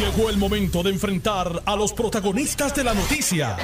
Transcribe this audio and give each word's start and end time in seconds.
Llegó 0.00 0.30
el 0.30 0.38
momento 0.38 0.82
de 0.82 0.88
enfrentar 0.88 1.62
a 1.66 1.76
los 1.76 1.92
protagonistas 1.92 2.74
de 2.74 2.84
la 2.84 2.94
noticia. 2.94 3.58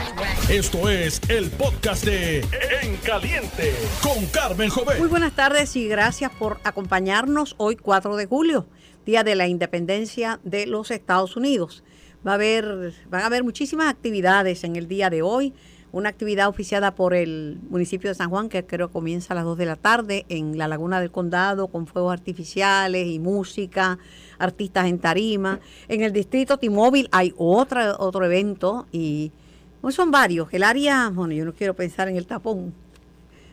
Esto 0.51 0.91
es 0.91 1.19
el 1.31 1.51
podcast 1.51 2.05
de 2.05 2.41
En 2.83 2.99
Caliente 2.99 3.73
con 4.03 4.27
Carmen 4.27 4.69
Jovet. 4.69 4.99
Muy 4.99 5.09
buenas 5.09 5.35
tardes 5.35 5.75
y 5.77 5.89
gracias 5.89 6.31
por 6.31 6.59
acompañarnos 6.63 7.55
hoy 7.57 7.77
4 7.77 8.17
de 8.17 8.27
julio, 8.27 8.67
Día 9.07 9.25
de 9.25 9.35
la 9.35 9.49
Independencia 9.49 10.39
de 10.45 10.67
los 10.67 10.91
Estados 10.91 11.39
Unidos. 11.39 11.83
Va 12.27 12.33
a 12.33 12.35
haber, 12.35 12.93
van 13.09 13.23
a 13.23 13.27
haber 13.27 13.43
muchísimas 13.43 13.89
actividades 13.89 14.63
en 14.63 14.77
el 14.77 14.89
día 14.89 15.09
de 15.09 15.23
hoy. 15.23 15.55
Una 15.91 16.11
actividad 16.11 16.49
oficiada 16.49 16.95
por 16.95 17.15
el 17.15 17.61
municipio 17.71 18.11
de 18.11 18.15
San 18.15 18.29
Juan, 18.29 18.51
que 18.51 18.67
creo 18.67 18.91
comienza 18.91 19.33
a 19.33 19.37
las 19.37 19.45
2 19.45 19.57
de 19.57 19.65
la 19.65 19.77
tarde 19.77 20.27
en 20.29 20.59
la 20.59 20.69
Laguna 20.69 21.01
del 21.01 21.11
Condado, 21.11 21.69
con 21.69 21.87
fuegos 21.87 22.13
artificiales 22.13 23.07
y 23.07 23.19
música, 23.21 23.99
artistas 24.39 24.87
en 24.87 24.99
tarima. 24.99 25.61
En 25.89 26.03
el 26.03 26.13
distrito 26.13 26.59
T-Mobile 26.59 27.09
hay 27.13 27.35
otra, 27.37 27.97
otro 27.99 28.25
evento 28.25 28.87
y 28.93 29.33
pues 29.81 29.95
son 29.95 30.11
varios. 30.11 30.49
El 30.53 30.63
área, 30.63 31.11
bueno, 31.13 31.33
yo 31.35 31.45
no 31.45 31.53
quiero 31.53 31.75
pensar 31.75 32.09
en 32.09 32.17
el 32.17 32.27
tapón. 32.27 32.75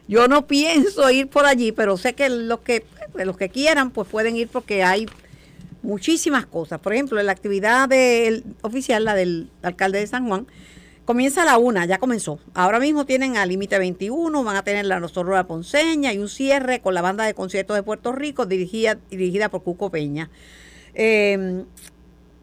Yo 0.08 0.28
no 0.28 0.48
pienso 0.48 1.10
ir 1.10 1.28
por 1.28 1.46
allí, 1.46 1.72
pero 1.72 1.98
sé 1.98 2.14
que 2.14 2.30
los 2.30 2.60
que, 2.60 2.86
los 3.14 3.38
que 3.38 3.50
quieran, 3.50 3.92
pues 3.92 4.08
pueden 4.08 4.36
ir 4.36 4.50
porque 4.50 4.84
hay 4.84 5.06
muchísimas 5.82 6.46
cosas. 6.46 6.80
Por 6.80 6.94
ejemplo, 6.94 7.22
la 7.22 7.32
actividad 7.32 7.88
del, 7.88 8.44
oficial, 8.62 9.06
la 9.06 9.16
del 9.16 9.50
alcalde 9.62 10.00
de 10.00 10.08
San 10.08 10.28
Juan, 10.28 10.48
comienza 11.06 11.44
a 11.44 11.46
la 11.46 11.58
una, 11.58 11.86
ya 11.86 12.00
comenzó. 12.00 12.40
Ahora 12.54 12.80
mismo 12.80 13.06
tienen 13.06 13.38
al 13.38 13.50
límite 13.50 13.78
21, 13.78 14.44
van 14.44 14.56
a 14.56 14.64
tener 14.64 14.86
la 14.86 15.00
Nosorroa 15.00 15.46
Ponceña 15.46 16.14
y 16.14 16.18
un 16.18 16.30
cierre 16.30 16.80
con 16.82 16.94
la 16.94 17.02
banda 17.02 17.26
de 17.26 17.34
conciertos 17.34 17.76
de 17.76 17.84
Puerto 17.84 18.12
Rico 18.12 18.46
dirigida, 18.46 18.98
dirigida 19.10 19.50
por 19.50 19.64
Cuco 19.64 19.90
Peña. 19.90 20.30
Eh, 20.94 21.64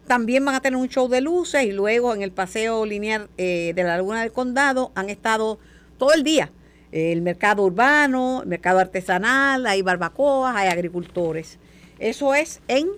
también 0.07 0.43
van 0.43 0.55
a 0.55 0.61
tener 0.61 0.77
un 0.77 0.89
show 0.89 1.07
de 1.07 1.21
luces 1.21 1.63
y 1.63 1.71
luego 1.71 2.13
en 2.13 2.21
el 2.21 2.31
paseo 2.31 2.85
lineal 2.85 3.29
eh, 3.37 3.71
de 3.75 3.83
la 3.83 3.95
Laguna 3.95 4.21
del 4.21 4.33
Condado 4.33 4.91
han 4.93 5.09
estado 5.09 5.57
todo 5.97 6.13
el 6.13 6.23
día. 6.23 6.51
el 6.91 7.21
mercado 7.21 7.63
urbano, 7.63 8.41
el 8.41 8.49
mercado 8.49 8.79
artesanal, 8.79 9.65
hay 9.65 9.81
barbacoas, 9.81 10.55
hay 10.55 10.67
agricultores. 10.67 11.59
Eso 11.99 12.33
es 12.33 12.59
en, 12.67 12.89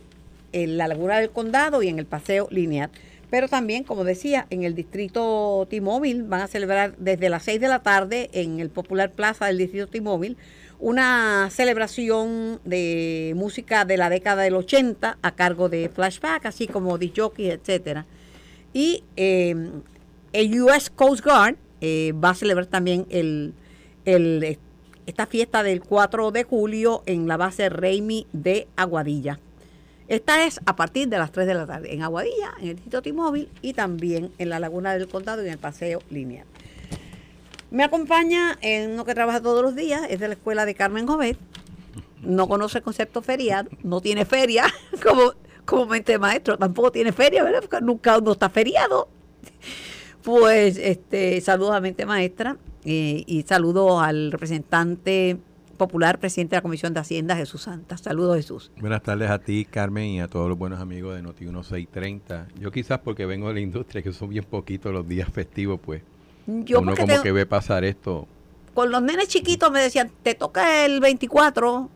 en 0.54 0.78
la 0.78 0.88
Laguna 0.88 1.20
del 1.20 1.30
Condado 1.30 1.84
y 1.84 1.90
en 1.90 2.00
el 2.00 2.08
paseo 2.08 2.48
lineal. 2.50 2.90
Pero 3.30 3.48
también, 3.48 3.84
como 3.84 4.04
decía, 4.04 4.48
en 4.50 4.64
el 4.64 4.76
distrito 4.76 5.68
T-Mobile 5.70 6.24
van 6.24 6.42
a 6.42 6.48
celebrar 6.48 6.96
desde 6.98 7.30
las 7.30 7.44
6 7.44 7.60
de 7.60 7.68
la 7.68 7.84
tarde 7.84 8.30
en 8.34 8.60
el 8.60 8.70
Popular 8.70 9.12
Plaza 9.12 9.48
del 9.48 9.58
distrito 9.58 9.88
T-Mobile 9.88 10.38
una 10.84 11.50
celebración 11.50 12.60
de 12.66 13.32
música 13.38 13.86
de 13.86 13.96
la 13.96 14.10
década 14.10 14.44
del 14.44 14.56
80 14.56 15.18
a 15.22 15.32
cargo 15.32 15.70
de 15.70 15.88
Flashback, 15.88 16.46
así 16.46 16.68
como 16.68 16.98
de 16.98 17.10
Jockey, 17.16 17.52
etcétera. 17.52 18.06
Y 18.74 19.06
eh, 19.16 19.56
el 20.34 20.62
US 20.62 20.90
Coast 20.90 21.24
Guard 21.24 21.56
eh, 21.80 22.12
va 22.22 22.32
a 22.32 22.36
celebrar 22.36 22.66
también 22.66 23.06
el, 23.10 23.54
esta 25.06 25.26
fiesta 25.26 25.64
del 25.64 25.80
4 25.80 26.32
de 26.32 26.44
julio 26.44 27.02
en 27.06 27.30
la 27.30 27.38
base 27.38 27.70
Reimi 27.70 28.28
de 28.34 28.68
Aguadilla. 28.76 29.40
Esta 30.10 30.46
es 30.46 30.60
a 30.66 30.76
partir 30.76 31.08
de 31.08 31.18
las 31.18 31.32
3 31.32 31.48
de 31.48 31.54
la 31.54 31.66
tarde 31.66 31.94
en 31.94 32.02
Aguadilla, 32.02 32.56
en 32.60 32.68
el 32.68 32.76
distrito 32.76 33.02
T-Mobile 33.02 33.48
y 33.62 33.72
también 33.72 34.34
en 34.38 34.50
la 34.50 34.60
Laguna 34.60 34.92
del 34.92 35.08
Condado 35.08 35.44
y 35.44 35.46
en 35.46 35.54
el 35.54 35.60
Paseo 35.60 36.02
Lineal. 36.10 36.53
Me 37.74 37.84
acompaña 37.84 38.56
en 38.62 38.92
uno 38.92 39.04
que 39.04 39.16
trabaja 39.16 39.42
todos 39.42 39.64
los 39.64 39.76
días, 39.76 40.04
es 40.08 40.20
de 40.20 40.28
la 40.28 40.36
escuela 40.36 40.64
de 40.68 40.76
Carmen 40.76 41.08
Jovet. 41.08 41.40
No 42.22 42.48
conoce 42.48 42.78
el 42.78 42.84
concepto 42.84 43.24
feriado, 43.24 43.72
no 43.82 44.00
tiene 44.00 44.26
feria 44.26 44.66
como, 45.04 45.34
como 45.66 45.88
mente 45.88 46.20
maestro, 46.20 46.56
tampoco 46.56 46.92
tiene 46.92 47.12
feria, 47.12 47.44
¿verdad? 47.44 47.62
Porque 47.62 47.84
nunca 47.84 48.20
uno 48.20 48.34
está 48.34 48.52
feriado. 48.52 49.10
Pues 50.22 50.78
este, 50.78 51.42
saludos 51.42 51.74
a 51.74 51.82
mente 51.82 52.06
maestra 52.06 52.58
eh, 52.86 53.24
y 53.26 53.42
saludo 53.42 54.00
al 54.02 54.32
representante 54.32 55.38
popular, 55.76 56.20
presidente 56.20 56.52
de 56.52 56.58
la 56.58 56.62
Comisión 56.62 56.94
de 56.94 57.00
Hacienda, 57.00 57.36
Jesús 57.36 57.64
Santa. 57.64 57.98
Saludos, 57.98 58.36
Jesús. 58.36 58.72
Buenas 58.80 59.02
tardes 59.02 59.32
a 59.32 59.40
ti, 59.40 59.66
Carmen, 59.66 60.06
y 60.06 60.22
a 60.22 60.28
todos 60.28 60.48
los 60.48 60.60
buenos 60.60 60.80
amigos 60.80 61.16
de 61.16 61.24
Noti 61.24 61.46
1630. 61.46 62.50
Yo 62.60 62.72
quizás 62.72 63.00
porque 63.00 63.26
vengo 63.26 63.48
de 63.48 63.56
la 63.56 63.62
industria, 63.62 64.04
que 64.04 64.14
son 64.14 64.30
bien 64.30 64.44
poquitos 64.44 64.94
los 64.94 65.08
días 65.08 65.28
festivos, 65.28 65.80
pues 65.84 66.04
yo 66.48 66.80
Uno 66.80 66.96
como 66.96 67.22
que 67.22 67.32
ve 67.32 67.46
pasar 67.46 67.84
esto. 67.84 68.28
Con 68.74 68.92
los 68.92 69.02
nenes 69.02 69.28
chiquitos 69.28 69.72
me 69.72 69.82
decían, 69.82 70.12
te 70.24 70.34
toca 70.34 70.86
el 70.86 71.00
24, 71.00 71.90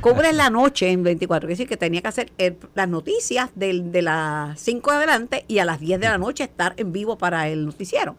cubre 0.00 0.32
la 0.32 0.50
noche 0.50 0.90
en 0.90 1.02
24. 1.02 1.48
Es 1.48 1.58
decir, 1.58 1.68
que 1.68 1.76
tenía 1.76 2.00
que 2.00 2.08
hacer 2.08 2.32
las 2.74 2.88
noticias 2.88 3.50
de, 3.54 3.82
de 3.82 4.02
las 4.02 4.58
5 4.60 4.90
de 4.90 4.96
adelante 4.96 5.44
y 5.48 5.58
a 5.58 5.64
las 5.64 5.80
10 5.80 6.00
de 6.00 6.08
la 6.08 6.18
noche 6.18 6.44
estar 6.44 6.74
en 6.76 6.92
vivo 6.92 7.18
para 7.18 7.48
el 7.48 7.66
noticiero. 7.66 8.16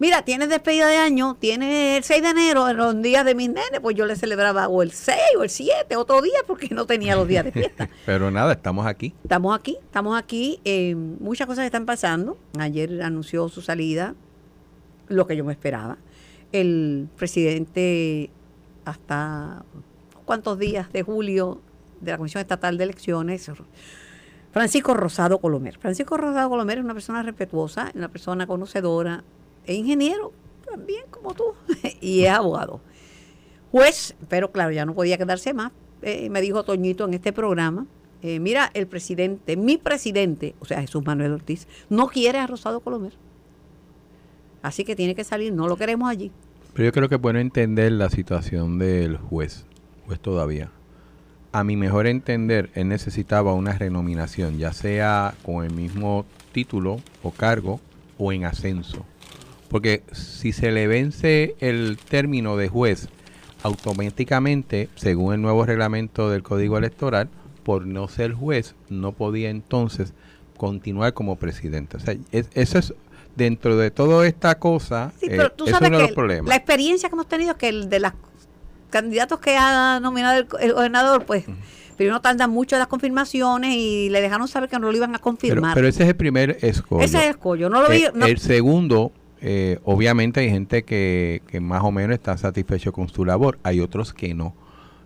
Mira, 0.00 0.22
tienes 0.22 0.48
despedida 0.48 0.88
de 0.88 0.96
año, 0.96 1.36
tienes 1.38 1.98
el 1.98 2.02
6 2.02 2.20
de 2.20 2.28
enero, 2.30 2.68
en 2.68 2.76
los 2.76 3.00
días 3.00 3.24
de 3.24 3.36
mis 3.36 3.48
nenes, 3.48 3.78
pues 3.80 3.94
yo 3.94 4.06
le 4.06 4.16
celebraba 4.16 4.66
o 4.66 4.82
el 4.82 4.90
6 4.90 5.16
o 5.38 5.44
el 5.44 5.50
7, 5.50 5.94
otro 5.96 6.20
día, 6.20 6.40
porque 6.48 6.68
no 6.70 6.84
tenía 6.84 7.14
los 7.14 7.28
días 7.28 7.44
de 7.44 7.52
fiesta. 7.52 7.88
Pero 8.04 8.28
nada, 8.32 8.54
estamos 8.54 8.86
aquí. 8.86 9.14
Estamos 9.22 9.56
aquí, 9.56 9.78
estamos 9.80 10.18
aquí. 10.18 10.60
Eh, 10.64 10.96
muchas 10.96 11.46
cosas 11.46 11.64
están 11.64 11.86
pasando. 11.86 12.36
Ayer 12.58 13.02
anunció 13.02 13.48
su 13.48 13.62
salida 13.62 14.16
lo 15.08 15.26
que 15.26 15.36
yo 15.36 15.44
me 15.44 15.52
esperaba. 15.52 15.98
El 16.52 17.08
presidente 17.16 18.30
hasta 18.84 19.64
cuántos 20.24 20.58
días 20.58 20.92
de 20.92 21.02
julio 21.02 21.60
de 22.00 22.12
la 22.12 22.16
Comisión 22.16 22.40
Estatal 22.40 22.76
de 22.78 22.84
Elecciones, 22.84 23.50
Francisco 24.52 24.94
Rosado 24.94 25.40
Colomer. 25.40 25.78
Francisco 25.78 26.16
Rosado 26.16 26.48
Colomer 26.48 26.78
es 26.78 26.84
una 26.84 26.94
persona 26.94 27.22
respetuosa, 27.22 27.90
una 27.94 28.08
persona 28.08 28.46
conocedora, 28.46 29.24
es 29.66 29.76
ingeniero 29.76 30.32
también 30.64 31.04
como 31.10 31.34
tú, 31.34 31.44
y 32.00 32.24
es 32.24 32.30
abogado. 32.30 32.80
Juez, 33.72 34.14
pero 34.28 34.52
claro, 34.52 34.70
ya 34.70 34.86
no 34.86 34.94
podía 34.94 35.18
quedarse 35.18 35.52
más. 35.54 35.72
Eh, 36.02 36.28
me 36.30 36.40
dijo 36.40 36.62
Toñito 36.62 37.04
en 37.06 37.14
este 37.14 37.32
programa, 37.32 37.86
eh, 38.22 38.38
mira, 38.38 38.70
el 38.74 38.86
presidente, 38.86 39.56
mi 39.56 39.76
presidente, 39.76 40.54
o 40.60 40.64
sea, 40.64 40.80
Jesús 40.80 41.04
Manuel 41.04 41.32
Ortiz, 41.32 41.66
no 41.90 42.06
quiere 42.06 42.38
a 42.38 42.46
Rosado 42.46 42.80
Colomer. 42.80 43.12
Así 44.64 44.82
que 44.86 44.96
tiene 44.96 45.14
que 45.14 45.24
salir, 45.24 45.52
no 45.52 45.68
lo 45.68 45.76
queremos 45.76 46.08
allí. 46.08 46.32
Pero 46.72 46.86
yo 46.86 46.92
creo 46.92 47.10
que 47.10 47.16
bueno 47.16 47.38
entender 47.38 47.92
la 47.92 48.08
situación 48.08 48.78
del 48.78 49.18
juez, 49.18 49.66
juez 50.06 50.18
todavía. 50.18 50.70
A 51.52 51.64
mi 51.64 51.76
mejor 51.76 52.06
entender, 52.06 52.70
él 52.72 52.88
necesitaba 52.88 53.52
una 53.52 53.76
renominación, 53.76 54.56
ya 54.56 54.72
sea 54.72 55.34
con 55.42 55.66
el 55.66 55.74
mismo 55.74 56.24
título 56.52 56.96
o 57.22 57.30
cargo 57.30 57.78
o 58.16 58.32
en 58.32 58.46
ascenso. 58.46 59.04
Porque 59.68 60.02
si 60.12 60.52
se 60.52 60.72
le 60.72 60.86
vence 60.86 61.56
el 61.60 61.98
término 61.98 62.56
de 62.56 62.68
juez, 62.68 63.10
automáticamente, 63.62 64.88
según 64.94 65.34
el 65.34 65.42
nuevo 65.42 65.66
reglamento 65.66 66.30
del 66.30 66.42
Código 66.42 66.78
Electoral, 66.78 67.28
por 67.64 67.86
no 67.86 68.08
ser 68.08 68.32
juez, 68.32 68.74
no 68.88 69.12
podía 69.12 69.50
entonces 69.50 70.14
continuar 70.56 71.12
como 71.12 71.36
presidente. 71.36 71.98
O 71.98 72.00
sea, 72.00 72.16
eso 72.32 72.78
es 72.78 72.94
dentro 73.36 73.76
de 73.76 73.90
toda 73.90 74.26
esta 74.26 74.58
cosa, 74.58 75.12
sí, 75.18 75.26
pero 75.28 75.50
tú 75.50 75.66
sabes 75.66 75.90
que 75.90 76.42
La 76.44 76.56
experiencia 76.56 77.08
que 77.08 77.14
hemos 77.14 77.28
tenido 77.28 77.52
es 77.52 77.56
que 77.56 77.68
el 77.68 77.88
de 77.88 78.00
los 78.00 78.12
candidatos 78.90 79.40
que 79.40 79.56
ha 79.56 79.98
nominado 80.00 80.46
el, 80.60 80.72
gobernador, 80.72 81.24
pues, 81.24 81.44
primero 81.96 82.20
tardan 82.20 82.50
mucho 82.50 82.78
las 82.78 82.86
confirmaciones 82.86 83.74
y 83.74 84.08
le 84.10 84.20
dejaron 84.20 84.46
saber 84.46 84.68
que 84.68 84.78
no 84.78 84.90
lo 84.90 84.96
iban 84.96 85.14
a 85.14 85.18
confirmar. 85.18 85.74
Pero, 85.74 85.88
ese 85.88 86.04
es 86.04 86.08
el 86.08 86.16
primer 86.16 86.58
escollo. 86.60 87.02
Ese 87.02 87.18
es 87.18 87.24
el 87.24 87.30
escollo, 87.30 87.68
no 87.68 87.82
lo 87.82 87.88
vi, 87.88 88.04
El 88.26 88.38
segundo, 88.38 89.12
eh, 89.40 89.78
obviamente 89.84 90.40
hay 90.40 90.50
gente 90.50 90.84
que, 90.84 91.42
que 91.48 91.60
más 91.60 91.82
o 91.82 91.90
menos 91.90 92.14
está 92.14 92.36
satisfecho 92.36 92.92
con 92.92 93.08
su 93.08 93.24
labor, 93.24 93.58
hay 93.62 93.80
otros 93.80 94.14
que 94.14 94.32
no. 94.34 94.54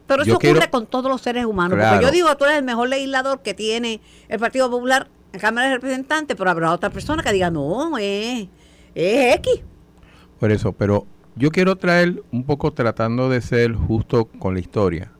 Pero 0.08 0.22
eso 0.22 0.36
ocurre 0.36 0.70
con 0.70 0.86
todos 0.86 1.10
los 1.10 1.20
seres 1.20 1.44
humanos. 1.44 1.78
Porque 1.78 2.04
yo 2.04 2.10
digo, 2.10 2.34
tú 2.36 2.44
eres 2.44 2.58
el 2.58 2.64
mejor 2.64 2.88
legislador 2.88 3.42
que 3.42 3.52
tiene 3.52 4.00
el 4.28 4.38
Partido 4.38 4.70
Popular 4.70 5.08
en 5.32 5.40
Cámara 5.40 5.68
de 5.68 5.74
Representantes, 5.74 6.36
pero 6.36 6.50
habrá 6.50 6.72
otra 6.72 6.90
persona 6.90 7.22
que 7.22 7.32
diga, 7.32 7.50
no, 7.50 7.98
es, 7.98 8.48
es 8.94 9.36
X. 9.36 9.62
Por 10.38 10.50
eso, 10.50 10.72
pero 10.72 11.06
yo 11.36 11.50
quiero 11.50 11.76
traer 11.76 12.22
un 12.32 12.44
poco 12.44 12.72
tratando 12.72 13.28
de 13.28 13.40
ser 13.40 13.72
justo 13.74 14.26
con 14.26 14.54
la 14.54 14.60
historia. 14.60 15.12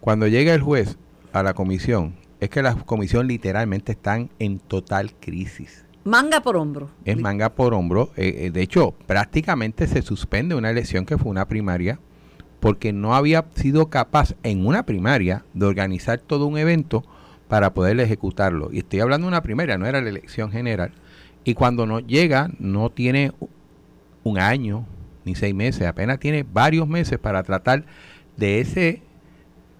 Cuando 0.00 0.26
llega 0.26 0.54
el 0.54 0.62
juez 0.62 0.96
a 1.32 1.42
la 1.42 1.54
comisión, 1.54 2.16
es 2.40 2.50
que 2.50 2.62
la 2.62 2.74
comisión 2.74 3.26
literalmente 3.26 3.92
están 3.92 4.30
en 4.38 4.58
total 4.58 5.12
crisis. 5.14 5.84
Manga 6.04 6.40
por 6.40 6.56
hombro. 6.56 6.88
Es 7.04 7.18
manga 7.18 7.50
por 7.50 7.74
hombro. 7.74 8.10
Eh, 8.16 8.46
eh, 8.46 8.50
de 8.50 8.62
hecho, 8.62 8.94
prácticamente 9.06 9.86
se 9.86 10.02
suspende 10.02 10.54
una 10.54 10.70
elección 10.70 11.04
que 11.04 11.18
fue 11.18 11.30
una 11.30 11.46
primaria 11.46 12.00
porque 12.60 12.92
no 12.92 13.14
había 13.14 13.44
sido 13.54 13.90
capaz 13.90 14.34
en 14.42 14.66
una 14.66 14.84
primaria 14.84 15.44
de 15.54 15.66
organizar 15.66 16.18
todo 16.18 16.46
un 16.46 16.58
evento 16.58 17.04
para 17.48 17.72
poder 17.74 17.98
ejecutarlo. 18.00 18.68
Y 18.72 18.78
estoy 18.78 19.00
hablando 19.00 19.26
de 19.26 19.28
una 19.28 19.42
primera, 19.42 19.78
no 19.78 19.86
era 19.86 20.00
la 20.00 20.08
elección 20.08 20.50
general. 20.50 20.92
Y 21.44 21.54
cuando 21.54 21.86
no 21.86 22.00
llega, 22.00 22.50
no 22.58 22.90
tiene 22.90 23.32
un 24.22 24.38
año 24.38 24.86
ni 25.24 25.34
seis 25.34 25.54
meses, 25.54 25.86
apenas 25.86 26.18
tiene 26.18 26.44
varios 26.50 26.86
meses 26.88 27.18
para 27.18 27.42
tratar 27.42 27.84
de 28.36 28.60
ese 28.60 29.02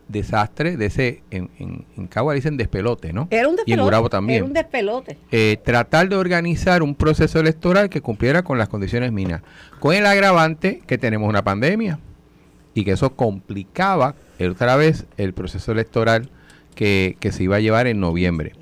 desastre, 0.09 0.77
de 0.79 0.87
ese, 0.87 1.23
en, 1.31 1.51
en, 1.59 1.85
en 1.97 2.07
Cagua 2.07 2.33
dicen 2.33 2.57
despelote, 2.57 3.13
¿no? 3.13 3.29
Era 3.31 3.47
un 3.49 3.53
Y 3.53 3.53
en 3.53 3.57
despelote. 3.57 3.83
Gurabo 3.85 4.09
también. 4.09 4.37
Era 4.39 4.45
un 4.47 4.53
despelote. 4.55 5.19
eh, 5.31 5.59
tratar 5.63 6.09
de 6.09 6.17
organizar 6.17 6.83
un 6.83 6.95
proceso 6.95 7.39
electoral 7.41 7.91
que 7.91 8.01
cumpliera 8.01 8.43
con 8.43 8.57
las 8.57 8.69
condiciones 8.71 9.13
mínimas. 9.13 9.43
Con 9.81 9.95
el 9.95 10.07
agravante 10.07 10.83
que 10.87 10.97
tenemos 10.97 11.29
una 11.29 11.45
pandemia 11.45 11.99
y 12.73 12.85
que 12.85 12.93
eso 12.93 13.15
complicaba 13.17 14.15
otra 14.41 14.77
vez 14.77 15.05
el 15.19 15.35
proceso 15.35 15.73
electoral 15.73 16.31
que, 16.79 17.33
se 17.33 17.43
iba 17.43 17.57
a 17.57 17.61
llevar 17.61 17.89
en 17.89 17.99
noviembre. 17.99 18.53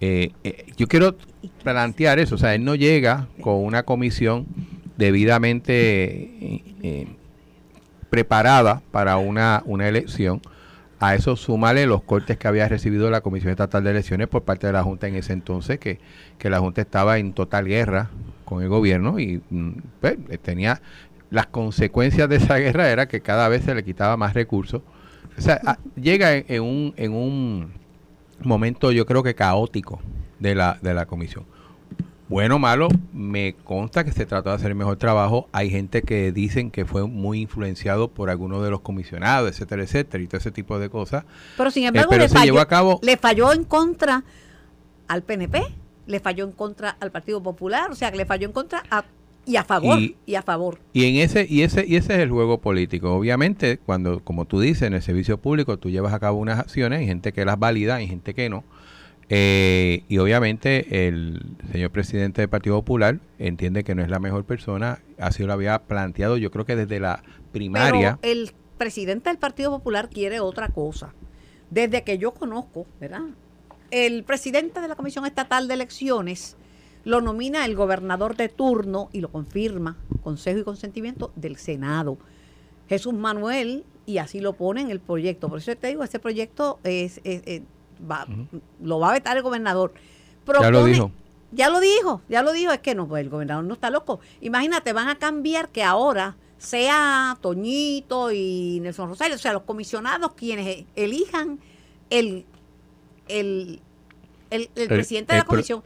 Eh, 0.00 0.32
eh, 0.42 0.66
yo 0.76 0.88
quiero 0.88 1.16
plantear 1.62 2.18
eso, 2.18 2.34
o 2.34 2.38
sea, 2.38 2.54
él 2.56 2.64
no 2.64 2.74
llega 2.74 3.28
con 3.40 3.64
una 3.64 3.84
comisión 3.84 4.46
debidamente 4.96 6.62
eh, 6.82 7.06
preparada 8.10 8.82
para 8.90 9.18
una, 9.18 9.62
una 9.66 9.88
elección. 9.88 10.42
A 10.98 11.14
eso 11.14 11.36
sumarle 11.36 11.86
los 11.86 12.02
cortes 12.02 12.38
que 12.38 12.48
había 12.48 12.66
recibido 12.66 13.10
la 13.10 13.20
Comisión 13.20 13.50
Estatal 13.50 13.84
de 13.84 13.90
Elecciones 13.90 14.26
por 14.26 14.42
parte 14.42 14.66
de 14.66 14.72
la 14.72 14.82
Junta 14.82 15.06
en 15.06 15.16
ese 15.16 15.32
entonces, 15.32 15.78
que, 15.78 15.98
que 16.38 16.48
la 16.50 16.60
Junta 16.60 16.80
estaba 16.80 17.18
en 17.18 17.34
total 17.34 17.66
guerra 17.66 18.10
con 18.44 18.62
el 18.62 18.68
gobierno 18.68 19.18
y 19.18 19.42
mm, 19.50 19.72
pues, 20.00 20.16
tenía 20.40 20.80
las 21.30 21.46
consecuencias 21.46 22.28
de 22.28 22.36
esa 22.36 22.56
guerra 22.56 22.88
era 22.88 23.06
que 23.06 23.20
cada 23.20 23.48
vez 23.48 23.64
se 23.64 23.74
le 23.74 23.84
quitaba 23.84 24.16
más 24.16 24.34
recursos. 24.34 24.82
O 25.38 25.40
sea, 25.40 25.60
a- 25.66 25.78
llega 25.96 26.34
en, 26.36 26.44
en 26.48 26.62
un, 26.62 26.94
en 26.96 27.12
un 27.12 27.72
momento 28.42 28.92
yo 28.92 29.06
creo 29.06 29.22
que 29.22 29.34
caótico 29.34 30.00
de 30.38 30.54
la, 30.54 30.78
de 30.82 30.94
la 30.94 31.06
comisión. 31.06 31.44
Bueno 32.28 32.56
o 32.56 32.58
malo, 32.58 32.88
me 33.12 33.54
consta 33.64 34.02
que 34.02 34.10
se 34.10 34.24
trató 34.24 34.48
de 34.48 34.56
hacer 34.56 34.68
el 34.70 34.74
mejor 34.76 34.96
trabajo. 34.96 35.48
Hay 35.52 35.68
gente 35.70 36.02
que 36.02 36.32
dicen 36.32 36.70
que 36.70 36.86
fue 36.86 37.06
muy 37.06 37.40
influenciado 37.40 38.08
por 38.08 38.30
algunos 38.30 38.64
de 38.64 38.70
los 38.70 38.80
comisionados, 38.80 39.50
etcétera, 39.50 39.82
etcétera, 39.82 40.24
y 40.24 40.26
todo 40.26 40.38
ese 40.38 40.50
tipo 40.50 40.78
de 40.78 40.88
cosas. 40.88 41.24
Pero 41.56 41.70
sin 41.70 41.84
embargo, 41.84 42.08
pero 42.10 42.22
le, 42.22 42.28
se 42.28 42.34
falló, 42.34 42.44
llevó 42.46 42.60
a 42.60 42.66
cabo- 42.68 42.98
le 43.02 43.16
falló 43.18 43.52
en 43.52 43.64
contra 43.64 44.24
al 45.06 45.22
PNP, 45.22 45.62
le 46.06 46.18
falló 46.20 46.44
en 46.44 46.52
contra 46.52 46.96
al 46.98 47.10
Partido 47.12 47.42
Popular, 47.42 47.90
o 47.90 47.94
sea, 47.94 48.10
que 48.10 48.16
le 48.16 48.24
falló 48.24 48.46
en 48.46 48.52
contra 48.52 48.82
a- 48.90 49.04
y 49.46 49.56
a 49.56 49.64
favor, 49.64 49.98
Y- 50.00 50.16
y, 50.26 50.34
a 50.36 50.42
favor. 50.42 50.78
Y 50.92 51.04
en 51.04 51.16
ese 51.16 51.46
y 51.48 51.62
ese 51.62 51.84
y 51.86 51.96
ese 51.96 52.14
es 52.14 52.20
el 52.20 52.30
juego 52.30 52.58
político. 52.60 53.12
Obviamente, 53.14 53.78
cuando 53.78 54.20
como 54.24 54.44
tú 54.46 54.60
dices 54.60 54.82
en 54.82 54.94
el 54.94 55.02
servicio 55.02 55.38
público 55.38 55.78
tú 55.78 55.90
llevas 55.90 56.12
a 56.14 56.18
cabo 56.20 56.38
unas 56.38 56.58
acciones, 56.58 57.00
hay 57.00 57.06
gente 57.06 57.32
que 57.32 57.44
las 57.44 57.58
valida, 57.58 57.96
hay 57.96 58.06
gente 58.06 58.34
que 58.34 58.48
no. 58.48 58.64
Eh, 59.30 60.04
y 60.08 60.18
obviamente 60.18 61.06
el 61.08 61.42
señor 61.72 61.90
presidente 61.90 62.42
del 62.42 62.48
Partido 62.50 62.76
Popular 62.76 63.20
entiende 63.38 63.82
que 63.82 63.94
no 63.94 64.02
es 64.02 64.08
la 64.10 64.18
mejor 64.18 64.44
persona, 64.44 65.00
así 65.18 65.44
lo 65.44 65.52
había 65.54 65.78
planteado, 65.84 66.36
yo 66.36 66.50
creo 66.50 66.66
que 66.66 66.76
desde 66.76 67.00
la 67.00 67.22
primaria. 67.52 68.18
Pero 68.20 68.32
el 68.34 68.52
presidente 68.76 69.30
del 69.30 69.38
Partido 69.38 69.70
Popular 69.70 70.10
quiere 70.10 70.40
otra 70.40 70.68
cosa. 70.68 71.14
Desde 71.70 72.02
que 72.02 72.18
yo 72.18 72.32
conozco, 72.32 72.86
¿verdad? 73.00 73.22
El 73.90 74.24
presidente 74.24 74.80
de 74.80 74.88
la 74.88 74.94
Comisión 74.94 75.24
Estatal 75.24 75.68
de 75.68 75.74
Elecciones 75.74 76.56
lo 77.04 77.20
nomina 77.20 77.64
el 77.64 77.74
gobernador 77.76 78.36
de 78.36 78.48
turno 78.48 79.08
y 79.12 79.20
lo 79.20 79.30
confirma, 79.30 79.96
consejo 80.22 80.58
y 80.60 80.64
consentimiento 80.64 81.32
del 81.36 81.56
Senado. 81.56 82.16
Jesús 82.88 83.14
Manuel, 83.14 83.84
y 84.06 84.18
así 84.18 84.40
lo 84.40 84.52
pone 84.54 84.80
en 84.82 84.90
el 84.90 85.00
proyecto. 85.00 85.48
Por 85.48 85.58
eso 85.58 85.74
te 85.76 85.88
digo, 85.88 86.02
este 86.04 86.18
proyecto 86.18 86.78
es, 86.84 87.20
es- 87.24 87.42
es- 87.46 87.62
va- 88.10 88.26
lo 88.82 88.98
va 88.98 89.10
a 89.10 89.12
vetar 89.12 89.36
el 89.36 89.42
gobernador. 89.42 89.92
Ya 90.46 90.52
lo 90.70 90.80
Propone- 90.80 90.92
dijo. 90.92 91.10
ya 91.52 91.70
lo 91.70 91.80
dijo, 91.80 92.20
ya 92.28 92.42
lo 92.42 92.52
dijo, 92.52 92.72
es 92.72 92.80
que 92.80 92.94
no, 92.94 93.06
pues 93.08 93.22
el 93.22 93.30
gobernador 93.30 93.64
no 93.64 93.74
está 93.74 93.88
loco. 93.90 94.20
Imagínate, 94.42 94.92
van 94.92 95.08
a 95.08 95.16
cambiar 95.18 95.70
que 95.70 95.82
ahora 95.82 96.36
sea 96.58 97.38
Toñito 97.40 98.30
y 98.32 98.80
Nelson 98.82 99.08
Rosario, 99.08 99.36
o 99.36 99.38
sea, 99.38 99.52
los 99.54 99.62
comisionados 99.62 100.32
quienes 100.34 100.84
elijan 100.96 101.58
el, 102.10 102.44
el, 103.28 103.80
el, 104.50 104.70
el 104.74 104.82
El- 104.82 104.88
presidente 104.88 105.32
de 105.34 105.38
la 105.40 105.44
comisión. 105.46 105.82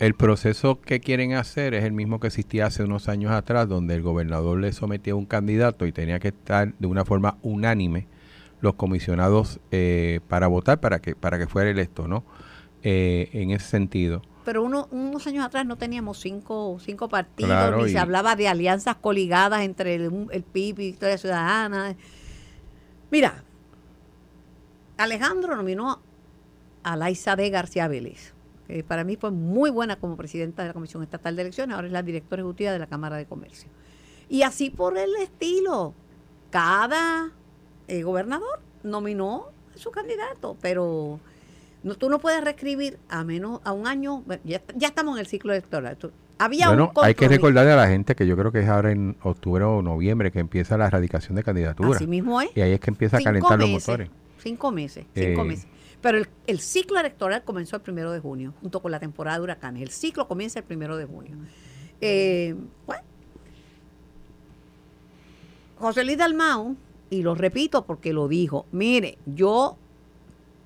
El 0.00 0.14
proceso 0.14 0.80
que 0.80 1.00
quieren 1.00 1.34
hacer 1.34 1.72
es 1.74 1.84
el 1.84 1.92
mismo 1.92 2.18
que 2.20 2.26
existía 2.26 2.66
hace 2.66 2.82
unos 2.82 3.08
años 3.08 3.30
atrás, 3.32 3.68
donde 3.68 3.94
el 3.94 4.02
gobernador 4.02 4.58
le 4.60 4.72
sometía 4.72 5.12
a 5.12 5.16
un 5.16 5.24
candidato 5.26 5.86
y 5.86 5.92
tenía 5.92 6.18
que 6.18 6.28
estar 6.28 6.74
de 6.78 6.86
una 6.86 7.04
forma 7.04 7.38
unánime 7.42 8.06
los 8.60 8.74
comisionados 8.74 9.60
eh, 9.70 10.20
para 10.28 10.46
votar 10.48 10.80
para 10.80 10.98
que 11.00 11.14
para 11.14 11.38
que 11.38 11.46
fuera 11.46 11.70
electo, 11.70 12.08
¿no? 12.08 12.24
Eh, 12.82 13.30
en 13.32 13.50
ese 13.50 13.66
sentido. 13.66 14.20
Pero 14.44 14.62
uno, 14.62 14.88
unos 14.90 15.26
años 15.26 15.44
atrás 15.44 15.64
no 15.64 15.76
teníamos 15.76 16.18
cinco, 16.20 16.76
cinco 16.80 17.08
partidos, 17.08 17.50
Claro, 17.50 17.78
ni 17.78 17.84
y- 17.84 17.92
se 17.92 17.98
hablaba 17.98 18.36
de 18.36 18.48
alianzas 18.48 18.96
coligadas 18.96 19.62
entre 19.62 19.94
el, 19.94 20.26
el 20.30 20.42
PIB 20.42 20.80
y 20.80 20.90
Victoria 20.90 21.16
Ciudadana. 21.16 21.94
Mira, 23.10 23.42
Alejandro 24.98 25.56
nominó 25.56 26.00
a 26.82 26.96
Laisa 26.96 27.36
de 27.36 27.48
García 27.48 27.88
Vélez, 27.88 28.33
que 28.66 28.82
para 28.84 29.04
mí 29.04 29.16
fue 29.16 29.30
muy 29.30 29.70
buena 29.70 29.96
como 29.96 30.16
presidenta 30.16 30.62
de 30.62 30.68
la 30.68 30.74
Comisión 30.74 31.02
Estatal 31.02 31.36
de 31.36 31.42
Elecciones, 31.42 31.74
ahora 31.74 31.86
es 31.86 31.92
la 31.92 32.02
directora 32.02 32.40
ejecutiva 32.42 32.72
de 32.72 32.78
la 32.78 32.86
Cámara 32.86 33.16
de 33.16 33.26
Comercio. 33.26 33.68
Y 34.28 34.42
así 34.42 34.70
por 34.70 34.96
el 34.96 35.14
estilo, 35.16 35.94
cada 36.50 37.30
eh, 37.88 38.02
gobernador 38.02 38.60
nominó 38.82 39.46
a 39.74 39.78
su 39.78 39.90
candidato, 39.90 40.56
pero 40.60 41.20
no, 41.82 41.94
tú 41.96 42.08
no 42.08 42.18
puedes 42.18 42.42
reescribir 42.42 42.98
a 43.08 43.24
menos 43.24 43.60
a 43.64 43.72
un 43.72 43.86
año, 43.86 44.22
ya, 44.44 44.62
ya 44.74 44.88
estamos 44.88 45.16
en 45.16 45.20
el 45.20 45.26
ciclo 45.26 45.52
electoral. 45.52 45.96
Tú- 45.96 46.10
había 46.38 46.66
bueno, 46.68 46.90
un 46.96 47.04
hay 47.04 47.14
que 47.14 47.28
recordarle 47.28 47.72
a 47.72 47.76
la 47.76 47.86
gente 47.86 48.14
que 48.16 48.26
yo 48.26 48.36
creo 48.36 48.50
que 48.50 48.60
es 48.60 48.68
ahora 48.68 48.90
en 48.90 49.16
octubre 49.22 49.62
o 49.64 49.82
noviembre 49.82 50.32
que 50.32 50.40
empieza 50.40 50.76
la 50.76 50.86
erradicación 50.86 51.36
de 51.36 51.44
candidatura. 51.44 51.90
Así 51.94 52.06
mismo 52.08 52.40
es. 52.40 52.50
Y 52.56 52.60
ahí 52.60 52.72
es 52.72 52.80
que 52.80 52.90
empieza 52.90 53.18
a 53.18 53.20
calentar 53.22 53.58
los 53.58 53.68
motores. 53.70 54.10
Cinco 54.44 54.70
meses, 54.70 55.06
cinco 55.14 55.40
Eh. 55.42 55.44
meses. 55.44 55.66
Pero 56.00 56.18
el, 56.18 56.28
el 56.46 56.60
ciclo 56.60 57.00
electoral 57.00 57.42
comenzó 57.44 57.76
el 57.76 57.82
primero 57.82 58.12
de 58.12 58.20
junio, 58.20 58.52
junto 58.60 58.80
con 58.80 58.90
la 58.92 59.00
temporada 59.00 59.38
de 59.38 59.42
huracanes. 59.44 59.82
El 59.82 59.88
ciclo 59.88 60.28
comienza 60.28 60.58
el 60.60 60.64
primero 60.66 60.96
de 60.98 61.06
junio. 61.06 61.36
Eh, 62.00 62.54
bueno, 62.86 63.02
José 65.78 66.04
Luis 66.04 66.18
Dalmau, 66.18 66.76
y 67.10 67.22
lo 67.22 67.34
repito 67.34 67.84
porque 67.86 68.12
lo 68.12 68.28
dijo, 68.28 68.66
mire, 68.70 69.18
yo 69.26 69.76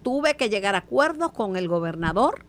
tuve 0.03 0.37
que 0.37 0.49
llegar 0.49 0.75
a 0.75 0.79
acuerdos 0.79 1.33
con 1.33 1.57
el 1.57 1.69
gobernador, 1.69 2.45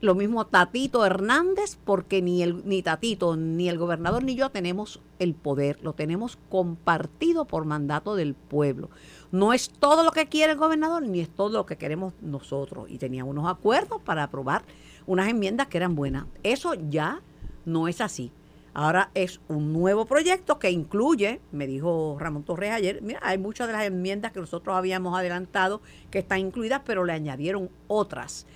lo 0.00 0.14
mismo 0.14 0.46
Tatito 0.46 1.04
Hernández, 1.04 1.76
porque 1.84 2.22
ni 2.22 2.42
el 2.44 2.62
ni 2.68 2.82
Tatito, 2.82 3.36
ni 3.36 3.68
el 3.68 3.78
gobernador, 3.78 4.22
ni 4.22 4.36
yo 4.36 4.50
tenemos 4.50 5.00
el 5.18 5.34
poder, 5.34 5.78
lo 5.82 5.92
tenemos 5.94 6.38
compartido 6.48 7.44
por 7.46 7.64
mandato 7.64 8.14
del 8.14 8.34
pueblo. 8.34 8.90
No 9.30 9.52
es 9.52 9.68
todo 9.70 10.04
lo 10.04 10.10
que 10.10 10.26
quiere 10.26 10.52
el 10.52 10.58
gobernador, 10.58 11.02
ni 11.02 11.20
es 11.20 11.28
todo 11.28 11.50
lo 11.50 11.66
que 11.66 11.76
queremos 11.76 12.14
nosotros. 12.22 12.86
Y 12.88 12.98
tenía 12.98 13.24
unos 13.24 13.48
acuerdos 13.48 14.00
para 14.02 14.22
aprobar 14.24 14.62
unas 15.06 15.28
enmiendas 15.28 15.68
que 15.68 15.76
eran 15.76 15.94
buenas. 15.94 16.24
Eso 16.42 16.74
ya 16.74 17.20
no 17.66 17.88
es 17.88 18.00
así. 18.00 18.32
Ahora 18.74 19.10
es 19.14 19.40
un 19.48 19.72
nuevo 19.72 20.06
proyecto 20.06 20.58
que 20.58 20.70
incluye, 20.70 21.40
me 21.52 21.66
dijo 21.66 22.16
Ramón 22.20 22.44
Torres 22.44 22.70
ayer, 22.72 23.02
mira, 23.02 23.18
hay 23.22 23.36
muchas 23.36 23.66
de 23.66 23.72
las 23.72 23.84
enmiendas 23.84 24.30
que 24.32 24.40
nosotros 24.40 24.76
habíamos 24.76 25.18
adelantado 25.18 25.80
que 26.10 26.20
están 26.20 26.38
incluidas, 26.40 26.82
pero 26.84 27.04
le 27.04 27.12
añadieron 27.12 27.70
otras, 27.88 28.46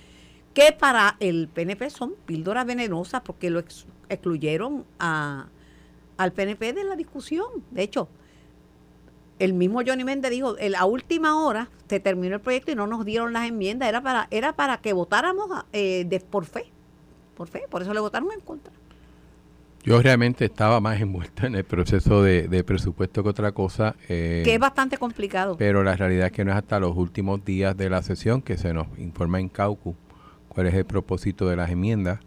que 0.53 0.71
para 0.71 1.17
el 1.19 1.49
PNP 1.49 1.89
son 1.89 2.13
píldoras 2.25 2.65
venenosas 2.65 3.21
porque 3.21 3.49
lo 3.49 3.59
ex- 3.59 3.85
excluyeron 4.07 4.85
a, 4.97 5.47
al 6.17 6.31
PNP 6.31 6.71
de 6.73 6.83
la 6.85 6.95
discusión. 6.95 7.47
De 7.71 7.83
hecho, 7.83 8.07
el 9.39 9.53
mismo 9.53 9.81
Johnny 9.85 10.03
Méndez 10.03 10.31
dijo, 10.31 10.57
en 10.57 10.71
la 10.73 10.85
última 10.85 11.43
hora 11.45 11.69
se 11.89 11.99
terminó 11.99 12.35
el 12.35 12.41
proyecto 12.41 12.71
y 12.71 12.75
no 12.75 12.87
nos 12.87 13.05
dieron 13.05 13.33
las 13.33 13.47
enmiendas, 13.47 13.89
era 13.89 14.01
para, 14.01 14.27
era 14.31 14.53
para 14.53 14.77
que 14.77 14.93
votáramos 14.93 15.49
eh, 15.73 16.05
de, 16.07 16.19
por 16.19 16.45
fe, 16.45 16.65
por 17.35 17.47
fe, 17.47 17.63
por 17.69 17.81
eso 17.81 17.93
le 17.93 17.99
votaron 17.99 18.31
en 18.31 18.39
contra. 18.41 18.71
Yo 19.83 20.01
realmente 20.01 20.45
estaba 20.45 20.79
más 20.79 21.01
envuelto 21.01 21.45
en 21.45 21.55
el 21.55 21.65
proceso 21.65 22.23
de, 22.23 22.47
de 22.47 22.63
presupuesto 22.63 23.21
que 23.21 23.29
otra 23.29 23.51
cosa. 23.51 23.95
eh, 24.07 24.41
que 24.45 24.53
es 24.53 24.59
bastante 24.59 24.97
complicado. 24.97 25.57
pero 25.57 25.83
la 25.83 25.95
realidad 25.97 26.27
es 26.27 26.31
que 26.31 26.45
no 26.45 26.51
es 26.51 26.57
hasta 26.57 26.79
los 26.79 26.95
últimos 26.95 27.43
días 27.43 27.75
de 27.75 27.89
la 27.89 28.01
sesión 28.01 28.41
que 28.41 28.57
se 28.57 28.73
nos 28.73 28.87
informa 28.97 29.39
en 29.41 29.49
Caucu 29.49 29.95
cuál 30.47 30.67
es 30.67 30.73
el 30.75 30.85
propósito 30.85 31.49
de 31.49 31.57
las 31.57 31.69
enmiendas 31.69 32.19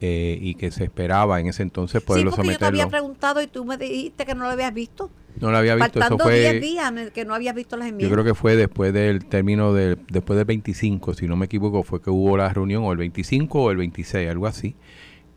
eh, 0.00 0.38
y 0.40 0.54
que 0.54 0.70
se 0.70 0.84
esperaba 0.84 1.40
en 1.40 1.48
ese 1.48 1.62
entonces 1.62 2.02
sí, 2.06 2.06
poderlo 2.06 2.30
porque 2.30 2.48
yo 2.48 2.56
te 2.56 2.64
había 2.64 2.84
someterlo. 2.84 2.90
preguntado 2.90 3.42
y 3.42 3.48
tú 3.48 3.64
me 3.66 3.76
dijiste 3.76 4.24
que 4.24 4.34
no 4.34 4.44
lo 4.44 4.50
habías 4.50 4.72
visto. 4.72 5.10
No 5.40 5.50
lo 5.50 5.56
había 5.58 5.74
visto, 5.74 5.98
Faltando 6.00 6.28
10 6.28 6.50
fue... 6.50 6.60
días 6.60 6.92
que 7.12 7.24
no 7.24 7.34
habías 7.34 7.54
visto 7.54 7.76
las 7.76 7.86
Yo 7.86 7.90
enmiendas. 7.90 8.12
creo 8.12 8.24
que 8.24 8.34
fue 8.34 8.56
después 8.56 8.92
del 8.92 9.24
término 9.24 9.72
del, 9.72 9.98
después 10.08 10.36
del 10.36 10.46
25, 10.46 11.14
si 11.14 11.26
no 11.26 11.36
me 11.36 11.46
equivoco, 11.46 11.82
fue 11.82 12.00
que 12.00 12.10
hubo 12.10 12.36
la 12.36 12.48
reunión, 12.50 12.84
o 12.84 12.92
el 12.92 12.98
25 12.98 13.62
o 13.62 13.70
el 13.70 13.76
26, 13.78 14.30
algo 14.30 14.46
así, 14.46 14.76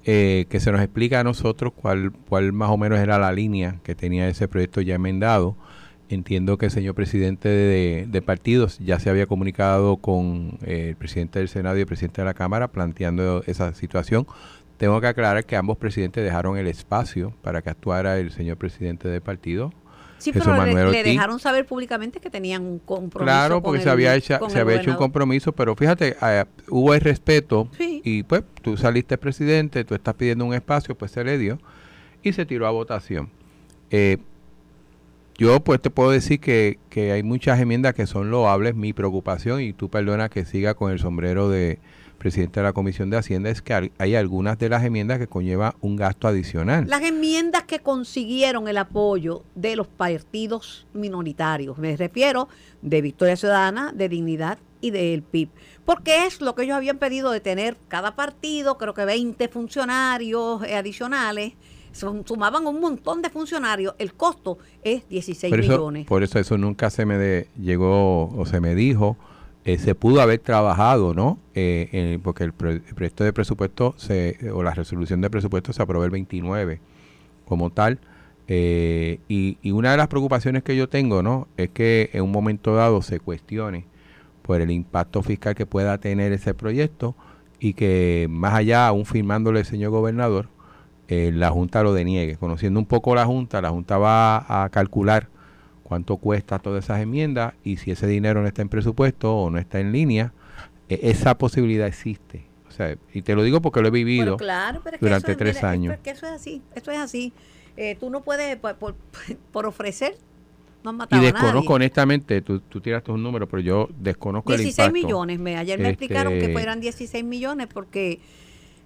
eh, 0.06 0.46
que 0.50 0.60
se 0.60 0.72
nos 0.72 0.82
explica 0.82 1.20
a 1.20 1.24
nosotros 1.24 1.74
cuál, 1.76 2.12
cuál 2.30 2.54
más 2.54 2.70
o 2.70 2.78
menos 2.78 3.00
era 3.00 3.18
la 3.18 3.32
línea 3.32 3.80
que 3.84 3.96
tenía 3.96 4.28
ese 4.30 4.48
proyecto 4.48 4.82
ya 4.82 4.96
enmendado. 4.96 5.56
Entiendo 6.10 6.58
que 6.58 6.68
el 6.68 6.72
señor 6.72 6.96
presidente 6.96 7.50
de, 7.50 8.06
de 8.08 8.22
partidos 8.22 8.80
ya 8.80 8.98
se 9.00 9.10
había 9.10 9.26
comunicado 9.26 9.98
con 9.98 10.58
eh, 10.66 10.90
el 10.90 10.96
presidente 10.96 11.40
del 11.40 11.50
Senado 11.50 11.76
y 11.78 11.82
el 11.82 11.86
presidente 11.88 12.22
de 12.22 12.26
la 12.26 12.34
Cámara 12.34 12.70
planteando 12.70 13.44
esa 13.46 13.74
situación. 13.74 14.26
Tengo 14.78 15.02
que 15.02 15.08
aclarar 15.08 15.44
que 15.44 15.58
ambos 15.58 15.78
presidentes 15.78 16.24
dejaron 16.24 16.58
el 16.58 16.68
espacio 16.68 17.34
para 17.42 17.62
que 17.62 17.72
actuara 17.72 18.20
el 18.20 18.32
señor 18.32 18.56
presidente 18.58 19.10
del 19.10 19.22
partido 19.22 19.74
Sí, 20.18 20.32
pero 20.32 20.66
le, 20.66 21.04
dejaron 21.04 21.40
saber 21.40 21.66
públicamente 21.66 22.20
que 22.20 22.30
tenían 22.30 22.66
un 22.66 22.80
compromiso. 22.80 23.26
Claro, 23.26 23.62
porque 23.62 23.82
se 23.82 23.90
había, 23.90 24.16
hecho, 24.16 24.40
se 24.50 24.60
había 24.60 24.78
hecho 24.78 24.92
un 24.92 24.98
compromiso, 24.98 25.52
pero 25.52 25.76
fíjate, 25.76 26.16
eh, 26.22 26.46
hubo 26.70 26.94
el 26.94 27.02
respeto 27.02 27.70
y 27.80 28.24
pues 28.24 28.44
tú 28.62 28.78
saliste 28.78 29.18
presidente, 29.18 29.84
tú 29.84 29.96
estás 29.96 30.16
pidiendo 30.16 30.46
un 30.46 30.54
espacio, 30.54 30.96
pues 30.96 31.12
se 31.12 31.24
le 31.24 31.38
dio 31.38 31.60
y 32.24 32.34
se 32.34 32.46
tiró 32.46 32.68
a 32.68 32.72
votación. 32.72 33.30
Eh, 33.92 34.18
yo 35.38 35.60
pues 35.60 35.80
te 35.80 35.90
puedo 35.90 36.10
decir 36.10 36.40
que, 36.40 36.80
que 36.90 37.12
hay 37.12 37.22
muchas 37.22 37.60
enmiendas 37.60 37.94
que 37.94 38.08
son 38.08 38.32
loables. 38.32 38.76
Mi 38.76 38.94
preocupación, 38.94 39.62
y 39.62 39.72
tú 39.72 39.90
perdona 39.90 40.30
que 40.30 40.46
siga 40.46 40.74
con 40.74 40.92
el 40.92 41.00
sombrero 41.00 41.50
de 41.50 41.80
presidente 42.28 42.60
de 42.60 42.66
la 42.66 42.74
Comisión 42.74 43.10
de 43.10 43.16
Hacienda, 43.16 43.50
es 43.50 43.62
que 43.62 43.90
hay 43.98 44.16
algunas 44.16 44.60
de 44.60 44.68
las 44.68 44.84
enmiendas 44.84 45.18
que 45.18 45.28
conlleva 45.28 45.76
un 45.80 45.96
gasto 45.96 46.28
adicional. 46.28 46.86
Las 46.86 47.02
enmiendas 47.02 47.64
que 47.64 47.80
consiguieron 47.80 48.68
el 48.68 48.76
apoyo 48.76 49.44
de 49.56 49.78
los 49.78 49.88
partidos 49.88 50.88
minoritarios, 50.94 51.78
me 51.78 51.96
refiero 51.96 52.50
de 52.82 53.02
Victoria 53.02 53.38
Ciudadana, 53.38 53.94
de 53.96 54.10
Dignidad 54.10 54.58
y 54.82 54.92
del 54.92 55.24
PIB. 55.24 55.48
Porque 55.86 56.26
es 56.26 56.42
lo 56.42 56.54
que 56.54 56.64
ellos 56.64 56.76
habían 56.76 56.98
pedido 56.98 57.32
de 57.32 57.40
tener 57.40 57.78
cada 57.88 58.18
partido, 58.18 58.78
creo 58.78 58.94
que 58.94 59.06
20 59.06 59.48
funcionarios 59.48 60.62
adicionales 60.64 61.54
sumaban 61.94 62.68
un 62.68 62.82
montón 62.82 63.22
de 63.22 63.30
funcionarios, 63.30 63.96
el 64.00 64.16
costo 64.16 64.58
es 64.84 65.08
16 65.08 65.56
millones. 65.56 66.06
Por 66.06 66.24
eso 66.24 66.40
eso 66.40 66.58
nunca 66.58 66.90
se 66.90 67.06
me 67.06 67.48
llegó 67.58 68.30
o 68.38 68.46
se 68.46 68.60
me 68.60 68.76
dijo. 68.76 69.16
Eh, 69.68 69.78
se 69.78 69.96
pudo 69.96 70.22
haber 70.22 70.40
trabajado, 70.40 71.14
¿no? 71.14 71.40
Eh, 71.54 72.20
porque 72.24 72.46
el, 72.46 72.54
proyecto 72.54 73.26
de 73.26 73.34
presupuesto 73.34 73.96
se, 73.98 74.38
o 74.54 74.64
la 74.64 74.74
resolución 74.74 75.20
de 75.20 75.30
presupuesto 75.30 75.74
se 75.74 75.84
aprobó 75.84 76.06
el 76.06 76.10
29 76.10 76.80
como 77.44 77.70
tal. 77.70 78.00
Eh, 78.48 79.20
y, 79.28 79.58
y, 79.62 79.72
una 79.72 79.92
de 79.92 79.98
las 79.98 80.08
preocupaciones 80.08 80.64
que 80.64 80.78
yo 80.78 80.88
tengo, 80.88 81.22
¿no? 81.22 81.50
Es 81.58 81.70
que 81.72 82.12
en 82.14 82.24
un 82.24 82.32
momento 82.32 82.76
dado 82.76 83.02
se 83.02 83.20
cuestione 83.20 83.84
por 84.42 84.62
el 84.62 84.72
impacto 84.72 85.22
fiscal 85.22 85.54
que 85.54 85.66
pueda 85.66 85.98
tener 85.98 86.32
ese 86.32 86.54
proyecto 86.54 87.14
y 87.60 87.74
que 87.74 88.28
más 88.30 88.54
allá, 88.54 88.88
aún 88.88 89.06
firmándole 89.06 89.60
el 89.60 89.66
señor 89.66 89.92
gobernador, 89.92 90.48
la 91.10 91.50
Junta 91.50 91.84
lo 91.84 91.94
deniegue. 91.94 92.38
Conociendo 92.38 92.80
un 92.80 92.86
poco 92.86 93.14
la 93.16 93.26
Junta, 93.26 93.62
la 93.62 93.72
Junta 93.72 93.98
va 93.98 94.64
a 94.64 94.70
calcular 94.70 95.28
cuánto 95.88 96.18
cuesta 96.18 96.60
todas 96.60 96.84
esas 96.84 97.02
enmiendas 97.02 97.54
y 97.64 97.78
si 97.78 97.92
ese 97.92 98.08
dinero 98.08 98.42
no 98.42 98.48
está 98.48 98.62
en 98.62 98.68
presupuesto 98.68 99.34
o 99.34 99.50
no 99.50 99.58
está 99.58 99.80
en 99.80 99.94
línea, 99.94 100.34
e, 100.90 101.00
esa 101.04 101.38
posibilidad 101.38 101.88
existe. 101.88 102.46
O 102.68 102.72
sea, 102.72 102.98
y 103.14 103.22
te 103.22 103.36
lo 103.36 103.44
digo 103.44 103.62
porque 103.62 103.82
lo 103.82 103.88
he 103.88 103.92
vivido 103.92 104.38
durante 105.00 105.36
tres 105.36 105.64
años. 105.64 105.94
Es 105.94 106.00
que 106.02 106.10
eso 106.10 106.26
es 106.26 106.34
así, 106.34 106.62
esto 106.76 106.92
es 106.92 106.98
así. 106.98 107.32
Eh, 107.78 107.96
tú 107.98 108.10
no 108.10 108.22
puedes, 108.22 108.58
por, 108.58 108.96
por, 109.54 109.66
ofrecer, 109.66 110.18
no 110.84 110.94
y 111.10 111.20
desconozco 111.20 111.74
honestamente, 111.74 112.42
tú, 112.42 112.60
tú 112.60 112.82
tiraste 112.82 113.12
un 113.12 113.24
número, 113.24 113.48
pero 113.48 113.62
yo 113.62 113.90
desconozco 113.98 114.52
16 114.52 114.78
el 114.78 114.86
impacto. 114.86 115.08
millones, 115.08 115.40
me, 115.40 115.58
ayer 115.58 115.80
me 115.80 115.90
explicaron 115.90 116.34
que 116.34 116.48
este 116.48 116.62
eran 116.62 116.82
16 116.82 117.24
millones 117.24 117.68
porque 117.74 118.20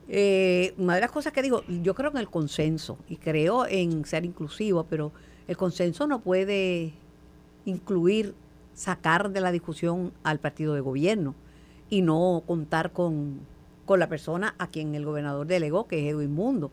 eh, 0.08 0.74
una 0.78 0.96
de 0.96 1.02
las 1.02 1.12
cosas 1.12 1.34
que 1.34 1.42
digo, 1.42 1.64
yo 1.68 1.96
creo 1.96 2.12
en 2.12 2.18
el 2.18 2.30
consenso 2.30 3.00
y 3.10 3.18
creo 3.18 3.66
en 3.66 4.06
ser 4.06 4.24
inclusivo, 4.24 4.86
pero 4.88 5.12
el 5.48 5.58
consenso 5.58 6.08
no 6.08 6.20
puede 6.20 6.94
incluir 7.66 8.36
sacar 8.74 9.32
de 9.32 9.42
la 9.42 9.52
discusión 9.52 10.12
al 10.24 10.40
partido 10.40 10.74
de 10.74 10.82
gobierno 10.82 11.36
y 11.90 12.02
no 12.02 12.44
contar 12.48 12.92
con, 12.92 13.40
la 13.88 14.08
persona 14.08 14.56
a 14.58 14.68
quien 14.68 14.96
el 14.96 15.04
gobernador 15.04 15.46
delegó, 15.46 15.86
que 15.86 16.00
es 16.00 16.14
Edwin 16.14 16.34
Mundo, 16.34 16.72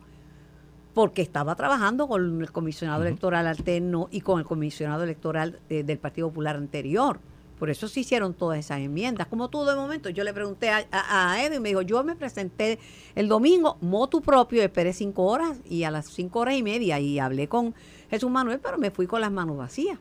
porque 0.95 1.21
estaba 1.21 1.57
trabajando 1.57 2.07
con 2.07 2.41
el 2.41 2.53
comisionado 2.53 3.03
electoral 3.03 3.49
alterno 3.49 4.07
y 4.13 4.21
con 4.21 4.39
el 4.39 4.47
comisionado 4.47 5.03
electoral 5.03 5.59
eh, 5.69 5.83
del 5.83 5.99
Partido 5.99 6.29
Popular 6.29 6.55
anterior. 6.55 7.19
Por 7.59 7.71
eso 7.71 7.89
se 7.89 7.99
hicieron 7.99 8.35
todas 8.35 8.61
esas 8.61 8.79
enmiendas. 8.79 9.27
Como 9.27 9.49
tú 9.49 9.65
de 9.65 9.75
momento, 9.75 10.11
yo 10.11 10.23
le 10.23 10.33
pregunté 10.33 10.71
a, 10.71 10.87
a, 10.93 11.45
Edo 11.45 11.57
y 11.57 11.61
me 11.61 11.71
dijo, 11.71 11.83
yo 11.83 12.05
me 12.05 12.15
presenté 12.15 12.79
el 13.17 13.27
domingo, 13.27 13.79
motu 13.81 14.21
propio, 14.21 14.63
esperé 14.63 14.93
cinco 14.93 15.25
horas 15.25 15.59
y 15.69 15.83
a 15.83 15.91
las 15.91 16.07
cinco 16.07 16.39
horas 16.39 16.55
y 16.55 16.63
media 16.63 17.01
y 17.01 17.19
hablé 17.19 17.49
con 17.49 17.75
Jesús 18.11 18.31
Manuel, 18.31 18.61
pero 18.63 18.79
me 18.79 18.91
fui 18.91 19.07
con 19.07 19.21
las 19.21 19.31
manos 19.31 19.57
vacías. 19.57 19.99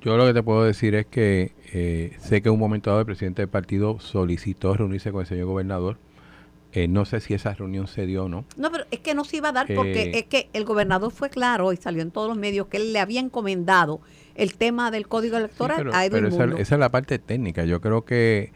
Yo 0.00 0.16
lo 0.16 0.26
que 0.26 0.34
te 0.34 0.42
puedo 0.42 0.64
decir 0.64 0.94
es 0.94 1.06
que 1.06 1.52
eh, 1.72 2.16
sé 2.18 2.42
que 2.42 2.48
en 2.48 2.54
un 2.54 2.60
momento 2.60 2.90
dado 2.90 3.00
el 3.00 3.06
presidente 3.06 3.42
del 3.42 3.48
partido 3.48 3.98
solicitó 4.00 4.74
reunirse 4.74 5.12
con 5.12 5.20
el 5.20 5.26
señor 5.26 5.46
gobernador. 5.46 5.98
Eh, 6.72 6.88
no 6.88 7.04
sé 7.04 7.20
si 7.20 7.34
esa 7.34 7.54
reunión 7.54 7.86
se 7.86 8.04
dio 8.04 8.24
o 8.24 8.28
no. 8.28 8.44
No, 8.56 8.72
pero 8.72 8.84
es 8.90 8.98
que 8.98 9.14
no 9.14 9.24
se 9.24 9.36
iba 9.36 9.50
a 9.50 9.52
dar 9.52 9.72
porque 9.72 10.02
eh, 10.02 10.18
es 10.18 10.24
que 10.24 10.48
el 10.52 10.64
gobernador 10.64 11.12
fue 11.12 11.30
claro 11.30 11.72
y 11.72 11.76
salió 11.76 12.02
en 12.02 12.10
todos 12.10 12.28
los 12.28 12.36
medios 12.36 12.66
que 12.66 12.78
él 12.78 12.92
le 12.92 12.98
había 12.98 13.20
encomendado 13.20 14.00
el 14.34 14.56
tema 14.56 14.90
del 14.90 15.06
código 15.06 15.36
electoral 15.36 15.88
a 15.94 16.08
pero 16.10 16.26
esa, 16.26 16.44
esa, 16.44 16.74
es 16.74 16.80
la 16.80 16.90
parte 16.90 17.20
técnica. 17.20 17.64
Yo 17.64 17.80
creo 17.80 18.04
que 18.04 18.52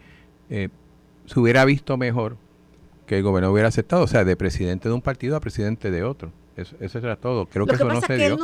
se 0.49 1.39
hubiera 1.39 1.63
visto 1.63 1.95
mejor 1.95 2.35
que 3.05 3.17
el 3.17 3.23
gobierno 3.23 3.51
hubiera 3.51 3.69
aceptado, 3.69 4.03
o 4.03 4.07
sea, 4.07 4.25
de 4.25 4.35
presidente 4.35 4.89
de 4.89 4.93
un 4.93 5.01
partido 5.01 5.37
a 5.37 5.39
presidente 5.39 5.89
de 5.89 6.03
otro. 6.03 6.31
Eso, 6.59 6.75
eso 6.79 6.97
era 6.99 7.15
todo. 7.15 7.45
Creo 7.45 7.65
que, 7.65 7.75
eso 7.75 7.85
no 7.85 8.01
se 8.01 8.17
dio. 8.17 8.37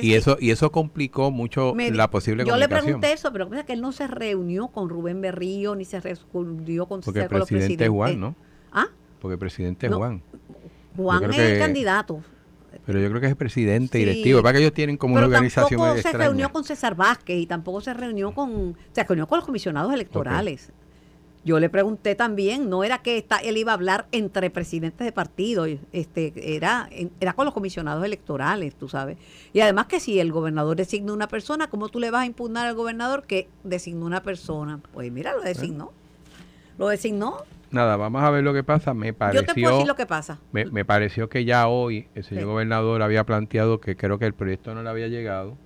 y 0.00 0.14
eso 0.14 0.36
y 0.40 0.50
eso 0.50 0.70
complicó 0.70 1.30
mucho 1.30 1.74
la 1.76 2.10
posible 2.10 2.44
yo 2.44 2.56
le 2.56 2.68
pregunté 2.68 3.12
eso, 3.12 3.32
pero 3.32 3.48
que 3.50 3.72
él 3.72 3.80
no 3.80 3.92
se 3.92 4.06
reunió 4.06 4.68
con 4.68 4.88
Rubén 4.88 5.20
Berrío 5.20 5.74
ni 5.74 5.84
se 5.84 6.00
reunió 6.00 6.86
con, 6.86 7.00
Porque 7.00 7.20
el 7.20 7.28
presidente 7.28 7.84
es 7.84 7.90
Juan, 7.90 8.20
¿no? 8.20 8.34
¿Ah? 8.72 8.86
Porque 9.20 9.34
el 9.34 9.38
presidente 9.38 9.86
es 9.86 9.94
Juan. 9.94 10.22
Juan 10.96 11.30
es 11.32 11.38
el 11.38 11.58
candidato. 11.58 12.22
Pero 12.84 13.00
yo 13.00 13.08
creo 13.08 13.20
que 13.20 13.26
es 13.26 13.36
presidente 13.36 13.98
directivo. 13.98 14.42
Para 14.42 14.54
que 14.54 14.58
ellos 14.60 14.72
tienen 14.72 14.96
como 14.96 15.14
una 15.16 15.24
organización 15.24 15.80
tampoco 15.80 16.02
se 16.02 16.12
reunió 16.12 16.50
con 16.50 16.64
César 16.64 16.94
Vázquez 16.94 17.38
y 17.38 17.46
tampoco 17.46 17.80
se 17.80 17.94
reunió 17.94 18.32
con... 18.32 18.76
Se 18.92 19.04
reunió 19.04 19.26
con 19.26 19.38
los 19.38 19.46
comisionados 19.46 19.92
electorales. 19.92 20.72
Yo 21.48 21.58
le 21.60 21.70
pregunté 21.70 22.14
también, 22.14 22.68
no 22.68 22.84
era 22.84 22.98
que 22.98 23.24
él 23.42 23.56
iba 23.56 23.72
a 23.72 23.74
hablar 23.74 24.06
entre 24.12 24.50
presidentes 24.50 25.02
de 25.02 25.12
partido, 25.12 25.64
este, 25.92 26.54
era, 26.54 26.90
era 27.20 27.32
con 27.32 27.46
los 27.46 27.54
comisionados 27.54 28.04
electorales, 28.04 28.74
tú 28.74 28.86
sabes. 28.86 29.16
Y 29.54 29.60
además 29.60 29.86
que 29.86 29.98
si 29.98 30.20
el 30.20 30.30
gobernador 30.30 30.76
designa 30.76 31.14
una 31.14 31.26
persona, 31.26 31.70
¿cómo 31.70 31.88
tú 31.88 32.00
le 32.00 32.10
vas 32.10 32.24
a 32.24 32.26
impugnar 32.26 32.66
al 32.66 32.74
gobernador 32.74 33.22
que 33.22 33.48
designó 33.64 34.04
una 34.04 34.22
persona? 34.22 34.80
Pues 34.92 35.10
mira, 35.10 35.32
lo 35.32 35.40
designó. 35.40 35.90
Lo 36.76 36.88
designó 36.88 37.38
Nada, 37.70 37.96
vamos 37.96 38.22
a 38.22 38.28
ver 38.28 38.44
lo 38.44 38.52
que 38.52 38.62
pasa. 38.62 38.92
Me 38.92 39.14
pareció, 39.14 39.40
Yo 39.40 39.46
te 39.46 39.54
puedo 39.58 39.72
decir 39.72 39.88
lo 39.88 39.96
que 39.96 40.04
pasa. 40.04 40.38
Me, 40.52 40.84
pareció 40.84 41.30
que 41.30 41.46
ya 41.46 41.66
hoy 41.66 42.08
el 42.14 42.24
señor 42.24 42.44
gobernador 42.44 43.00
había 43.00 43.24
planteado 43.24 43.80
que 43.80 43.96
creo 43.96 44.18
que 44.18 44.26
el 44.26 44.34
proyecto 44.34 44.74
no 44.74 44.82
le 44.82 44.90
había 44.90 45.08
llegado 45.08 45.56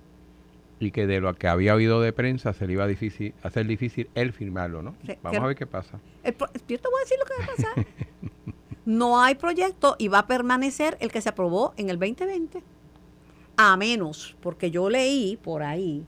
y 0.85 0.91
que 0.91 1.07
de 1.07 1.19
lo 1.19 1.33
que 1.35 1.47
había 1.47 1.75
oído 1.75 2.01
de 2.01 2.13
prensa 2.13 2.53
se 2.53 2.67
le 2.67 2.73
iba 2.73 2.83
a 2.83 2.87
difícil, 2.87 3.33
hacer 3.43 3.65
difícil 3.67 4.09
él 4.15 4.33
firmarlo, 4.33 4.81
¿no? 4.81 4.95
Vamos 5.21 5.41
a 5.41 5.47
ver 5.47 5.55
qué 5.55 5.67
pasa. 5.67 5.99
yo 6.23 6.31
te 6.31 6.89
voy 6.89 6.99
a 6.99 7.03
decir 7.03 7.17
lo 7.19 7.25
que 7.25 7.33
va 7.39 7.43
a 7.43 7.55
pasar. 7.55 7.85
no 8.85 9.21
hay 9.21 9.35
proyecto 9.35 9.95
y 9.97 10.07
va 10.07 10.19
a 10.19 10.27
permanecer 10.27 10.97
el 10.99 11.11
que 11.11 11.21
se 11.21 11.29
aprobó 11.29 11.73
en 11.77 11.89
el 11.89 11.99
2020. 11.99 12.61
A 13.55 13.77
menos, 13.77 14.35
porque 14.41 14.71
yo 14.71 14.89
leí 14.89 15.37
por 15.37 15.63
ahí 15.63 16.05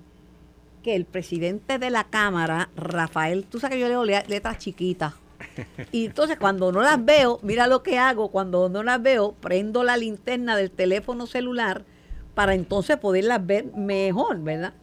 que 0.84 0.96
el 0.96 1.06
presidente 1.06 1.80
de 1.80 1.90
la 1.90 2.06
Cámara, 2.06 2.70
Rafael, 2.76 3.46
tú 3.46 3.60
sabes 3.60 3.76
que 3.76 3.82
yo 3.82 3.88
leo 3.88 4.04
letras 4.04 4.58
chiquitas, 4.58 5.14
y 5.92 6.06
entonces 6.06 6.38
cuando 6.38 6.72
no 6.72 6.82
las 6.82 7.04
veo, 7.04 7.40
mira 7.42 7.68
lo 7.68 7.84
que 7.84 7.98
hago, 7.98 8.30
cuando 8.30 8.70
no 8.70 8.84
las 8.84 9.02
veo, 9.02 9.34
prendo 9.34 9.84
la 9.84 9.98
linterna 9.98 10.56
del 10.56 10.72
teléfono 10.72 11.28
celular 11.28 11.86
para 12.36 12.54
entonces 12.54 12.98
poderlas 12.98 13.46
ver 13.46 13.74
mejor, 13.76 14.42
¿verdad? 14.42 14.74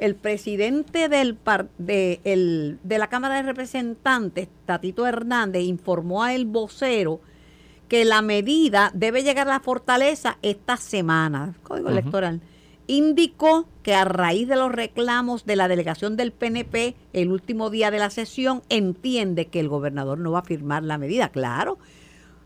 El 0.00 0.16
presidente 0.16 1.08
del 1.08 1.38
de, 1.78 2.20
el, 2.24 2.80
de 2.82 2.98
la 2.98 3.06
Cámara 3.06 3.36
de 3.36 3.42
Representantes, 3.42 4.48
Tatito 4.66 5.06
Hernández, 5.06 5.62
informó 5.62 6.24
a 6.24 6.34
el 6.34 6.46
vocero 6.46 7.20
que 7.86 8.04
la 8.04 8.22
medida 8.22 8.90
debe 8.92 9.22
llegar 9.22 9.46
a 9.46 9.52
la 9.52 9.60
fortaleza 9.60 10.38
esta 10.42 10.76
semana, 10.76 11.54
código 11.62 11.90
electoral 11.90 12.40
indicó 12.86 13.66
que 13.82 13.94
a 13.94 14.04
raíz 14.04 14.48
de 14.48 14.56
los 14.56 14.72
reclamos 14.72 15.46
de 15.46 15.56
la 15.56 15.68
delegación 15.68 16.16
del 16.16 16.32
PNP 16.32 16.94
el 17.12 17.32
último 17.32 17.70
día 17.70 17.90
de 17.90 17.98
la 17.98 18.10
sesión 18.10 18.62
entiende 18.68 19.46
que 19.46 19.60
el 19.60 19.68
gobernador 19.68 20.18
no 20.18 20.32
va 20.32 20.40
a 20.40 20.44
firmar 20.44 20.82
la 20.82 20.98
medida. 20.98 21.30
Claro, 21.30 21.78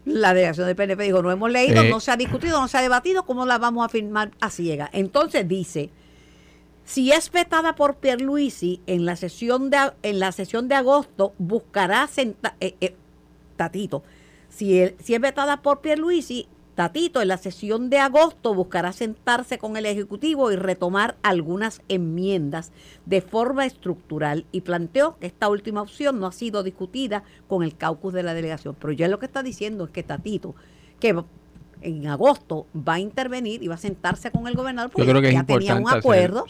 la 0.09 0.35
delegación 0.35 0.67
del 0.67 0.77
PNP 0.77 1.05
dijo, 1.05 1.23
no 1.23 1.31
hemos 1.31 1.51
leído, 1.51 1.83
eh. 1.83 1.91
no 1.91 2.01
se 2.01 2.11
ha 2.11 2.17
discutido, 2.17 2.61
no 2.61 2.69
se 2.69 2.79
ha 2.79 2.83
debatido, 2.83 3.25
¿cómo 3.25 3.47
la 3.47 3.59
vamos 3.59 3.85
a 3.85 3.89
firmar 3.89 4.31
a 4.41 4.51
ciega? 4.51 4.89
Entonces 4.93 5.47
dice, 5.47 5.91
si 6.85 7.13
es 7.13 7.31
vetada 7.31 7.75
por 7.75 7.97
Pierluisi 7.97 8.81
en 8.87 9.05
la 9.05 9.17
sesión 9.17 9.71
de, 9.71 9.93
en 10.03 10.19
la 10.19 10.33
sesión 10.33 10.69
de 10.69 10.75
agosto, 10.75 11.35
buscará 11.39 12.09
eh, 12.17 12.75
eh, 12.81 12.95
Tatito, 13.57 14.03
si, 14.49 14.95
si 14.99 15.15
es 15.15 15.21
vetada 15.21 15.63
por 15.63 15.81
Pierluisi, 15.81 16.49
Tatito 16.79 17.21
en 17.21 17.27
la 17.27 17.39
sesión 17.39 17.91
de 17.91 17.99
agosto 17.99 18.55
buscará 18.55 18.93
sentarse 18.93 19.59
con 19.59 19.77
el 19.77 19.85
Ejecutivo 19.85 20.53
y 20.53 20.55
retomar 20.55 21.17
algunas 21.25 21.83
enmiendas 21.89 22.71
de 23.05 23.21
forma 23.21 23.67
estructural 23.67 24.47
y 24.53 24.61
planteó 24.61 25.19
que 25.19 25.27
esta 25.27 25.49
última 25.49 25.83
opción 25.83 26.21
no 26.21 26.29
ha 26.29 26.31
sido 26.31 26.63
discutida 26.63 27.25
con 27.49 27.65
el 27.65 27.77
caucus 27.77 28.15
de 28.15 28.23
la 28.23 28.33
delegación. 28.33 28.77
Pero 28.79 28.93
ya 28.93 29.09
lo 29.09 29.19
que 29.19 29.27
está 29.27 29.43
diciendo 29.43 29.87
es 29.87 29.91
que 29.91 30.05
Tatito, 30.05 30.55
que 31.01 31.21
en 31.81 32.07
agosto 32.07 32.69
va 32.77 32.95
a 32.95 33.01
intervenir 33.01 33.61
y 33.61 33.67
va 33.67 33.75
a 33.75 33.79
sentarse 33.79 34.31
con 34.31 34.47
el 34.47 34.55
gobernador 34.55 34.93
porque 34.93 35.05
Yo 35.05 35.11
creo 35.11 35.21
que 35.21 35.33
ya 35.33 35.43
tenía 35.43 35.75
un 35.75 35.89
acuerdo. 35.89 36.47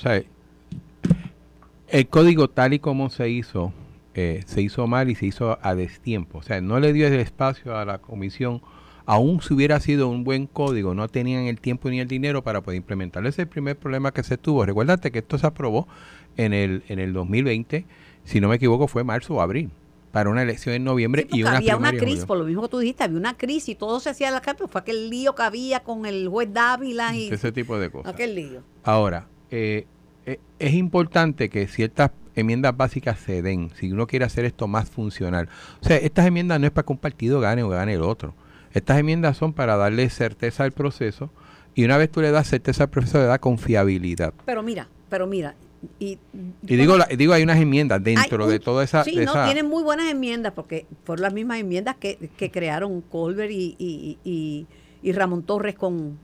el 1.89 2.09
código 2.09 2.51
tal 2.51 2.75
y 2.75 2.81
como 2.81 3.09
se 3.09 3.31
hizo, 3.31 3.73
eh, 4.13 4.43
se 4.45 4.61
hizo 4.61 4.87
mal 4.87 5.09
y 5.09 5.15
se 5.15 5.25
hizo 5.25 5.59
a 5.63 5.75
destiempo. 5.75 6.37
O 6.37 6.43
sea, 6.43 6.61
no 6.61 6.81
le 6.81 6.93
dio 6.93 7.07
el 7.07 7.15
espacio 7.15 7.79
a 7.79 7.87
la 7.87 7.97
comisión 7.97 8.61
aún 9.09 9.41
si 9.41 9.55
hubiera 9.55 9.81
sido 9.81 10.07
un 10.11 10.23
buen 10.23 10.47
código, 10.47 10.93
no 10.93 11.09
tenían 11.09 11.45
el 11.45 11.59
tiempo 11.61 11.89
ni 11.89 11.99
el 11.99 12.09
dinero 12.09 12.45
para 12.45 12.61
poder 12.61 12.77
implementarlo. 12.77 13.27
Ese 13.27 13.41
es 13.41 13.47
el 13.47 13.49
primer 13.49 13.75
problema 13.75 14.13
que 14.13 14.23
se 14.23 14.37
tuvo. 14.37 14.67
Recuérdate 14.67 15.11
que 15.11 15.21
esto 15.21 15.39
se 15.39 15.47
aprobó 15.47 15.89
en 16.37 16.53
el, 16.53 16.83
en 16.89 16.99
el 16.99 17.15
2020, 17.15 17.87
si 18.25 18.41
no 18.41 18.49
me 18.49 18.57
equivoco, 18.57 18.87
fue 18.87 19.05
marzo 19.05 19.37
o 19.37 19.41
abril 19.41 19.71
para 20.13 20.29
una 20.29 20.43
elección 20.43 20.75
en 20.75 20.85
noviembre 20.85 21.27
y 21.31 21.43
una 21.43 21.57
había 21.57 21.79
una 21.79 21.93
crisis, 21.93 22.27
por 22.27 22.37
lo 22.37 22.45
mismo 22.45 22.61
que 22.61 22.69
tú 22.69 22.79
dijiste, 22.81 23.05
había 23.05 23.17
una 23.17 23.35
crisis 23.35 23.71
y 23.71 23.75
todo 23.77 23.99
se 23.99 24.11
hacía 24.11 24.29
a 24.29 24.31
la 24.31 24.43
cambio, 24.43 24.69
fue 24.69 24.83
aquel 24.83 25.09
lío 25.09 25.35
que 25.35 25.43
había 25.43 25.81
con 25.81 26.05
el 26.05 26.29
juez 26.29 26.53
Dávila 26.53 27.17
y 27.17 27.31
ese 27.31 27.51
tipo 27.51 27.79
de 27.79 27.91
cosas. 27.91 28.13
Aquel 28.13 28.35
lío. 28.35 28.63
Ahora, 28.85 29.27
eh, 29.51 29.87
eh, 30.27 30.39
es 30.59 30.75
importante 30.75 31.49
que 31.49 31.67
ciertas 31.67 32.11
enmiendas 32.35 32.77
básicas 32.77 33.19
se 33.21 33.41
den, 33.41 33.71
si 33.75 33.91
uno 33.91 34.07
quiere 34.07 34.27
hacer 34.27 34.45
esto 34.45 34.69
más 34.69 34.91
funcional. 34.91 35.49
O 35.81 35.87
sea, 35.87 35.97
estas 35.97 36.27
enmiendas 36.27 36.61
no 36.61 36.67
es 36.67 36.73
para 36.73 36.85
que 36.85 36.93
un 36.93 36.99
partido 36.99 37.41
gane 37.41 37.63
o 37.63 37.71
gane 37.71 37.95
el 37.95 38.03
otro. 38.03 38.35
Estas 38.73 38.99
enmiendas 38.99 39.37
son 39.37 39.53
para 39.53 39.77
darle 39.77 40.09
certeza 40.11 40.65
al 40.65 40.73
proceso 40.73 41.31
y 41.75 41.85
una 41.85 41.97
vez 41.97 42.11
tú 42.11 42.21
le 42.21 42.31
das 42.31 42.49
certeza 42.49 42.85
al 42.85 42.91
proceso 42.91 43.19
le 43.19 43.25
da 43.25 43.39
confiabilidad. 43.39 44.35
Pero 44.45 44.63
mira, 44.63 44.89
pero 45.09 45.27
mira, 45.27 45.55
y, 46.01 46.19
digo, 46.63 46.97
digo, 47.17 47.33
hay 47.33 47.43
unas 47.43 47.59
enmiendas 47.59 48.03
dentro 48.03 48.47
de 48.47 48.59
toda 48.59 48.83
esa... 48.83 49.05
Sí, 49.05 49.17
no, 49.17 49.45
tienen 49.45 49.69
muy 49.69 49.83
buenas 49.83 50.11
enmiendas 50.11 50.53
porque 50.53 50.87
fueron 51.05 51.23
las 51.23 51.33
mismas 51.33 51.61
enmiendas 51.61 51.97
que, 51.97 52.19
crearon 52.53 53.01
Colbert 53.01 53.51
y, 53.53 54.19
y, 54.25 55.13
Ramón 55.13 55.45
Torres 55.45 55.77
con, 55.77 56.19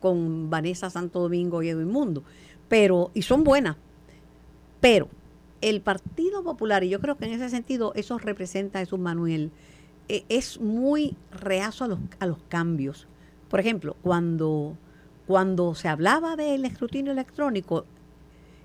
con 0.00 0.48
Vanessa 0.48 0.90
Santo 0.90 1.20
Domingo 1.20 1.62
y 1.62 1.68
Edwin 1.68 1.88
Mundo. 1.88 2.22
Pero, 2.68 3.10
y 3.14 3.22
son 3.22 3.44
buenas. 3.44 3.76
Pero 4.80 5.08
el 5.60 5.80
Partido 5.80 6.42
Popular, 6.42 6.84
y 6.84 6.88
yo 6.88 7.00
creo 7.00 7.16
que 7.16 7.26
en 7.26 7.32
ese 7.32 7.50
sentido 7.50 7.92
eso 7.94 8.18
representa 8.18 8.78
a 8.78 8.82
Jesús 8.82 8.98
Manuel, 8.98 9.50
e, 10.08 10.24
es 10.28 10.60
muy 10.60 11.16
reazo 11.30 11.84
a 11.84 11.88
los, 11.88 11.98
a 12.18 12.26
los 12.26 12.38
cambios. 12.48 13.06
Por 13.48 13.60
ejemplo, 13.60 13.96
cuando, 14.02 14.76
cuando 15.26 15.74
se 15.74 15.88
hablaba 15.88 16.36
del 16.36 16.64
escrutinio 16.64 17.12
electrónico, 17.12 17.84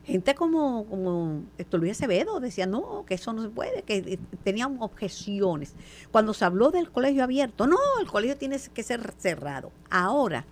gente 0.06 0.36
como, 0.36 0.86
como 0.86 1.44
Héctor 1.58 1.80
Luis 1.80 1.94
Acevedo 1.94 2.40
decía, 2.40 2.66
no, 2.66 3.06
que 3.06 3.16
eso 3.16 3.32
no 3.34 3.42
se 3.42 3.50
puede, 3.50 3.84
que 3.84 3.98
eh, 3.98 4.20
tenían 4.44 4.78
objeciones. 4.80 5.76
Cuando 6.12 6.34
se 6.34 6.46
habló 6.46 6.72
del 6.72 6.92
colegio 6.92 7.24
abierto, 7.24 7.68
no, 7.68 7.78
el 8.02 8.08
colegio 8.08 8.38
tiene 8.38 8.58
que 8.74 8.84
ser 8.84 9.14
cerrado. 9.18 9.72
Ahora, 9.90 10.46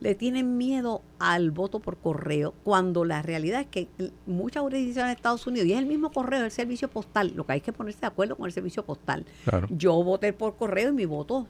le 0.00 0.14
tienen 0.14 0.56
miedo 0.56 1.02
al 1.18 1.50
voto 1.50 1.78
por 1.80 1.98
correo, 1.98 2.54
cuando 2.64 3.04
la 3.04 3.22
realidad 3.22 3.60
es 3.60 3.66
que 3.66 3.88
muchas 4.26 4.62
jurisdicciones 4.62 5.10
de 5.10 5.14
Estados 5.14 5.46
Unidos, 5.46 5.68
y 5.68 5.72
es 5.74 5.78
el 5.78 5.86
mismo 5.86 6.10
correo, 6.10 6.44
el 6.44 6.50
servicio 6.50 6.88
postal, 6.88 7.32
lo 7.36 7.44
que 7.44 7.52
hay 7.52 7.60
que 7.60 7.72
ponerse 7.72 8.00
de 8.00 8.06
acuerdo 8.06 8.36
con 8.36 8.46
el 8.46 8.52
servicio 8.52 8.84
postal. 8.84 9.26
Yo 9.68 10.02
voté 10.02 10.32
por 10.32 10.56
correo 10.56 10.88
y 10.88 10.92
mi 10.92 11.04
voto, 11.04 11.46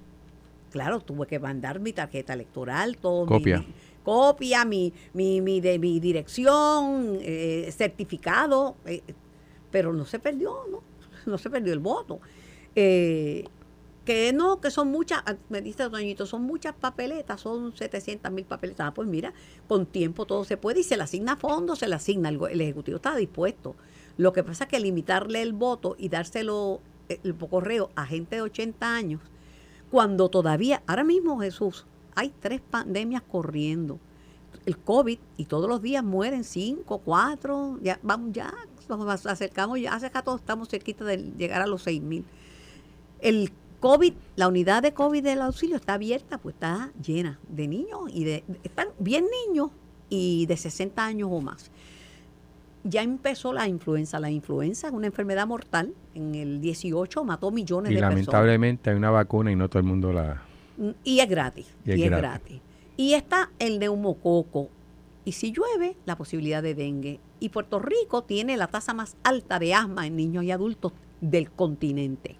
claro, 0.71 1.00
tuve 1.00 1.26
que 1.26 1.38
mandar 1.38 1.78
mi 1.78 1.92
tarjeta 1.92 2.33
electoral, 2.33 2.97
todo 2.99 3.26
Copia. 3.26 3.59
Mi, 3.59 3.66
copia, 4.02 4.64
mi, 4.64 4.92
mi, 5.14 5.40
mi, 5.40 5.61
de 5.61 5.78
mi 5.78 6.00
dirección, 6.00 7.19
eh, 7.21 7.73
certificado, 7.76 8.76
eh, 8.85 9.02
pero 9.71 9.92
no 9.92 10.04
se 10.04 10.19
perdió, 10.19 10.64
¿no? 10.71 10.83
No 11.26 11.38
se 11.38 11.50
perdió 11.50 11.73
el 11.73 11.80
voto. 11.80 12.19
Eh, 12.75 13.45
que 14.11 14.33
no, 14.33 14.61
que 14.61 14.73
son 14.73 14.90
muchas, 14.90 15.23
ah, 15.25 15.37
me 15.50 15.62
dice 15.62 15.88
Doñito, 15.88 16.26
son 16.26 16.43
muchas 16.43 16.75
papeletas, 16.75 17.40
son 17.40 17.76
700 17.76 18.33
mil 18.33 18.45
papeletas. 18.45 18.88
Ah, 18.88 18.93
pues 18.93 19.07
mira, 19.07 19.33
con 19.69 19.87
tiempo 19.87 20.26
todo 20.26 20.43
se 20.43 20.57
puede 20.57 20.81
y 20.81 20.83
se 20.83 20.97
le 20.97 21.05
asigna 21.05 21.37
fondo, 21.37 21.76
se 21.76 21.87
le 21.87 21.95
asigna, 21.95 22.29
el, 22.29 22.40
el 22.50 22.61
Ejecutivo 22.61 22.97
está 22.97 23.14
dispuesto. 23.14 23.76
Lo 24.17 24.33
que 24.33 24.43
pasa 24.43 24.64
es 24.64 24.71
que 24.71 24.81
limitarle 24.81 25.43
el 25.43 25.52
voto 25.52 25.95
y 25.97 26.09
dárselo 26.09 26.81
el 27.09 27.37
correo 27.37 27.90
a 27.95 28.05
gente 28.05 28.35
de 28.35 28.43
80 28.43 28.93
años, 28.93 29.21
cuando 29.93 30.29
todavía, 30.29 30.83
ahora 30.88 31.05
mismo 31.05 31.38
Jesús, 31.38 31.87
hay 32.17 32.33
tres 32.40 32.61
pandemias 32.61 33.23
corriendo. 33.23 34.00
El 34.67 34.76
COVID 34.76 35.21
y 35.37 35.45
todos 35.45 35.69
los 35.69 35.82
días 35.82 36.02
mueren 36.02 36.43
cinco, 36.43 36.99
cuatro, 36.99 37.78
ya 37.80 38.00
vamos, 38.02 38.32
ya 38.32 38.52
nos 38.89 39.25
acercamos, 39.26 39.80
ya 39.80 39.95
hace 39.95 40.11
todos 40.11 40.41
estamos 40.41 40.69
cerquita 40.69 41.04
de 41.04 41.19
llegar 41.39 41.63
a 41.63 41.69
los 41.69 41.84
seis 41.84 42.02
mil. 42.02 42.25
El 43.21 43.52
COVID, 43.80 44.12
la 44.36 44.49
unidad 44.49 44.82
de 44.82 44.93
COVID 44.93 45.23
del 45.23 45.40
auxilio 45.43 45.76
está 45.76 45.95
abierta, 45.95 46.38
pues 46.38 46.54
está 46.54 46.93
llena 47.02 47.38
de 47.49 47.66
niños 47.66 48.00
y 48.12 48.25
de, 48.25 48.45
están 48.62 48.88
bien 48.99 49.26
niños 49.47 49.71
y 50.08 50.47
de 50.47 50.56
60 50.56 51.04
años 51.04 51.28
o 51.32 51.40
más. 51.40 51.71
Ya 52.84 53.02
empezó 53.02 53.52
la 53.52 53.69
influenza. 53.69 54.21
La 54.21 54.30
influenza 54.30 54.88
es 54.88 54.93
una 54.93 55.06
enfermedad 55.06 55.47
mortal. 55.47 55.93
En 56.14 56.34
el 56.34 56.60
18 56.60 57.25
mató 57.25 57.50
millones 57.50 57.90
de 57.90 57.97
personas. 57.97 58.12
Y 58.12 58.26
lamentablemente 58.26 58.90
hay 58.90 58.97
una 58.97 59.10
vacuna 59.10 59.52
y 59.52 59.56
no 59.56 59.69
todo 59.69 59.80
el 59.80 59.84
mundo 59.84 60.12
la, 60.12 60.43
y 61.04 61.21
es 61.21 61.28
gratis. 61.28 61.66
Y, 61.84 62.02
es, 62.02 62.10
gratis. 62.10 62.60
Y 62.97 63.14
está 63.14 63.50
el 63.58 63.78
neumococo. 63.78 64.69
Y 65.25 65.32
si 65.32 65.52
llueve, 65.52 65.97
la 66.06 66.16
posibilidad 66.16 66.62
de 66.62 66.75
dengue. 66.75 67.21
Y 67.38 67.50
Puerto 67.50 67.78
Rico 67.78 68.23
tiene 68.23 68.56
la 68.56 68.66
tasa 68.66 68.95
más 68.95 69.16
alta 69.23 69.58
de 69.58 69.75
asma 69.75 70.06
en 70.06 70.16
niños 70.16 70.45
y 70.45 70.50
adultos 70.50 70.93
del 71.21 71.50
continente. 71.50 72.36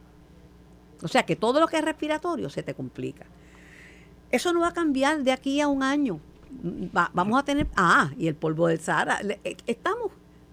O 1.03 1.09
sea 1.09 1.25
que 1.25 1.37
todo 1.37 1.61
lo 1.61 1.67
que 1.67 1.79
es 1.79 1.85
respiratorio 1.85 2.51
se 2.51 2.63
te 2.63 2.75
complica. 2.75 3.27
Eso 4.31 4.53
no 4.53 4.61
va 4.61 4.69
a 4.69 4.73
cambiar 4.73 5.23
de 5.23 5.33
aquí 5.33 5.61
a 5.61 5.69
un 5.69 5.83
año. 5.83 6.21
vamos 7.13 7.39
a 7.39 7.45
tener. 7.45 7.67
Ah, 7.77 8.11
y 8.19 8.29
el 8.29 8.35
polvo 8.35 8.69
del 8.69 8.81
Sahara. 8.81 9.21
Eh, 9.23 9.57
estamos. 9.67 10.13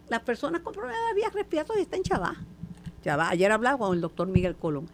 Las 0.10 0.22
personas 0.22 0.62
con 0.62 0.74
problemas 0.74 1.02
de 1.10 1.16
vías 1.16 1.34
respiratorias 1.34 1.88
están 1.88 2.02
en 2.06 3.20
Ayer 3.20 3.52
hablaba 3.52 3.78
con 3.78 3.96
el 3.96 4.02
doctor 4.02 4.28
Miguel 4.28 4.56
Colón 4.56 4.88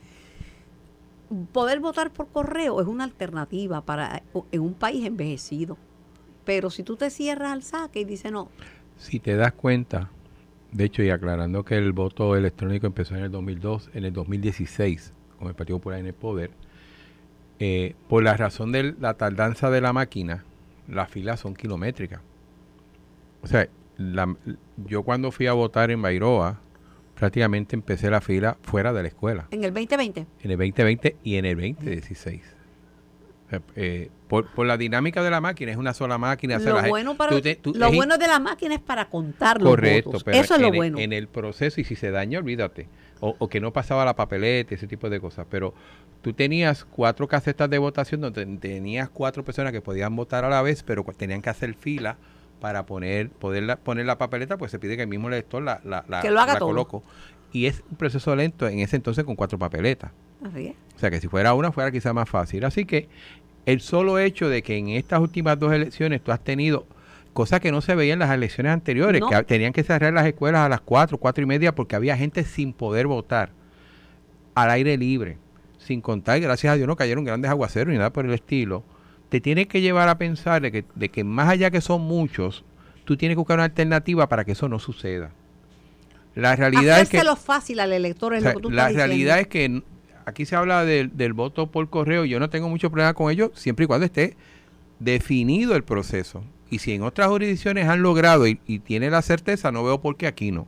poder 1.51 1.79
votar 1.79 2.11
por 2.11 2.27
correo 2.27 2.81
es 2.81 2.87
una 2.87 3.03
alternativa 3.03 3.81
para 3.81 4.23
en 4.51 4.61
un 4.61 4.73
país 4.73 5.05
envejecido. 5.05 5.77
Pero 6.45 6.69
si 6.69 6.83
tú 6.83 6.97
te 6.97 7.09
cierras 7.09 7.51
al 7.51 7.63
saque 7.63 8.01
y 8.01 8.05
dices 8.05 8.31
no. 8.31 8.49
Si 8.97 9.19
te 9.19 9.35
das 9.35 9.53
cuenta, 9.53 10.11
de 10.71 10.85
hecho, 10.85 11.03
y 11.03 11.09
aclarando 11.09 11.63
que 11.63 11.77
el 11.77 11.93
voto 11.93 12.35
electrónico 12.35 12.85
empezó 12.85 13.15
en 13.15 13.23
el 13.23 13.31
2002, 13.31 13.91
en 13.93 14.05
el 14.05 14.13
2016, 14.13 15.13
con 15.43 15.49
el 15.49 15.55
Partido 15.55 15.77
Popular 15.77 15.99
en 15.99 16.07
el 16.07 16.13
poder, 16.13 16.51
eh, 17.59 17.95
por 18.07 18.23
la 18.23 18.35
razón 18.35 18.71
de 18.71 18.95
la 18.99 19.13
tardanza 19.15 19.69
de 19.69 19.81
la 19.81 19.93
máquina, 19.93 20.43
las 20.87 21.09
filas 21.09 21.39
son 21.39 21.53
kilométricas. 21.53 22.21
O 23.41 23.47
sea, 23.47 23.67
yo 24.87 25.03
cuando 25.03 25.31
fui 25.31 25.47
a 25.47 25.53
votar 25.53 25.91
en 25.91 26.01
Bairoa, 26.01 26.59
prácticamente 27.15 27.75
empecé 27.75 28.09
la 28.09 28.21
fila 28.21 28.57
fuera 28.63 28.93
de 28.93 29.01
la 29.01 29.07
escuela. 29.09 29.47
¿En 29.51 29.63
el 29.63 29.73
2020? 29.73 30.25
En 30.41 30.51
el 30.51 30.57
2020 30.57 31.17
y 31.23 31.35
en 31.35 31.45
el 31.45 31.55
2016. 31.55 32.41
Eh, 33.75 34.09
por, 34.27 34.65
la 34.65 34.77
dinámica 34.77 35.21
de 35.23 35.29
la 35.29 35.41
máquina, 35.41 35.71
es 35.71 35.77
una 35.77 35.93
sola 35.93 36.17
máquina. 36.17 36.57
Lo, 36.57 36.81
bueno, 36.87 37.15
para, 37.15 37.31
lo 37.31 37.91
bueno 37.91 38.17
de 38.17 38.27
la 38.27 38.39
máquina 38.39 38.75
es 38.75 38.81
para 38.81 39.09
contar 39.09 39.61
los 39.61 39.69
Correcto, 39.69 40.17
Pero 40.25 40.37
Eso 40.37 40.55
es 40.55 40.61
lo 40.61 40.71
bueno. 40.71 40.97
en 40.97 41.13
el 41.13 41.27
proceso, 41.27 41.79
y 41.81 41.83
si 41.83 41.95
se 41.95 42.11
daña, 42.11 42.39
olvídate. 42.39 42.87
O, 43.19 43.35
o, 43.37 43.47
que 43.47 43.59
no 43.59 43.71
pasaba 43.71 44.03
la 44.03 44.15
papeleta, 44.15 44.75
ese 44.75 44.87
tipo 44.87 45.09
de 45.09 45.19
cosas. 45.19 45.45
Pero 45.49 45.73
tú 46.21 46.33
tenías 46.33 46.83
cuatro 46.83 47.27
casetas 47.27 47.69
de 47.69 47.77
votación 47.77 48.21
donde 48.21 48.45
tenías 48.57 49.09
cuatro 49.09 49.43
personas 49.43 49.71
que 49.71 49.81
podían 49.81 50.15
votar 50.15 50.43
a 50.45 50.49
la 50.49 50.61
vez, 50.61 50.83
pero 50.83 51.05
tenían 51.15 51.41
que 51.41 51.49
hacer 51.49 51.73
fila 51.75 52.17
para 52.59 52.85
poner 52.85 53.29
poder 53.29 53.77
poner 53.79 54.05
la 54.05 54.17
papeleta, 54.17 54.57
pues 54.57 54.71
se 54.71 54.79
pide 54.79 54.95
que 54.95 55.03
el 55.03 55.09
mismo 55.09 55.29
lector 55.29 55.61
la, 55.61 55.81
la, 55.83 56.05
la, 56.07 56.57
coloco. 56.57 57.03
Y 57.51 57.65
es 57.67 57.83
un 57.91 57.97
proceso 57.97 58.35
lento 58.35 58.67
en 58.67 58.79
ese 58.79 58.95
entonces 58.95 59.25
con 59.25 59.35
cuatro 59.35 59.59
papeletas. 59.59 60.11
O 60.95 60.99
sea 60.99 61.11
que 61.11 61.19
si 61.19 61.27
fuera 61.27 61.53
una, 61.53 61.71
fuera 61.71 61.91
quizá 61.91 62.13
más 62.13 62.29
fácil. 62.29 62.63
Así 62.65 62.85
que 62.85 63.09
el 63.65 63.81
solo 63.81 64.19
hecho 64.19 64.49
de 64.49 64.61
que 64.61 64.77
en 64.77 64.89
estas 64.89 65.19
últimas 65.19 65.59
dos 65.59 65.71
elecciones 65.73 66.21
tú 66.21 66.31
has 66.31 66.43
tenido 66.43 66.85
cosas 67.33 67.59
que 67.59 67.71
no 67.71 67.81
se 67.81 67.95
veían 67.95 68.21
en 68.21 68.27
las 68.27 68.31
elecciones 68.31 68.71
anteriores, 68.71 69.21
que 69.27 69.43
tenían 69.43 69.73
que 69.73 69.83
cerrar 69.83 70.13
las 70.13 70.25
escuelas 70.25 70.61
a 70.61 70.69
las 70.69 70.81
cuatro, 70.81 71.17
cuatro 71.17 71.43
y 71.43 71.47
media 71.47 71.73
porque 71.73 71.95
había 71.95 72.15
gente 72.15 72.43
sin 72.43 72.73
poder 72.73 73.07
votar 73.07 73.49
al 74.53 74.69
aire 74.69 74.97
libre, 74.97 75.37
sin 75.79 76.01
contar, 76.01 76.39
gracias 76.39 76.73
a 76.73 76.75
Dios 76.75 76.87
no 76.87 76.95
cayeron 76.95 77.23
grandes 77.23 77.49
aguaceros 77.49 77.91
ni 77.91 77.97
nada 77.97 78.13
por 78.13 78.25
el 78.25 78.33
estilo. 78.33 78.83
Te 79.29 79.41
tiene 79.41 79.67
que 79.67 79.81
llevar 79.81 80.09
a 80.09 80.17
pensar 80.19 80.61
de 80.61 80.71
que, 80.71 80.85
de 80.93 81.09
que 81.09 81.23
más 81.23 81.49
allá 81.49 81.71
que 81.71 81.81
son 81.81 82.01
muchos, 82.01 82.63
tú 83.03 83.17
tienes 83.17 83.35
que 83.35 83.39
buscar 83.39 83.57
una 83.57 83.65
alternativa 83.65 84.29
para 84.29 84.45
que 84.45 84.51
eso 84.51 84.69
no 84.69 84.77
suceda. 84.77 85.31
La 86.35 86.55
realidad 86.55 86.99
es 86.99 87.09
que... 87.09 87.21
fácil 87.35 87.79
al 87.79 87.93
elector 87.93 88.33
es 88.35 88.43
lo 88.43 88.53
que 88.53 88.61
tú 88.61 88.69
La 88.71 88.89
realidad 88.89 89.39
es 89.39 89.47
que 89.47 89.83
aquí 90.25 90.45
se 90.45 90.55
habla 90.55 90.85
del, 90.85 91.33
voto 91.33 91.67
por 91.67 91.89
correo, 91.89 92.25
yo 92.25 92.39
no 92.39 92.49
tengo 92.49 92.69
mucho 92.69 92.89
problema 92.89 93.13
con 93.13 93.31
ello, 93.31 93.51
siempre 93.55 93.85
y 93.85 93.87
cuando 93.87 94.05
esté 94.05 94.35
definido 94.99 95.75
el 95.75 95.83
proceso. 95.83 96.43
Y 96.69 96.79
si 96.79 96.93
en 96.93 97.03
otras 97.03 97.27
jurisdicciones 97.27 97.87
han 97.87 98.01
logrado 98.01 98.47
y, 98.47 98.59
y 98.65 98.79
tiene 98.79 99.09
la 99.09 99.21
certeza, 99.21 99.71
no 99.71 99.83
veo 99.83 100.01
por 100.01 100.17
qué 100.17 100.27
aquí 100.27 100.51
no. 100.51 100.67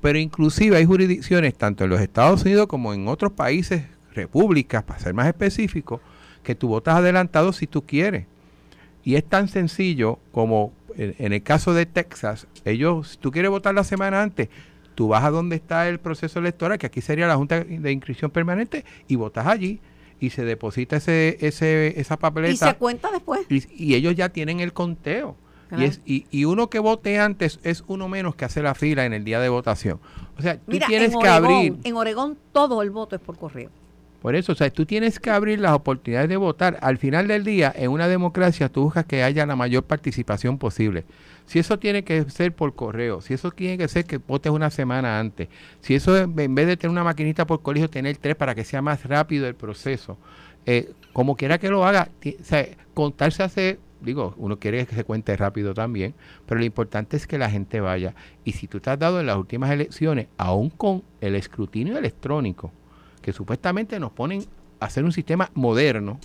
Pero 0.00 0.18
inclusive 0.18 0.76
hay 0.76 0.84
jurisdicciones, 0.84 1.54
tanto 1.54 1.84
en 1.84 1.90
los 1.90 2.00
Estados 2.00 2.42
Unidos 2.42 2.66
como 2.66 2.92
en 2.92 3.08
otros 3.08 3.32
países, 3.32 3.84
repúblicas, 4.14 4.82
para 4.82 4.98
ser 4.98 5.14
más 5.14 5.26
específico, 5.26 6.00
que 6.42 6.54
tú 6.54 6.68
votas 6.68 6.96
adelantado 6.96 7.52
si 7.52 7.66
tú 7.66 7.82
quieres. 7.86 8.26
Y 9.04 9.14
es 9.14 9.24
tan 9.24 9.48
sencillo 9.48 10.18
como 10.32 10.72
en, 10.96 11.14
en 11.18 11.32
el 11.32 11.42
caso 11.42 11.74
de 11.74 11.86
Texas, 11.86 12.46
ellos, 12.64 13.08
si 13.08 13.16
tú 13.18 13.30
quieres 13.30 13.50
votar 13.50 13.74
la 13.74 13.84
semana 13.84 14.22
antes, 14.22 14.48
tú 15.00 15.08
vas 15.08 15.24
a 15.24 15.30
donde 15.30 15.56
está 15.56 15.88
el 15.88 15.98
proceso 15.98 16.40
electoral, 16.40 16.76
que 16.76 16.84
aquí 16.84 17.00
sería 17.00 17.26
la 17.26 17.34
Junta 17.34 17.64
de 17.64 17.90
Inscripción 17.90 18.30
Permanente, 18.30 18.84
y 19.08 19.16
votas 19.16 19.46
allí 19.46 19.80
y 20.20 20.28
se 20.28 20.44
deposita 20.44 20.96
ese, 20.96 21.38
ese, 21.40 21.98
esa 21.98 22.18
papeleta. 22.18 22.52
Y 22.52 22.56
se 22.58 22.76
cuenta 22.76 23.10
después. 23.10 23.46
Y, 23.48 23.64
y 23.82 23.94
ellos 23.94 24.14
ya 24.14 24.28
tienen 24.28 24.60
el 24.60 24.74
conteo. 24.74 25.36
Claro. 25.70 25.82
Y, 25.82 25.86
es, 25.86 26.02
y, 26.04 26.26
y 26.30 26.44
uno 26.44 26.68
que 26.68 26.80
vote 26.80 27.18
antes 27.18 27.60
es 27.62 27.82
uno 27.86 28.08
menos 28.08 28.34
que 28.34 28.44
hace 28.44 28.60
la 28.60 28.74
fila 28.74 29.06
en 29.06 29.14
el 29.14 29.24
día 29.24 29.40
de 29.40 29.48
votación. 29.48 30.00
O 30.36 30.42
sea, 30.42 30.56
tú 30.58 30.72
Mira, 30.72 30.86
tienes 30.86 31.14
en 31.14 31.18
que 31.18 31.30
Oregón, 31.30 31.50
abrir. 31.50 31.78
en 31.82 31.96
Oregón 31.96 32.38
todo 32.52 32.82
el 32.82 32.90
voto 32.90 33.16
es 33.16 33.22
por 33.22 33.38
correo. 33.38 33.70
Por 34.20 34.34
eso, 34.34 34.52
o 34.52 34.54
sea, 34.54 34.70
tú 34.70 34.84
tienes 34.84 35.18
que 35.18 35.30
abrir 35.30 35.60
las 35.60 35.72
oportunidades 35.72 36.28
de 36.28 36.36
votar. 36.36 36.78
Al 36.82 36.98
final 36.98 37.26
del 37.26 37.42
día, 37.42 37.72
en 37.74 37.90
una 37.90 38.06
democracia, 38.06 38.68
tú 38.68 38.82
buscas 38.82 39.06
que 39.06 39.22
haya 39.22 39.46
la 39.46 39.56
mayor 39.56 39.84
participación 39.84 40.58
posible. 40.58 41.04
Si 41.46 41.58
eso 41.58 41.78
tiene 41.78 42.04
que 42.04 42.28
ser 42.30 42.54
por 42.54 42.74
correo, 42.74 43.22
si 43.22 43.34
eso 43.34 43.50
tiene 43.50 43.78
que 43.78 43.88
ser 43.88 44.04
que 44.04 44.18
votes 44.18 44.52
una 44.52 44.70
semana 44.70 45.18
antes, 45.18 45.48
si 45.80 45.94
eso 45.94 46.16
en 46.16 46.54
vez 46.54 46.66
de 46.66 46.76
tener 46.76 46.92
una 46.92 47.02
maquinita 47.02 47.46
por 47.46 47.62
colegio, 47.62 47.88
tener 47.88 48.18
tres 48.18 48.36
para 48.36 48.54
que 48.54 48.62
sea 48.62 48.82
más 48.82 49.04
rápido 49.04 49.48
el 49.48 49.54
proceso, 49.54 50.18
eh, 50.66 50.92
como 51.12 51.34
quiera 51.34 51.58
que 51.58 51.70
lo 51.70 51.84
haga, 51.84 52.10
o 52.24 52.44
sea, 52.44 52.66
contar 52.94 53.32
se 53.32 53.42
hace, 53.42 53.78
digo, 54.00 54.34
uno 54.36 54.58
quiere 54.58 54.86
que 54.86 54.94
se 54.94 55.02
cuente 55.02 55.34
rápido 55.36 55.74
también, 55.74 56.14
pero 56.46 56.60
lo 56.60 56.66
importante 56.66 57.16
es 57.16 57.26
que 57.26 57.38
la 57.38 57.50
gente 57.50 57.80
vaya. 57.80 58.14
Y 58.44 58.52
si 58.52 58.68
tú 58.68 58.78
te 58.80 58.90
has 58.90 58.98
dado 58.98 59.18
en 59.18 59.26
las 59.26 59.36
últimas 59.36 59.70
elecciones, 59.70 60.28
aún 60.36 60.70
con 60.70 61.02
el 61.20 61.34
escrutinio 61.34 61.98
electrónico, 61.98 62.72
que 63.22 63.32
supuestamente 63.32 63.98
nos 64.00 64.12
ponen 64.12 64.44
a 64.80 64.86
hacer 64.86 65.04
un 65.04 65.12
sistema 65.12 65.50
moderno, 65.54 66.18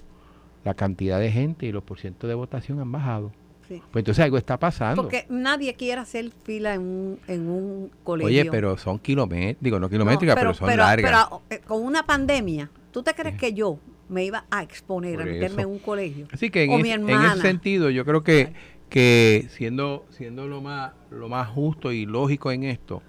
la 0.63 0.73
cantidad 0.73 1.19
de 1.19 1.31
gente 1.31 1.65
y 1.65 1.71
los 1.71 1.83
porcientos 1.83 2.27
de 2.27 2.33
votación 2.35 2.79
han 2.79 2.91
bajado. 2.91 3.31
Sí. 3.67 3.81
Pues 3.91 4.01
entonces 4.03 4.23
algo 4.23 4.37
está 4.37 4.57
pasando. 4.59 5.01
Porque 5.01 5.25
nadie 5.29 5.73
quiere 5.73 5.99
hacer 6.01 6.29
fila 6.43 6.75
en 6.75 6.81
un, 6.81 7.19
en 7.27 7.49
un 7.49 7.91
colegio. 8.03 8.27
Oye, 8.27 8.51
pero 8.51 8.77
son 8.77 8.99
kilómetros, 8.99 9.57
digo, 9.59 9.77
no 9.79 9.87
No, 9.87 9.89
kilométricas, 9.89 10.35
pero, 10.35 10.53
son 10.53 10.67
pero- 10.67 10.83
largas. 10.83 11.25
pero, 11.27 11.41
eh, 11.49 11.61
con 11.65 11.81
una 11.83 12.05
pandemia, 12.05 12.69
¿tú 12.91 13.01
te 13.01 13.13
crees 13.15 13.35
que 13.37 13.53
yo 13.53 13.79
me 14.07 14.23
iba 14.23 14.45
a 14.51 14.61
exponer 14.61 15.13
Por 15.15 15.23
a 15.23 15.25
meterme 15.25 15.47
eso. 15.47 15.59
en 15.61 15.67
un 15.67 15.79
colegio? 15.79 16.27
Así 16.31 16.51
que 16.51 16.63
en, 16.63 16.71
o 16.71 16.77
es- 16.77 16.83
mi 16.83 16.91
en 16.91 17.09
hermana. 17.09 17.33
ese 17.33 17.41
sentido, 17.41 17.89
yo 17.89 18.05
creo 18.05 18.23
que, 18.23 18.53
que 18.89 19.47
siendo, 19.49 20.05
siendo 20.11 20.47
lo 20.47 20.61
más, 20.61 20.93
lo 21.09 21.27
más 21.27 21.47
justo 21.49 21.91
y 21.91 22.05
lógico 22.05 22.51
en 22.51 22.63
esto, 22.65 23.01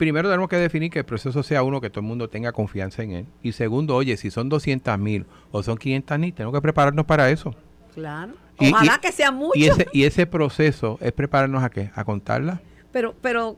primero 0.00 0.28
tenemos 0.30 0.48
que 0.48 0.56
definir 0.56 0.90
que 0.90 0.98
el 1.00 1.04
proceso 1.04 1.42
sea 1.44 1.62
uno 1.62 1.80
que 1.80 1.90
todo 1.90 2.00
el 2.00 2.06
mundo 2.06 2.28
tenga 2.28 2.50
confianza 2.52 3.02
en 3.02 3.12
él. 3.12 3.26
Y 3.42 3.52
segundo, 3.52 3.94
oye, 3.94 4.16
si 4.16 4.30
son 4.30 4.48
200 4.48 4.98
mil 4.98 5.26
o 5.52 5.62
son 5.62 5.76
500 5.76 6.18
mil, 6.18 6.32
tenemos 6.34 6.54
que 6.54 6.62
prepararnos 6.62 7.04
para 7.04 7.30
eso. 7.30 7.54
Claro. 7.94 8.32
Y- 8.58 8.72
Ojalá 8.72 8.94
y- 8.96 9.00
que 9.00 9.12
sea 9.12 9.30
mucho. 9.30 9.52
Y 9.58 9.66
ese, 9.66 9.86
y 9.92 10.04
ese 10.04 10.26
proceso 10.26 10.96
es 11.02 11.12
prepararnos 11.12 11.62
a 11.62 11.70
qué? 11.70 11.90
A 11.94 12.04
contarla. 12.04 12.60
Pero, 12.92 13.14
pero 13.20 13.56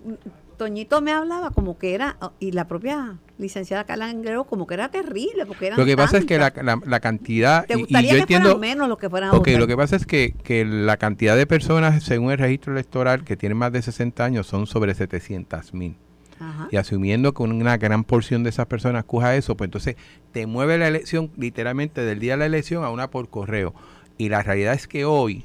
Toñito 0.58 1.00
me 1.00 1.12
hablaba 1.12 1.50
como 1.50 1.78
que 1.78 1.94
era, 1.94 2.16
oh, 2.20 2.32
y 2.40 2.50
la 2.52 2.66
propia 2.66 3.18
licenciada 3.38 3.84
Carla 3.84 4.06
Anguero, 4.08 4.44
como 4.44 4.66
que 4.66 4.74
era 4.74 4.88
terrible, 4.90 5.46
porque 5.46 5.68
eran 5.68 5.78
Lo 5.78 5.84
que 5.86 5.96
pasa 5.96 6.18
es 6.18 6.24
que 6.24 6.38
la, 6.38 6.52
la- 6.60 6.80
la 6.84 7.00
cantidad... 7.00 7.66
¿Te 7.66 7.74
y- 7.74 7.76
y, 7.76 7.80
gustaría 7.82 8.10
yo 8.10 8.14
que 8.16 8.20
entiendo, 8.22 8.58
menos 8.58 8.88
los 8.88 8.98
que 8.98 9.08
fueran 9.08 9.30
a 9.30 9.32
Ok, 9.32 9.46
votar? 9.46 9.60
lo 9.60 9.66
que 9.68 9.76
pasa 9.76 9.96
es 9.96 10.06
que, 10.06 10.34
que 10.42 10.64
la 10.64 10.96
cantidad 10.96 11.36
de 11.36 11.46
personas, 11.46 12.02
según 12.02 12.32
el 12.32 12.38
registro 12.38 12.72
electoral, 12.72 13.22
que 13.24 13.36
tienen 13.36 13.58
más 13.58 13.72
de 13.72 13.80
60 13.82 14.24
años, 14.24 14.46
son 14.48 14.66
sobre 14.66 14.94
700 14.94 15.72
mil. 15.74 15.96
Y 16.70 16.76
asumiendo 16.76 17.34
que 17.34 17.42
una 17.42 17.76
gran 17.76 18.04
porción 18.04 18.42
de 18.42 18.50
esas 18.50 18.66
personas 18.66 19.04
coja 19.04 19.36
eso, 19.36 19.56
pues 19.56 19.68
entonces 19.68 19.96
te 20.32 20.46
mueve 20.46 20.78
la 20.78 20.88
elección 20.88 21.30
literalmente 21.36 22.02
del 22.02 22.18
día 22.18 22.32
de 22.32 22.38
la 22.38 22.46
elección 22.46 22.84
a 22.84 22.90
una 22.90 23.10
por 23.10 23.28
correo. 23.28 23.74
Y 24.18 24.28
la 24.28 24.42
realidad 24.42 24.74
es 24.74 24.86
que 24.86 25.04
hoy 25.04 25.44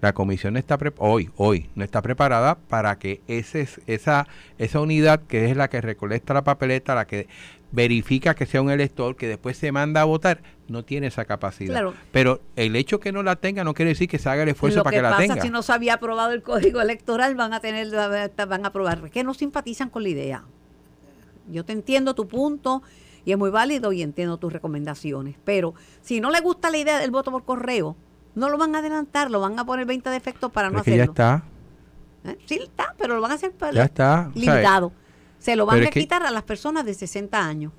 la 0.00 0.12
comisión 0.12 0.52
no 0.52 0.58
está 0.58 0.78
hoy 0.98 1.30
hoy 1.36 1.70
no 1.74 1.82
está 1.82 2.02
preparada 2.02 2.56
para 2.56 2.98
que 2.98 3.22
ese, 3.26 3.66
esa 3.86 4.28
esa 4.58 4.80
unidad 4.80 5.22
que 5.22 5.50
es 5.50 5.56
la 5.56 5.68
que 5.68 5.80
recolecta 5.80 6.34
la 6.34 6.44
papeleta, 6.44 6.94
la 6.94 7.06
que 7.06 7.26
verifica 7.74 8.34
que 8.34 8.46
sea 8.46 8.62
un 8.62 8.70
elector 8.70 9.16
que 9.16 9.26
después 9.26 9.56
se 9.56 9.72
manda 9.72 10.00
a 10.00 10.04
votar, 10.04 10.42
no 10.68 10.84
tiene 10.84 11.08
esa 11.08 11.24
capacidad. 11.24 11.72
Claro. 11.72 11.94
Pero 12.12 12.40
el 12.54 12.76
hecho 12.76 13.00
que 13.00 13.10
no 13.10 13.22
la 13.24 13.36
tenga 13.36 13.64
no 13.64 13.74
quiere 13.74 13.90
decir 13.90 14.08
que 14.08 14.18
se 14.18 14.28
haga 14.28 14.44
el 14.44 14.50
esfuerzo 14.50 14.78
lo 14.78 14.84
para 14.84 14.94
que, 14.94 14.98
que, 14.98 15.02
la 15.02 15.10
pasa 15.10 15.22
tenga. 15.22 15.42
si 15.42 15.50
no 15.50 15.62
se 15.62 15.72
había 15.72 15.94
aprobado 15.94 16.32
el 16.32 16.42
código 16.42 16.80
electoral 16.80 17.34
van 17.34 17.52
a 17.52 17.60
tener 17.60 17.90
van 17.90 18.64
a 18.64 18.68
aprobar 18.68 19.10
que 19.10 19.24
no 19.24 19.34
simpatizan 19.34 19.90
con 19.90 20.04
la 20.04 20.08
idea 20.08 20.44
yo 21.50 21.64
te 21.64 21.72
entiendo 21.72 22.14
tu 22.14 22.28
punto 22.28 22.82
y 23.24 23.32
es 23.32 23.38
muy 23.38 23.50
válido 23.50 23.92
y 23.92 24.02
entiendo 24.02 24.38
tus 24.38 24.52
recomendaciones 24.52 25.36
pero 25.44 25.74
si 26.00 26.20
no 26.20 26.30
le 26.30 26.40
gusta 26.40 26.70
la 26.70 26.78
idea 26.78 26.98
del 26.98 27.10
voto 27.10 27.32
por 27.32 27.44
correo 27.44 27.96
no 28.36 28.48
lo 28.48 28.56
van 28.56 28.76
a 28.76 28.78
adelantar 28.78 29.30
lo 29.30 29.40
van 29.40 29.58
a 29.58 29.66
poner 29.66 29.84
20 29.84 30.08
defectos 30.10 30.52
para 30.52 30.68
Pero 30.68 30.76
no 30.76 30.78
es 30.78 30.84
que 30.84 30.96
ya 30.96 31.02
hacerlo 31.02 31.12
está, 31.12 31.42
¿Eh? 32.24 32.38
sí 32.46 32.60
está 32.62 32.94
pero 32.96 33.16
lo 33.16 33.20
van 33.20 33.32
a 33.32 33.34
hacer 33.34 33.52
para 33.52 33.72
ya 33.72 33.84
está. 33.84 34.30
o 34.30 34.32
sea, 34.32 34.54
limitado 34.54 34.92
se 35.44 35.56
lo 35.56 35.66
van 35.66 35.76
pero 35.76 35.88
a 35.88 35.90
que- 35.90 36.00
quitar 36.00 36.22
a 36.24 36.30
las 36.30 36.42
personas 36.44 36.84
de 36.86 36.94
60 36.94 37.38
años 37.46 37.72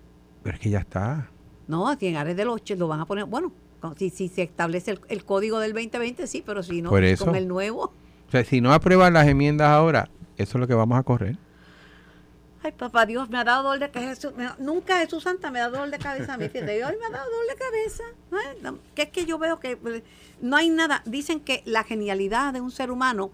pero 0.44 0.56
es 0.56 0.62
que 0.62 0.70
ya 0.70 0.80
está. 0.80 1.30
no, 1.68 1.96
si 1.98 2.06
en 2.08 2.18
áreas 2.18 2.38
del 2.38 2.50
8 2.50 2.76
lo 2.76 2.88
van 2.88 3.00
a 3.00 3.06
poner, 3.06 3.26
bueno, 3.26 3.52
si, 3.98 4.10
si 4.12 4.28
se 4.28 4.44
establece 4.44 4.92
el, 4.92 5.02
el 5.10 5.26
código 5.26 5.60
del 5.60 5.74
2020, 5.74 6.28
sí, 6.28 6.44
pero 6.46 6.62
si 6.62 6.82
no, 6.84 6.90
Por 6.92 7.04
eso. 7.04 7.26
con 7.26 7.36
el 7.36 7.48
nuevo. 7.48 7.92
O 8.28 8.32
sea, 8.32 8.44
si 8.46 8.62
no 8.62 8.72
aprueban 8.74 9.14
las 9.14 9.28
enmiendas 9.28 9.70
ahora, 9.70 10.10
eso 10.38 10.58
es 10.58 10.60
lo 10.60 10.68
que 10.68 10.74
vamos 10.76 10.98
a 11.00 11.04
correr. 11.04 11.38
Ay, 12.64 12.72
papá 12.72 13.06
Dios, 13.06 13.30
me 13.30 13.38
ha 13.38 13.44
dado 13.44 13.64
dolor 13.64 13.80
de 13.80 13.90
cabeza. 13.92 14.32
nunca 14.60 14.98
Jesús 15.00 15.24
Santa 15.24 15.50
me 15.52 15.60
ha 15.60 15.64
dado 15.64 15.76
dolor 15.78 15.92
de 15.92 15.98
cabeza 16.00 16.34
a 16.34 16.38
mí. 16.38 16.48
Fíjate, 16.50 16.84
hoy 16.84 16.96
me 17.00 17.06
ha 17.06 17.10
dado 17.12 17.26
dolor 17.30 17.46
de 17.48 17.56
cabeza. 17.56 18.04
Ay, 18.32 18.80
que 18.96 19.02
es 19.04 19.10
que 19.10 19.26
yo 19.26 19.38
veo 19.38 19.60
que 19.60 19.72
eh, 19.74 20.04
no 20.42 20.56
hay 20.58 20.70
nada. 20.70 21.02
Dicen 21.06 21.40
que 21.40 21.62
la 21.66 21.84
genialidad 21.84 22.54
de 22.54 22.62
un 22.62 22.72
ser 22.72 22.90
humano, 22.92 23.30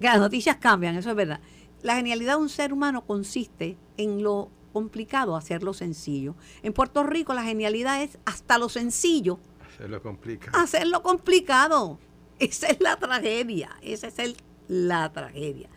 que 0.00 0.06
las 0.06 0.18
noticias 0.18 0.56
cambian, 0.56 0.96
eso 0.96 1.10
es 1.10 1.16
verdad. 1.16 1.40
La 1.82 1.96
genialidad 1.96 2.34
de 2.36 2.42
un 2.42 2.48
ser 2.48 2.72
humano 2.72 3.04
consiste 3.04 3.76
en 3.96 4.22
lo 4.22 4.50
complicado, 4.72 5.36
hacerlo 5.36 5.74
sencillo. 5.74 6.34
En 6.62 6.72
Puerto 6.72 7.02
Rico 7.02 7.34
la 7.34 7.42
genialidad 7.42 8.02
es 8.02 8.18
hasta 8.24 8.56
lo 8.58 8.68
sencillo 8.68 9.38
Se 9.76 9.88
lo 9.88 10.00
complica. 10.02 10.50
hacerlo 10.54 11.02
complicado. 11.02 11.98
Esa 12.38 12.68
es 12.68 12.80
la 12.80 12.96
tragedia. 12.96 13.70
Esa 13.82 14.06
es 14.08 14.18
el- 14.18 14.36
la 14.68 15.12
tragedia. 15.12 15.68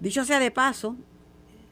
Dicho 0.00 0.24
sea 0.24 0.38
de 0.40 0.50
paso, 0.50 0.96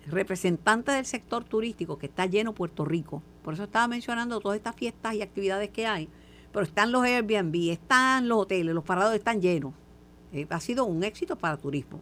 representante 0.07 0.92
del 0.92 1.05
sector 1.07 1.44
turístico 1.44 1.99
que 1.99 2.07
está 2.07 2.27
lleno 2.27 2.55
Puerto 2.55 2.85
Rico, 2.85 3.23
por 3.42 3.55
eso 3.55 3.64
estaba 3.64 3.88
mencionando 3.88 4.40
todas 4.40 4.57
estas 4.57 4.75
fiestas 4.77 5.14
y 5.14 5.23
actividades 5.23 5.71
que 5.71 5.87
hay, 5.87 6.09
pero 6.53 6.64
están 6.64 6.92
los 6.92 7.03
Airbnb, 7.05 7.71
están 7.71 8.29
los 8.29 8.38
hoteles, 8.38 8.75
los 8.75 8.85
parados 8.85 9.14
están 9.14 9.40
llenos. 9.40 9.75
Eh, 10.33 10.47
ha 10.51 10.61
sido 10.61 10.85
un 10.85 11.03
éxito 11.05 11.37
para 11.37 11.57
turismo. 11.57 12.01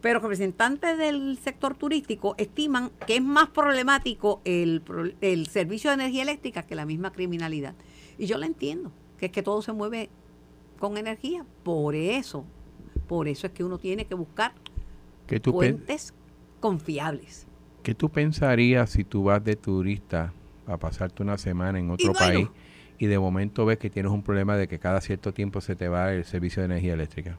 Pero 0.00 0.20
representantes 0.20 0.96
del 0.96 1.38
sector 1.38 1.74
turístico 1.74 2.34
estiman 2.38 2.90
que 3.06 3.16
es 3.16 3.22
más 3.22 3.50
problemático 3.50 4.40
el, 4.44 4.82
el 5.20 5.46
servicio 5.46 5.90
de 5.90 5.94
energía 5.94 6.22
eléctrica 6.22 6.62
que 6.62 6.74
la 6.74 6.86
misma 6.86 7.12
criminalidad. 7.12 7.74
Y 8.18 8.26
yo 8.26 8.38
lo 8.38 8.46
entiendo, 8.46 8.92
que 9.18 9.26
es 9.26 9.32
que 9.32 9.42
todo 9.42 9.60
se 9.60 9.72
mueve 9.72 10.08
con 10.78 10.96
energía. 10.96 11.44
Por 11.62 11.94
eso, 11.94 12.44
por 13.06 13.28
eso 13.28 13.46
es 13.46 13.52
que 13.52 13.62
uno 13.62 13.78
tiene 13.78 14.06
que 14.06 14.14
buscar 14.14 14.52
¿Qué 15.26 15.38
tú, 15.38 15.58
pen- 15.58 15.76
fuentes 15.76 16.14
confiables. 16.60 17.46
qué 17.82 17.94
tú 17.94 18.08
pensarías 18.10 18.90
si 18.90 19.04
tú 19.04 19.24
vas 19.24 19.42
de 19.44 19.56
turista 19.56 20.32
a 20.66 20.76
pasarte 20.78 21.22
una 21.22 21.36
semana 21.38 21.78
en 21.78 21.90
otro 21.90 22.08
no 22.08 22.12
país 22.14 22.40
luz. 22.46 22.50
y 22.98 23.06
de 23.06 23.18
momento 23.18 23.64
ves 23.66 23.78
que 23.78 23.90
tienes 23.90 24.12
un 24.12 24.22
problema 24.22 24.56
de 24.56 24.66
que 24.68 24.78
cada 24.78 25.00
cierto 25.00 25.32
tiempo 25.34 25.60
se 25.60 25.76
te 25.76 25.88
va 25.88 26.12
el 26.12 26.24
servicio 26.24 26.62
de 26.62 26.66
energía 26.66 26.94
eléctrica? 26.94 27.38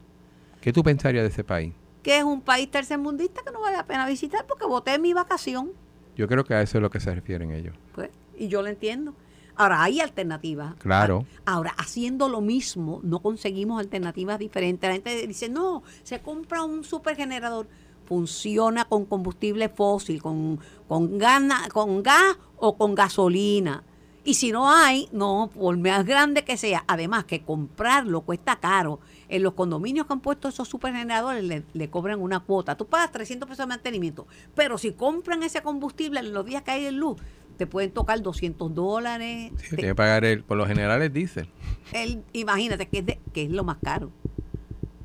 ¿Qué 0.62 0.71
tú 0.74 0.84
pensarías 0.84 1.24
de 1.24 1.30
ese 1.30 1.43
país? 1.43 1.74
Que 2.04 2.18
es 2.18 2.24
un 2.24 2.42
país 2.42 2.70
tercermundista 2.72 3.42
que 3.44 3.52
no 3.52 3.62
vale 3.62 3.78
la 3.78 3.86
pena 3.86 4.08
visitar 4.08 4.46
porque 4.48 4.66
voté 4.66 4.98
mi 5.00 5.14
vacación. 5.14 5.72
Yo 6.16 6.28
creo 6.28 6.44
que 6.44 6.54
a 6.54 6.62
eso 6.62 6.78
es 6.78 6.82
lo 6.82 6.90
que 6.90 7.00
se 7.00 7.14
refieren 7.14 7.52
ellos. 7.52 7.76
Pues, 7.94 8.10
y 8.38 8.48
yo 8.48 8.62
lo 8.62 8.68
entiendo. 8.68 9.14
Ahora, 9.56 9.84
hay 9.84 10.00
alternativas. 10.00 10.76
Claro. 10.76 11.26
Ahora, 11.46 11.74
haciendo 11.78 12.28
lo 12.30 12.42
mismo, 12.42 13.00
no 13.04 13.20
conseguimos 13.20 13.80
alternativas 13.80 14.40
diferentes. 14.40 14.88
La 14.88 14.94
gente 14.94 15.28
dice, 15.28 15.50
no, 15.50 15.84
se 16.04 16.20
compra 16.20 16.64
un 16.64 16.84
supergenerador. 16.84 17.68
Funciona 18.06 18.86
con 18.86 19.06
combustible 19.06 19.70
fósil, 19.70 20.22
con, 20.22 20.60
con, 20.88 21.18
gana- 21.18 21.68
con 21.72 22.02
gas 22.04 22.38
o 22.58 22.76
con 22.78 22.96
gasolina. 22.96 23.84
Y 24.24 24.34
si 24.36 24.52
no 24.52 24.70
hay, 24.72 25.08
no, 25.12 25.50
por 25.54 25.78
más 25.78 26.06
grande 26.06 26.44
que 26.44 26.58
sea. 26.58 26.84
Además, 26.88 27.26
que 27.26 27.44
comprarlo 27.44 28.22
cuesta 28.22 28.58
caro. 28.58 29.00
En 29.32 29.41
los 29.44 29.54
condominios 29.54 30.06
que 30.06 30.13
han 30.13 30.20
puesto 30.20 30.50
esos 30.50 30.67
supergeneradores 30.67 31.44
le, 31.44 31.63
le 31.74 31.89
cobran 31.89 32.20
una 32.22 32.41
cuota. 32.41 32.76
Tú 32.78 32.86
pagas 32.86 33.12
300 33.12 33.48
pesos 33.50 33.63
de 33.65 33.67
mantenimiento. 33.67 34.28
Pero 34.56 34.78
si 34.78 34.91
compran 34.91 35.41
ese 35.41 35.62
combustible 35.63 36.20
en 36.20 36.34
los 36.34 36.46
días 36.46 36.62
que 36.63 36.72
hay 36.72 36.86
en 36.86 36.98
luz, 36.98 37.17
te 37.58 37.65
pueden 37.65 37.91
tocar 37.91 38.22
200 38.22 38.76
dólares. 38.76 39.52
Sí, 39.58 39.70
te- 39.72 39.76
Tiene 39.78 39.91
que 39.91 39.96
pagar 39.96 40.26
el, 40.26 40.44
por 40.44 40.58
lo 40.58 40.65
general 40.67 41.02
es 41.02 41.12
diésel. 41.13 41.48
el, 41.94 42.24
imagínate 42.34 42.88
que 42.88 43.00
es, 43.00 43.06
de- 43.06 43.20
que 43.34 43.44
es 43.44 43.50
lo 43.52 43.63
más 43.63 43.78
caro. 43.84 44.12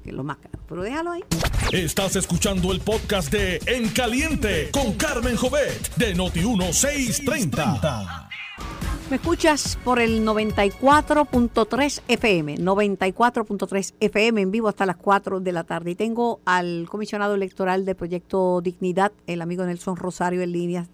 Que 0.02 0.10
es 0.10 0.16
lo 0.16 0.24
más 0.24 0.36
caro. 0.38 0.58
Pero 0.68 0.82
déjalo 0.82 1.12
ahí. 1.12 1.22
Estás 1.72 2.16
escuchando 2.16 2.72
el 2.72 2.80
podcast 2.80 3.30
de 3.30 3.60
En 3.66 3.88
Caliente 3.90 4.70
con 4.72 4.94
Carmen 4.94 5.36
Jovet 5.36 5.94
de 5.96 6.16
Noti1630. 6.16 8.28
Me 9.08 9.16
escuchas 9.16 9.78
por 9.84 10.00
el 10.00 10.26
94.3 10.26 12.02
FM, 12.08 12.56
94.3 12.56 13.94
FM 14.00 14.40
en 14.40 14.50
vivo 14.50 14.66
hasta 14.66 14.84
las 14.84 14.96
4 14.96 15.38
de 15.38 15.52
la 15.52 15.62
tarde. 15.62 15.92
Y 15.92 15.94
tengo 15.94 16.40
al 16.44 16.88
comisionado 16.88 17.36
electoral 17.36 17.84
del 17.84 17.94
Proyecto 17.94 18.60
Dignidad, 18.60 19.12
el 19.28 19.42
amigo 19.42 19.64
Nelson 19.64 19.94
Rosario 19.94 20.42
en 20.42 20.50
línea. 20.50 20.86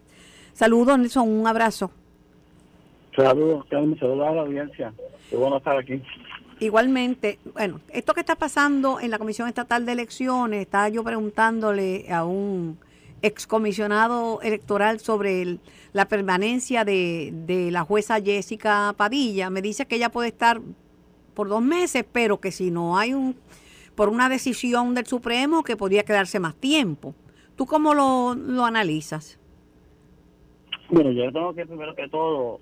Saludos, 0.53 0.99
Nelson, 0.99 1.27
un 1.27 1.47
abrazo. 1.47 1.91
Saludos, 3.17 3.65
saludos 3.71 4.29
a 4.29 4.33
la 4.33 4.43
audiencia. 4.43 4.93
Qué 5.31 5.37
bueno 5.37 5.57
estar 5.57 5.79
aquí. 5.79 6.03
Igualmente, 6.61 7.39
bueno, 7.55 7.81
esto 7.89 8.13
que 8.13 8.21
está 8.21 8.37
pasando 8.37 9.01
en 9.01 9.11
la 9.11 9.19
Comisión 9.19 9.49
Estatal 9.49 9.87
de 9.87 9.93
Elecciones, 9.93 10.61
estaba 10.61 10.91
yo 10.91 11.03
preguntándole 11.03 12.13
a 12.13 12.27
un 12.27 12.77
excomisionado 13.23 14.41
electoral 14.43 15.01
sobre 15.01 15.59
la 15.93 16.07
permanencia 16.07 16.85
de, 16.85 17.31
de, 17.33 17.71
la 17.71 17.83
jueza 17.83 18.21
Jessica 18.21 18.95
Padilla. 18.97 19.51
Me 19.51 19.63
dice 19.63 19.87
que 19.87 19.97
ella 19.97 20.11
puede 20.11 20.29
estar 20.29 20.61
por 21.35 21.49
dos 21.49 21.63
meses, 21.63 22.05
pero 22.11 22.41
que 22.41 22.51
si 22.51 22.71
no 22.71 22.99
hay 22.99 23.15
un, 23.15 23.37
por 23.95 24.09
una 24.09 24.29
decisión 24.29 24.95
del 24.95 25.07
Supremo, 25.07 25.63
que 25.63 25.77
podría 25.77 26.03
quedarse 26.03 26.41
más 26.41 26.55
tiempo. 26.55 27.15
¿Tú 27.57 27.67
cómo 27.67 27.95
lo, 27.95 28.35
lo 28.35 28.65
analizas? 28.65 29.39
Bueno, 30.91 31.11
yo 31.13 31.33
tengo 31.33 31.55
que 31.55 31.65
primero 31.65 31.95
que 31.95 32.09
todo 32.09 32.61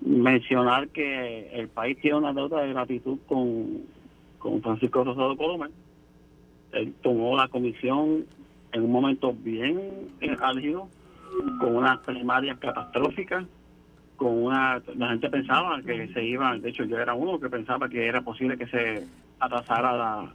mencionar 0.00 0.88
que 0.88 1.50
el 1.52 1.68
país 1.68 1.98
tiene 2.00 2.18
una 2.18 2.32
deuda 2.32 2.62
de 2.62 2.72
gratitud 2.72 3.18
con, 3.26 3.82
con 4.38 4.62
Francisco 4.62 5.04
Rosado 5.04 5.36
Colomé. 5.36 5.66
Él 6.72 6.94
tomó 7.02 7.36
la 7.36 7.48
comisión 7.48 8.26
en 8.74 8.82
un 8.82 8.90
momento 8.90 9.32
bien 9.32 9.80
álgido, 10.40 10.88
con 11.60 11.76
unas 11.76 11.98
primarias 12.00 12.58
catastróficas, 12.58 13.44
con 14.16 14.44
una... 14.44 14.82
La 14.96 15.10
gente 15.10 15.30
pensaba 15.30 15.80
que 15.80 16.08
se 16.12 16.24
iba, 16.24 16.58
de 16.58 16.70
hecho 16.70 16.84
yo 16.84 16.98
era 16.98 17.14
uno 17.14 17.38
que 17.38 17.48
pensaba 17.48 17.88
que 17.88 18.06
era 18.06 18.20
posible 18.22 18.58
que 18.58 18.66
se 18.66 19.06
atrasara 19.38 19.96
la, 19.96 20.34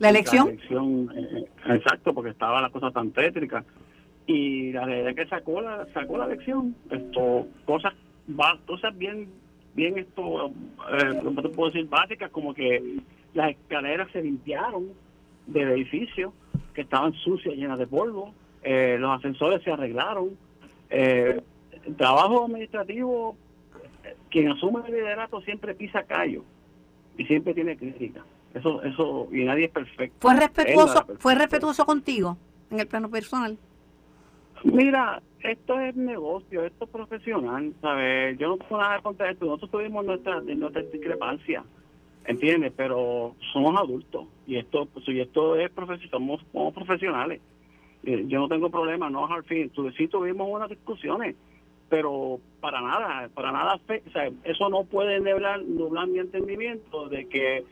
la 0.00 0.10
elección. 0.10 0.46
La 0.46 0.52
elección 0.52 1.10
eh, 1.16 1.44
exacto, 1.66 2.12
porque 2.12 2.30
estaba 2.30 2.60
la 2.60 2.70
cosa 2.70 2.90
tan 2.90 3.12
tétrica. 3.12 3.64
Y 4.26 4.72
la 4.72 4.84
realidad 4.84 5.10
es 5.10 5.16
que 5.16 5.26
sacó 5.26 5.60
la, 5.60 5.86
sacó 5.94 6.18
la 6.18 6.26
elección, 6.26 6.74
esto, 6.90 7.46
cosas, 7.64 7.94
cosas 8.66 8.98
bien, 8.98 9.28
bien 9.74 9.98
esto, 9.98 10.48
eh, 10.48 11.20
¿cómo 11.22 11.42
te 11.42 11.48
puedo 11.48 11.70
decir? 11.70 11.88
Básicas, 11.88 12.30
como 12.30 12.52
que 12.52 12.98
las 13.34 13.50
escaleras 13.50 14.10
se 14.12 14.20
limpiaron 14.20 14.88
del 15.48 15.70
edificio, 15.70 16.32
que 16.74 16.82
estaban 16.82 17.12
sucias, 17.14 17.54
llenas 17.56 17.78
de 17.78 17.86
polvo, 17.86 18.32
eh, 18.62 18.96
los 18.98 19.16
ascensores 19.16 19.62
se 19.62 19.70
arreglaron, 19.70 20.30
eh, 20.90 21.40
el 21.84 21.96
trabajo 21.96 22.44
administrativo, 22.44 23.36
quien 24.30 24.50
asume 24.52 24.80
el 24.86 24.92
liderato 24.92 25.40
siempre 25.42 25.74
pisa 25.74 26.02
callo 26.04 26.44
y 27.16 27.24
siempre 27.24 27.54
tiene 27.54 27.76
crítica. 27.76 28.24
Eso, 28.54 28.82
eso, 28.82 29.28
y 29.32 29.44
nadie 29.44 29.66
es 29.66 29.70
perfecto. 29.70 30.16
¿Fue 30.20 30.34
respetuoso, 30.34 31.06
¿Fue 31.18 31.34
respetuoso 31.34 31.84
contigo 31.84 32.36
en 32.70 32.80
el 32.80 32.86
plano 32.86 33.10
personal? 33.10 33.58
Mira, 34.64 35.22
esto 35.40 35.80
es 35.80 35.94
negocio, 35.94 36.64
esto 36.64 36.84
es 36.84 36.90
profesional, 36.90 37.72
¿sabes? 37.80 38.38
Yo 38.38 38.48
no 38.48 38.56
tengo 38.56 38.78
nada 38.78 39.00
contra 39.00 39.30
esto, 39.30 39.46
nosotros 39.46 39.70
tuvimos 39.70 40.04
nuestra, 40.04 40.40
nuestra 40.40 40.82
discrepancia, 40.82 41.64
¿entiendes? 42.28 42.72
Pero 42.76 43.34
somos 43.52 43.74
adultos 43.80 44.26
y 44.46 44.56
esto 44.56 44.86
pues, 44.86 45.08
y 45.08 45.20
esto 45.20 45.56
es 45.56 45.70
somos, 46.10 46.44
somos 46.52 46.74
profesionales. 46.74 47.40
Eh, 48.04 48.24
yo 48.28 48.38
no 48.38 48.48
tengo 48.48 48.70
problema, 48.70 49.10
no 49.10 49.26
al 49.26 49.42
fin, 49.44 49.72
sí 49.96 50.06
tuvimos 50.08 50.46
unas 50.48 50.68
discusiones, 50.68 51.34
pero 51.88 52.38
para 52.60 52.80
nada, 52.80 53.28
para 53.34 53.50
nada, 53.50 53.80
eso 54.44 54.68
no 54.68 54.84
puede 54.84 55.18
nublar, 55.20 55.62
nublar 55.62 56.06
mi 56.06 56.18
entendimiento 56.18 57.08
de 57.08 57.26
que, 57.28 57.64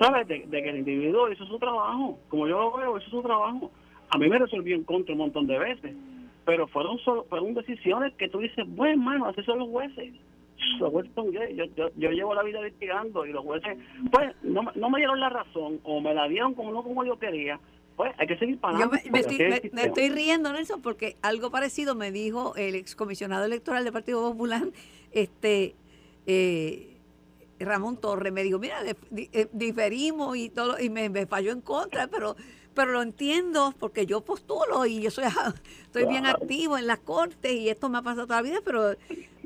sabes, 0.00 0.26
de, 0.26 0.42
que 0.48 0.70
el 0.70 0.78
individuo 0.78 1.30
hizo 1.30 1.44
su 1.46 1.58
trabajo, 1.58 2.18
como 2.28 2.48
yo 2.48 2.58
lo 2.58 2.76
veo, 2.78 2.98
hizo 2.98 3.10
su 3.10 3.22
trabajo. 3.22 3.70
A 4.08 4.18
mí 4.18 4.28
me 4.28 4.38
resolvió 4.38 4.74
en 4.74 4.84
contra 4.84 5.12
un 5.12 5.18
montón 5.18 5.46
de 5.46 5.58
veces, 5.58 5.94
pero 6.44 6.66
fueron 6.66 6.98
solo, 7.00 7.24
fueron 7.28 7.54
decisiones 7.54 8.14
que 8.14 8.28
tú 8.28 8.38
dices, 8.38 8.64
bueno, 8.68 8.92
hermano, 8.94 9.26
así 9.26 9.42
son 9.42 9.58
los 9.58 9.68
jueces 9.68 10.14
los 10.78 10.90
jueces 10.90 11.12
son 11.14 11.30
gays. 11.32 11.56
Yo, 11.56 11.64
yo, 11.76 11.90
yo, 11.96 12.10
llevo 12.10 12.34
la 12.34 12.42
vida 12.42 12.58
investigando 12.58 13.26
y 13.26 13.32
los 13.32 13.44
jueces, 13.44 13.78
pues, 14.10 14.34
no, 14.42 14.62
no 14.74 14.90
me 14.90 14.98
dieron 14.98 15.20
la 15.20 15.28
razón 15.28 15.80
o 15.82 16.00
me 16.00 16.14
la 16.14 16.28
dieron 16.28 16.54
como 16.54 16.72
no 16.72 16.82
como 16.82 17.04
yo 17.04 17.18
quería. 17.18 17.60
Pues 17.96 18.12
hay 18.18 18.26
que 18.26 18.36
seguir 18.36 18.58
pagando. 18.58 18.84
Yo 18.84 19.10
me, 19.10 19.20
estoy, 19.20 19.38
me, 19.72 19.82
estoy, 19.82 20.10
riendo, 20.10 20.52
Nelson, 20.52 20.82
porque 20.82 21.16
algo 21.22 21.50
parecido 21.50 21.94
me 21.94 22.12
dijo 22.12 22.54
el 22.56 22.74
excomisionado 22.74 23.46
electoral 23.46 23.84
del 23.84 23.92
Partido 23.92 24.20
Popular, 24.30 24.64
este 25.12 25.74
eh, 26.26 26.98
Ramón 27.58 27.98
Torres. 27.98 28.34
Me 28.34 28.42
dijo, 28.42 28.58
mira, 28.58 28.80
eh, 28.84 29.48
diferimos 29.52 30.36
y 30.36 30.50
todo, 30.50 30.78
y 30.78 30.90
me, 30.90 31.26
falló 31.26 31.52
en 31.52 31.62
contra, 31.62 32.06
pero 32.08 32.36
pero 32.74 32.92
lo 32.92 33.00
entiendo 33.00 33.72
porque 33.78 34.04
yo 34.04 34.20
postulo 34.20 34.84
y 34.84 35.00
yo 35.00 35.10
soy 35.10 35.24
estoy 35.84 36.04
bien 36.04 36.26
activo 36.26 36.76
en 36.76 36.86
las 36.86 36.98
cortes 36.98 37.50
y 37.50 37.70
esto 37.70 37.88
me 37.88 37.96
ha 37.96 38.02
pasado 38.02 38.26
toda 38.26 38.42
la 38.42 38.48
vida, 38.48 38.60
pero 38.62 38.94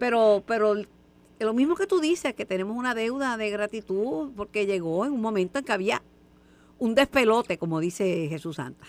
pero 0.00 0.42
pero 0.44 0.74
lo 1.44 1.54
mismo 1.54 1.74
que 1.74 1.86
tú 1.86 2.00
dices, 2.00 2.34
que 2.34 2.44
tenemos 2.44 2.76
una 2.76 2.94
deuda 2.94 3.36
de 3.36 3.50
gratitud 3.50 4.30
porque 4.36 4.66
llegó 4.66 5.06
en 5.06 5.12
un 5.12 5.22
momento 5.22 5.58
en 5.58 5.64
que 5.64 5.72
había 5.72 6.02
un 6.78 6.94
despelote, 6.94 7.58
como 7.58 7.80
dice 7.80 8.28
Jesús 8.28 8.56
Santa. 8.56 8.84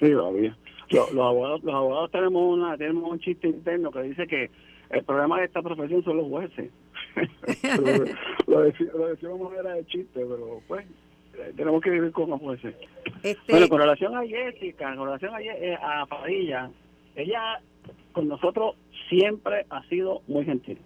Sí, 0.00 0.10
todavía. 0.10 0.56
Los, 0.90 1.12
los, 1.12 1.24
abogados, 1.24 1.64
los 1.64 1.74
abogados 1.74 2.10
tenemos, 2.10 2.58
una, 2.58 2.76
tenemos 2.76 3.10
un 3.10 3.18
chiste 3.20 3.48
interno 3.48 3.90
que 3.90 4.02
dice 4.02 4.26
que 4.26 4.50
el 4.90 5.02
problema 5.04 5.38
de 5.38 5.46
esta 5.46 5.62
profesión 5.62 6.04
son 6.04 6.18
los 6.18 6.28
jueces. 6.28 6.70
lo, 8.46 8.60
decimos 8.60 9.40
manera 9.40 9.74
de 9.74 9.86
chiste, 9.86 10.26
pero 10.26 10.60
pues 10.68 10.86
tenemos 11.56 11.80
que 11.80 11.90
vivir 11.90 12.12
con 12.12 12.28
los 12.30 12.40
jueces. 12.40 12.74
Este... 13.22 13.52
Bueno, 13.52 13.68
con 13.68 13.80
relación 13.80 14.14
a 14.14 14.26
Jessica, 14.26 14.94
con 14.94 15.06
relación 15.06 15.34
a, 15.34 15.40
eh, 15.40 15.78
a 15.80 16.04
Padilla, 16.06 16.70
ella 17.16 17.60
con 18.12 18.28
nosotros 18.28 18.76
siempre 19.08 19.64
ha 19.70 19.82
sido 19.84 20.20
muy 20.26 20.44
gentil 20.44 20.78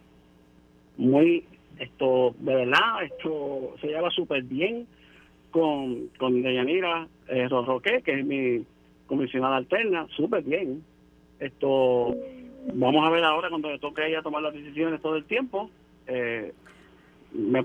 muy, 0.98 1.44
esto, 1.78 2.34
de 2.38 2.54
verdad, 2.54 3.02
esto 3.04 3.74
se 3.80 3.87
lleva 3.87 4.11
súper 4.11 4.42
bien 4.42 4.87
con, 5.50 6.08
con 6.18 6.42
Deyanira 6.42 7.08
eh, 7.28 7.48
Roque, 7.48 8.02
que 8.02 8.20
es 8.20 8.26
mi 8.26 8.64
comisionada 9.06 9.56
alterna, 9.56 10.06
súper 10.14 10.42
bien. 10.42 10.84
Esto, 11.40 12.14
vamos 12.74 13.06
a 13.06 13.11
ver 13.11 13.24
ahora 13.24 13.48
cuando 13.48 13.70
le 13.70 13.78
toque 13.78 14.02
a 14.02 14.06
ella 14.08 14.22
tomar 14.22 14.42
las 14.42 14.52
decisiones 14.52 15.00
todo 15.00 15.16
el 15.16 15.24
tiempo. 15.24 15.70
Eh, 16.06 16.52
me, 17.32 17.64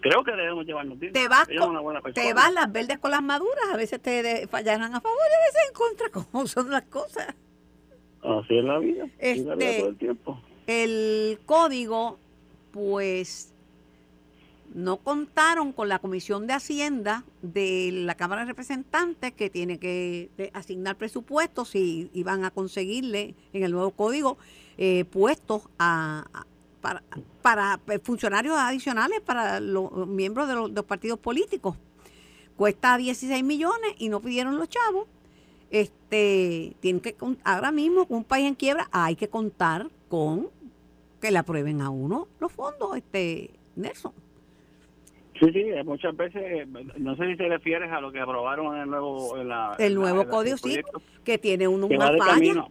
creo 0.00 0.22
que 0.22 0.32
debemos 0.32 0.66
llevarnos 0.66 0.98
bien. 0.98 1.12
Te 1.12 1.28
vas, 1.28 1.48
te 2.12 2.34
vas 2.34 2.52
las 2.52 2.70
verdes 2.70 2.98
con 2.98 3.10
las 3.10 3.22
maduras, 3.22 3.64
a 3.72 3.76
veces 3.76 4.00
te 4.02 4.46
fallarán 4.48 4.94
a 4.94 5.00
favor 5.00 5.18
y 5.18 5.34
a 5.34 5.46
veces 5.46 5.68
en 5.68 5.74
contra, 5.74 6.10
como 6.30 6.46
son 6.46 6.70
las 6.70 6.82
cosas. 6.82 7.34
Así 8.22 8.58
es 8.58 8.64
la 8.64 8.78
vida. 8.78 9.06
Este, 9.18 9.48
la 9.48 9.54
vida 9.54 9.78
todo 9.78 9.88
el 9.88 9.96
tiempo. 9.96 10.40
El 10.66 11.38
código 11.46 12.18
pues 12.76 13.54
no 14.74 14.98
contaron 14.98 15.72
con 15.72 15.88
la 15.88 15.98
Comisión 15.98 16.46
de 16.46 16.52
Hacienda 16.52 17.24
de 17.40 17.90
la 17.90 18.16
Cámara 18.16 18.42
de 18.42 18.48
Representantes 18.48 19.32
que 19.32 19.48
tiene 19.48 19.78
que 19.78 20.50
asignar 20.52 20.96
presupuestos 20.96 21.74
y 21.74 22.10
iban 22.12 22.44
a 22.44 22.50
conseguirle 22.50 23.34
en 23.54 23.62
el 23.62 23.72
nuevo 23.72 23.92
código 23.92 24.36
eh, 24.76 25.06
puestos 25.06 25.62
a, 25.78 26.26
para, 26.82 27.02
para, 27.40 27.80
funcionarios 28.02 28.58
adicionales 28.58 29.22
para 29.22 29.58
los 29.58 30.06
miembros 30.06 30.46
de 30.46 30.54
los, 30.54 30.84
partidos 30.84 31.18
políticos. 31.18 31.78
Cuesta 32.58 32.98
16 32.98 33.42
millones 33.42 33.94
y 33.96 34.10
no 34.10 34.20
pidieron 34.20 34.58
los 34.58 34.68
chavos. 34.68 35.06
Este, 35.70 36.76
tienen 36.80 37.00
que 37.00 37.16
ahora 37.42 37.72
mismo 37.72 38.04
un 38.10 38.22
país 38.22 38.46
en 38.46 38.54
quiebra 38.54 38.86
hay 38.92 39.16
que 39.16 39.28
contar 39.28 39.88
con 40.10 40.50
que 41.20 41.30
le 41.30 41.38
aprueben 41.38 41.80
a 41.80 41.90
uno 41.90 42.28
los 42.40 42.52
fondos, 42.52 42.96
este 42.96 43.50
Nelson. 43.76 44.12
Sí, 45.38 45.52
sí, 45.52 45.64
muchas 45.84 46.16
veces, 46.16 46.66
no 46.96 47.14
sé 47.16 47.26
si 47.26 47.36
te 47.36 47.48
refieres 47.48 47.92
a 47.92 48.00
lo 48.00 48.10
que 48.10 48.20
aprobaron 48.20 48.74
en 48.74 48.82
el 48.82 48.90
nuevo... 48.90 49.36
el 49.78 49.94
nuevo 49.94 50.26
código, 50.28 50.56
sí, 50.56 50.80
que 51.24 51.36
tiene 51.36 51.68
un, 51.68 51.84
una 51.84 52.10
falla. 52.16 52.68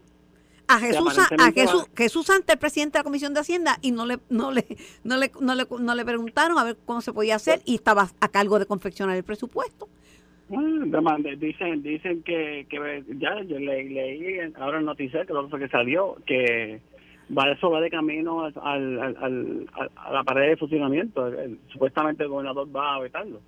A 0.67 0.79
Jesús, 0.79 1.19
a 1.19 1.51
Jesús, 1.51 1.87
Jesús 1.95 2.29
ante 2.31 2.53
el 2.53 2.57
presidente 2.57 2.97
de 2.97 2.99
la 3.01 3.03
Comisión 3.03 3.35
de 3.35 3.41
Hacienda 3.41 3.77
y 3.83 3.91
no 3.91 4.07
le, 4.07 4.17
no 4.29 4.51
le, 4.51 4.65
no 5.03 5.17
le, 5.17 5.31
no 5.39 5.53
le, 5.53 5.67
no 5.79 5.93
le 5.93 6.05
preguntaron 6.05 6.57
a 6.57 6.63
ver 6.63 6.77
cómo 6.85 7.01
se 7.01 7.13
podía 7.13 7.35
hacer 7.35 7.61
y 7.65 7.75
estaba 7.75 8.09
a 8.19 8.27
cargo 8.29 8.57
de 8.57 8.65
confeccionar 8.65 9.15
el 9.15 9.23
presupuesto. 9.23 9.87
Ah, 10.51 11.17
dicen 11.37 11.83
dicen 11.83 12.23
que, 12.23 12.65
que 12.69 13.03
ya 13.19 13.43
yo 13.43 13.59
leí 13.59 14.39
ahora 14.55 14.79
el 14.79 14.85
noticiero 14.85 15.25
que 15.25 15.33
lo 15.33 15.49
que 15.49 15.69
salió 15.69 16.17
que 16.25 16.81
va 17.35 17.51
eso 17.51 17.69
va 17.69 17.81
de 17.81 17.89
camino 17.89 18.43
al, 18.43 18.53
al, 18.61 19.17
al, 19.17 19.69
a 19.95 20.11
la 20.11 20.23
pared 20.23 20.49
de 20.49 20.57
funcionamiento. 20.57 21.31
supuestamente 21.67 22.23
el 22.23 22.29
gobernador 22.29 22.67
va 22.75 22.95
a 22.95 22.99
vetarlo. 22.99 23.39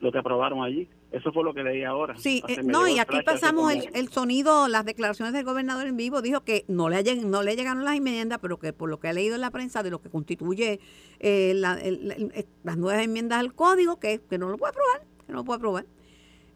lo 0.00 0.12
que 0.12 0.18
aprobaron 0.18 0.62
allí. 0.62 0.88
Eso 1.12 1.32
fue 1.32 1.44
lo 1.44 1.54
que 1.54 1.62
leí 1.62 1.84
ahora. 1.84 2.16
Sí, 2.16 2.42
eh, 2.48 2.62
no, 2.64 2.88
y 2.88 2.98
aquí 2.98 3.18
pasamos 3.24 3.72
el, 3.72 3.88
el, 3.94 4.08
sonido, 4.08 4.66
las 4.68 4.84
declaraciones 4.84 5.32
del 5.32 5.44
gobernador 5.44 5.86
en 5.86 5.96
vivo, 5.96 6.20
dijo 6.20 6.42
que 6.42 6.64
no 6.68 6.88
le, 6.88 7.02
no 7.24 7.42
le 7.42 7.56
llegaron 7.56 7.84
las 7.84 7.96
enmiendas, 7.96 8.38
pero 8.40 8.58
que 8.58 8.72
por 8.72 8.90
lo 8.90 8.98
que 8.98 9.08
ha 9.08 9.12
leído 9.12 9.36
en 9.36 9.40
la 9.40 9.50
prensa 9.50 9.82
de 9.82 9.90
lo 9.90 10.00
que 10.00 10.10
constituye 10.10 10.80
eh, 11.20 11.54
las 11.54 12.76
nuevas 12.76 13.04
enmiendas 13.04 13.38
al 13.38 13.54
código, 13.54 13.98
que, 14.00 14.20
que 14.28 14.36
no 14.36 14.48
lo 14.48 14.58
puede 14.58 14.70
aprobar, 14.70 15.02
que 15.26 15.32
no 15.32 15.38
lo 15.38 15.44
puede 15.44 15.56
aprobar. 15.58 15.86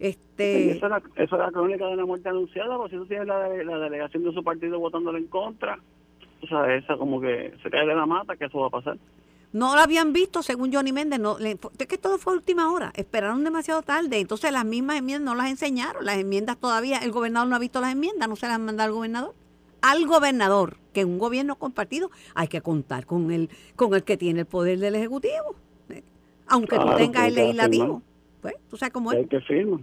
Este... 0.01 0.73
Eso, 0.73 0.87
es 0.87 1.31
la, 1.31 1.51
crónica 1.53 1.87
de 1.87 1.95
una 1.95 2.07
muerte 2.07 2.29
anunciada, 2.29 2.77
porque 2.77 2.97
si 2.97 3.03
tú 3.03 3.07
tienes 3.07 3.29
la, 3.29 3.49
la 3.49 3.79
delegación 3.79 4.25
de 4.25 4.33
su 4.33 4.43
partido 4.43 4.81
votándole 4.81 5.19
en 5.19 5.29
contra, 5.29 5.79
o 6.43 6.47
sea, 6.47 6.75
esa 6.75 6.97
como 6.97 7.21
que 7.21 7.55
se 7.63 7.71
cae 7.71 7.87
de 7.87 7.95
la 7.95 8.07
mata, 8.07 8.37
que 8.37 8.47
eso 8.47 8.59
va 8.59 8.67
a 8.69 8.71
pasar. 8.71 8.97
No 9.53 9.75
lo 9.75 9.81
habían 9.81 10.13
visto, 10.13 10.43
según 10.43 10.73
Johnny 10.73 10.93
Méndez. 10.93 11.19
No, 11.19 11.37
es 11.39 11.59
que 11.87 11.99
todo 11.99 12.19
fue 12.19 12.35
última 12.35 12.73
hora. 12.73 12.93
Esperaron 12.95 13.43
demasiado 13.43 13.83
tarde. 13.83 14.21
Entonces 14.21 14.53
las 14.53 14.65
mismas 14.65 14.99
enmiendas 14.99 15.35
no 15.35 15.35
las 15.35 15.51
enseñaron. 15.51 16.05
Las 16.05 16.19
enmiendas 16.19 16.57
todavía, 16.57 16.99
el 16.99 17.11
gobernador 17.11 17.49
no 17.49 17.57
ha 17.57 17.59
visto 17.59 17.81
las 17.81 17.93
enmiendas, 17.93 18.29
no 18.29 18.37
se 18.37 18.47
las 18.47 18.57
han 18.57 18.65
mandado 18.65 18.89
al 18.89 18.95
gobernador. 18.95 19.35
Al 19.83 20.07
gobernador, 20.07 20.77
que 20.93 21.05
un 21.05 21.19
gobierno 21.19 21.57
compartido 21.57 22.11
hay 22.35 22.49
que 22.49 22.61
contar 22.61 23.07
con 23.07 23.33
el, 23.33 23.49
con 23.77 23.95
el 23.95 24.05
que 24.05 24.17
tiene 24.17 24.41
el 24.41 24.47
poder 24.47 24.79
del 24.79 24.95
Ejecutivo. 24.95 25.57
Aunque 26.47 26.77
tú 26.79 26.87
tengas 26.97 27.29
el 27.29 27.35
legislativo. 27.35 28.03
Pues, 28.43 28.55
tú 28.69 28.77
sabes 28.77 28.93
cómo 28.93 29.13
es. 29.13 29.19
El 29.19 29.29
que 29.29 29.41
firma. 29.41 29.81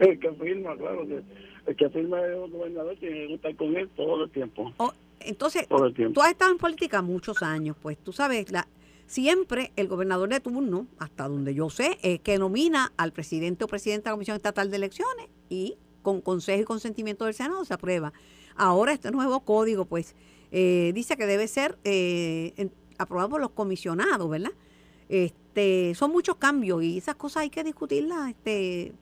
El 0.00 0.18
que 0.20 0.32
firma, 0.32 0.76
claro. 0.76 1.06
Que 1.06 1.22
el 1.66 1.76
que 1.76 1.90
firma 1.90 2.20
es 2.20 2.30
el 2.30 2.50
gobernador 2.50 2.96
tiene 2.98 3.22
que 3.22 3.26
contar 3.28 3.56
con 3.56 3.76
él 3.76 3.88
todo 3.96 4.24
el 4.24 4.30
tiempo. 4.30 4.72
Entonces, 5.20 5.66
tú 5.68 6.22
has 6.22 6.30
estado 6.30 6.52
en 6.52 6.58
política 6.58 7.02
muchos 7.02 7.42
años, 7.42 7.76
pues 7.80 7.98
tú 7.98 8.12
sabes, 8.12 8.50
la, 8.50 8.68
Siempre 9.06 9.72
el 9.76 9.86
gobernador 9.86 10.28
de 10.28 10.40
turno, 10.40 10.88
hasta 10.98 11.28
donde 11.28 11.54
yo 11.54 11.70
sé, 11.70 11.96
es 12.02 12.18
que 12.20 12.38
nomina 12.38 12.92
al 12.96 13.12
presidente 13.12 13.64
o 13.64 13.68
presidenta 13.68 14.10
de 14.10 14.12
la 14.12 14.16
Comisión 14.16 14.36
Estatal 14.36 14.68
de 14.68 14.76
Elecciones 14.76 15.28
y 15.48 15.76
con 16.02 16.20
consejo 16.20 16.60
y 16.60 16.64
consentimiento 16.64 17.24
del 17.24 17.34
Senado 17.34 17.64
se 17.64 17.72
aprueba. 17.72 18.12
Ahora 18.56 18.92
este 18.92 19.12
nuevo 19.12 19.40
código, 19.40 19.84
pues, 19.84 20.16
eh, 20.50 20.90
dice 20.92 21.16
que 21.16 21.26
debe 21.26 21.46
ser 21.46 21.78
eh, 21.84 22.68
aprobado 22.98 23.28
por 23.28 23.40
los 23.40 23.50
comisionados, 23.50 24.28
¿verdad? 24.28 24.50
Este, 25.08 25.94
son 25.94 26.10
muchos 26.10 26.34
cambios 26.36 26.82
y 26.82 26.98
esas 26.98 27.14
cosas 27.14 27.42
hay 27.42 27.50
que 27.50 27.62
discutirlas. 27.62 28.30
Este, 28.30 28.92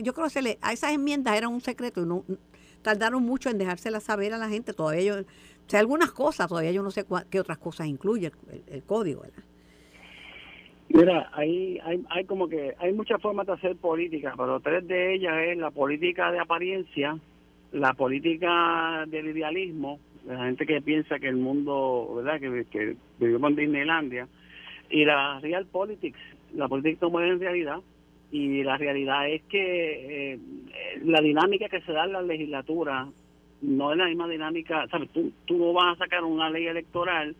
yo 0.00 0.14
creo 0.14 0.26
que 0.26 0.30
se 0.30 0.42
le, 0.42 0.58
a 0.62 0.72
esas 0.72 0.92
enmiendas 0.92 1.36
era 1.36 1.48
un 1.48 1.60
secreto 1.60 2.02
y 2.02 2.06
no 2.06 2.24
tardaron 2.82 3.22
mucho 3.22 3.50
en 3.50 3.58
dejárselas 3.58 4.04
saber 4.04 4.32
a 4.32 4.38
la 4.38 4.48
gente. 4.48 4.72
Todavía 4.72 5.02
yo, 5.02 5.14
o 5.20 5.76
algunas 5.76 6.10
cosas, 6.12 6.48
todavía 6.48 6.72
yo 6.72 6.82
no 6.82 6.90
sé 6.90 7.04
qué 7.30 7.40
otras 7.40 7.58
cosas 7.58 7.86
incluye 7.86 8.32
el, 8.68 8.82
código, 8.82 9.22
¿verdad? 9.22 9.44
Mira, 10.88 11.30
hay, 11.32 11.78
hay, 11.84 12.02
hay 12.10 12.24
como 12.24 12.48
que 12.48 12.74
hay 12.78 12.92
muchas 12.92 13.22
formas 13.22 13.46
de 13.46 13.52
hacer 13.52 13.76
política, 13.76 14.34
pero 14.36 14.58
tres 14.58 14.86
de 14.88 15.14
ellas 15.14 15.34
es 15.46 15.58
la 15.58 15.70
política 15.70 16.32
de 16.32 16.40
apariencia, 16.40 17.16
la 17.70 17.94
política 17.94 19.04
del 19.06 19.28
idealismo, 19.28 20.00
de 20.24 20.34
la 20.34 20.46
gente 20.46 20.66
que 20.66 20.82
piensa 20.82 21.20
que 21.20 21.28
el 21.28 21.36
mundo, 21.36 22.14
¿verdad? 22.16 22.40
Que, 22.40 22.64
que 22.68 22.96
vivimos 23.20 23.54
Disneylandia, 23.54 24.26
y 24.90 25.04
la 25.04 25.38
real 25.38 25.66
politics, 25.66 26.18
la 26.54 26.66
política 26.66 27.06
como 27.06 27.20
es 27.20 27.30
en 27.30 27.40
realidad, 27.40 27.78
y 28.30 28.62
la 28.62 28.76
realidad 28.76 29.28
es 29.28 29.42
que 29.42 30.32
eh, 30.34 30.38
la 31.04 31.20
dinámica 31.20 31.68
que 31.68 31.80
se 31.82 31.92
da 31.92 32.04
en 32.04 32.12
la 32.12 32.22
legislatura 32.22 33.08
no 33.62 33.92
es 33.92 33.98
la 33.98 34.06
misma 34.06 34.28
dinámica, 34.28 34.86
¿sabes? 34.88 35.10
Tú, 35.10 35.32
tú 35.46 35.58
no 35.58 35.72
vas 35.72 35.96
a 35.96 36.04
sacar 36.04 36.24
una 36.24 36.48
ley 36.48 36.66
electoral 36.66 37.34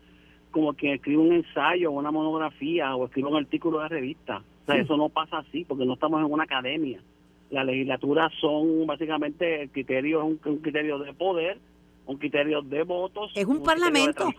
como 0.51 0.73
que 0.73 0.95
escribe 0.95 1.17
un 1.17 1.33
ensayo 1.33 1.89
o 1.89 1.93
una 1.93 2.11
monografía 2.11 2.95
o 2.95 3.05
escribe 3.05 3.29
un 3.29 3.37
artículo 3.37 3.79
de 3.79 3.87
revista. 3.87 4.43
O 4.63 4.65
sea, 4.65 4.75
eso 4.75 4.97
no 4.97 5.09
pasa 5.09 5.39
así 5.39 5.65
porque 5.65 5.85
no 5.85 5.93
estamos 5.93 6.19
en 6.19 6.31
una 6.31 6.43
academia. 6.43 7.01
La 7.49 7.63
legislatura 7.63 8.29
son 8.39 8.85
básicamente 8.85 9.63
el 9.63 9.69
criterio, 9.71 10.23
un, 10.25 10.39
un 10.43 10.57
criterio 10.57 10.99
de 10.99 11.13
poder, 11.13 11.57
un 12.05 12.17
criterio 12.17 12.61
de 12.61 12.83
votos. 12.83 13.31
Es 13.35 13.45
un, 13.45 13.63
parlamento. 13.63 14.29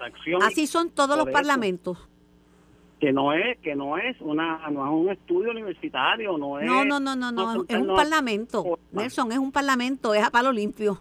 Así 0.42 0.66
son 0.66 0.90
todos 0.90 1.16
los 1.16 1.28
parlamentos. 1.30 2.08
Que 3.02 3.12
no 3.12 3.32
es 3.32 3.58
que 3.58 3.74
no 3.74 3.98
es 3.98 4.20
una 4.20 4.70
no 4.70 4.86
es 4.86 4.92
un 4.92 5.10
estudio 5.10 5.50
universitario 5.50 6.38
no 6.38 6.60
es 6.60 6.66
no 6.66 6.84
no 6.84 7.00
no 7.00 7.16
no, 7.16 7.32
no 7.32 7.64
es 7.66 7.76
un 7.76 7.96
parlamento 7.96 8.78
Nelson 8.92 9.32
es 9.32 9.38
un 9.38 9.50
parlamento 9.50 10.14
es 10.14 10.22
a 10.22 10.30
palo 10.30 10.52
limpio 10.52 11.00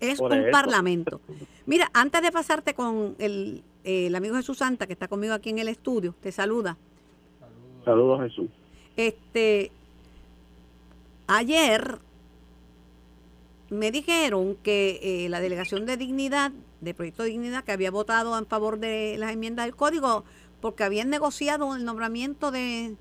es 0.00 0.20
un 0.20 0.50
parlamento. 0.52 1.20
Mira, 1.66 1.90
antes 1.92 2.22
de 2.22 2.30
pasarte 2.32 2.74
con 2.74 3.16
el, 3.18 3.62
el, 3.84 4.14
amigo 4.14 4.36
Jesús 4.36 4.58
Santa, 4.58 4.86
que 4.86 4.92
está 4.92 5.08
conmigo 5.08 5.34
aquí 5.34 5.50
en 5.50 5.58
el 5.58 5.68
estudio, 5.68 6.14
te 6.20 6.32
saluda. 6.32 6.76
Saludos, 7.84 8.20
Jesús. 8.22 8.50
Este, 8.96 9.70
ayer 11.26 11.98
me 13.70 13.90
dijeron 13.90 14.56
que 14.62 15.00
eh, 15.02 15.28
la 15.28 15.40
delegación 15.40 15.84
de 15.84 15.96
dignidad, 15.96 16.52
de 16.80 16.94
Proyecto 16.94 17.24
de 17.24 17.30
Dignidad, 17.30 17.64
que 17.64 17.72
había 17.72 17.90
votado 17.90 18.38
en 18.38 18.46
favor 18.46 18.78
de 18.78 19.16
las 19.18 19.32
enmiendas 19.32 19.66
del 19.66 19.74
código, 19.74 20.24
porque 20.60 20.84
habían 20.84 21.10
negociado 21.10 21.76
el 21.76 21.84
nombramiento 21.84 22.50
de, 22.50 22.94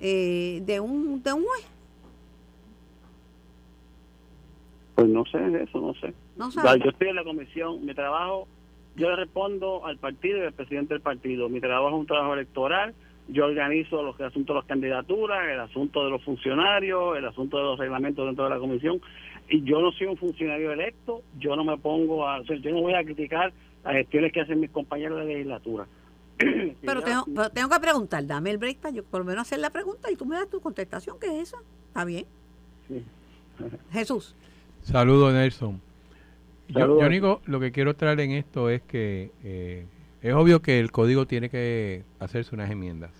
eh, 0.00 0.62
de, 0.64 0.80
un, 0.80 1.22
de 1.22 1.32
un 1.32 1.44
juez. 1.44 1.66
Pues 4.94 5.08
no 5.08 5.24
sé 5.26 5.38
eso, 5.62 5.80
no 5.80 5.94
sé. 5.94 6.12
yo 6.36 6.90
estoy 6.90 7.08
en 7.08 7.16
la 7.16 7.24
comisión, 7.24 7.84
mi 7.84 7.94
trabajo, 7.94 8.46
yo 8.96 9.08
le 9.08 9.16
respondo 9.16 9.86
al 9.86 9.96
partido 9.96 10.38
y 10.38 10.42
al 10.42 10.52
presidente 10.52 10.94
del 10.94 11.00
partido. 11.02 11.48
Mi 11.48 11.60
trabajo 11.60 11.88
es 11.88 12.00
un 12.00 12.06
trabajo 12.06 12.34
electoral, 12.34 12.94
yo 13.28 13.46
organizo 13.46 14.02
los 14.02 14.20
asuntos 14.20 14.54
de 14.54 14.60
las 14.60 14.66
candidaturas, 14.66 15.48
el 15.48 15.60
asunto 15.60 16.04
de 16.04 16.10
los 16.10 16.22
funcionarios, 16.22 17.16
el 17.16 17.24
asunto 17.24 17.56
de 17.56 17.62
los 17.62 17.78
reglamentos 17.78 18.26
dentro 18.26 18.44
de 18.44 18.50
la 18.50 18.58
comisión. 18.58 19.00
Y 19.48 19.62
yo 19.62 19.80
no 19.80 19.90
soy 19.92 20.06
un 20.06 20.16
funcionario 20.16 20.72
electo, 20.72 21.22
yo 21.38 21.56
no 21.56 21.64
me 21.64 21.76
pongo 21.78 22.28
a, 22.28 22.42
yo 22.42 22.70
no 22.70 22.82
voy 22.82 22.94
a 22.94 23.02
criticar 23.02 23.52
las 23.84 23.94
gestiones 23.94 24.32
que 24.32 24.40
hacen 24.40 24.60
mis 24.60 24.70
compañeros 24.70 25.18
de 25.20 25.26
legislatura. 25.26 25.86
pero, 26.84 27.02
tengo, 27.02 27.24
pero 27.26 27.50
tengo 27.50 27.68
que 27.68 27.80
preguntar, 27.80 28.26
dame 28.26 28.50
el 28.50 28.58
break 28.58 28.78
para 28.78 28.94
yo 28.94 29.04
por 29.04 29.20
lo 29.20 29.26
menos 29.26 29.42
hacer 29.42 29.58
la 29.58 29.70
pregunta 29.70 30.10
y 30.10 30.16
tú 30.16 30.24
me 30.24 30.36
das 30.36 30.48
tu 30.48 30.60
contestación, 30.60 31.18
¿qué 31.20 31.26
es 31.26 31.48
eso? 31.48 31.62
¿Está 31.88 32.04
bien? 32.04 32.26
Sí. 32.88 33.04
Jesús. 33.92 34.34
Saludos, 34.82 35.32
Nelson. 35.32 35.80
Yo, 36.68 36.98
único, 36.98 37.42
lo 37.46 37.60
que 37.60 37.72
quiero 37.72 37.94
traer 37.94 38.20
en 38.20 38.30
esto 38.32 38.70
es 38.70 38.80
que 38.82 39.32
eh, 39.42 39.86
es 40.22 40.34
obvio 40.34 40.62
que 40.62 40.78
el 40.78 40.92
código 40.92 41.26
tiene 41.26 41.50
que 41.50 42.04
hacerse 42.20 42.54
unas 42.54 42.70
enmiendas. 42.70 43.10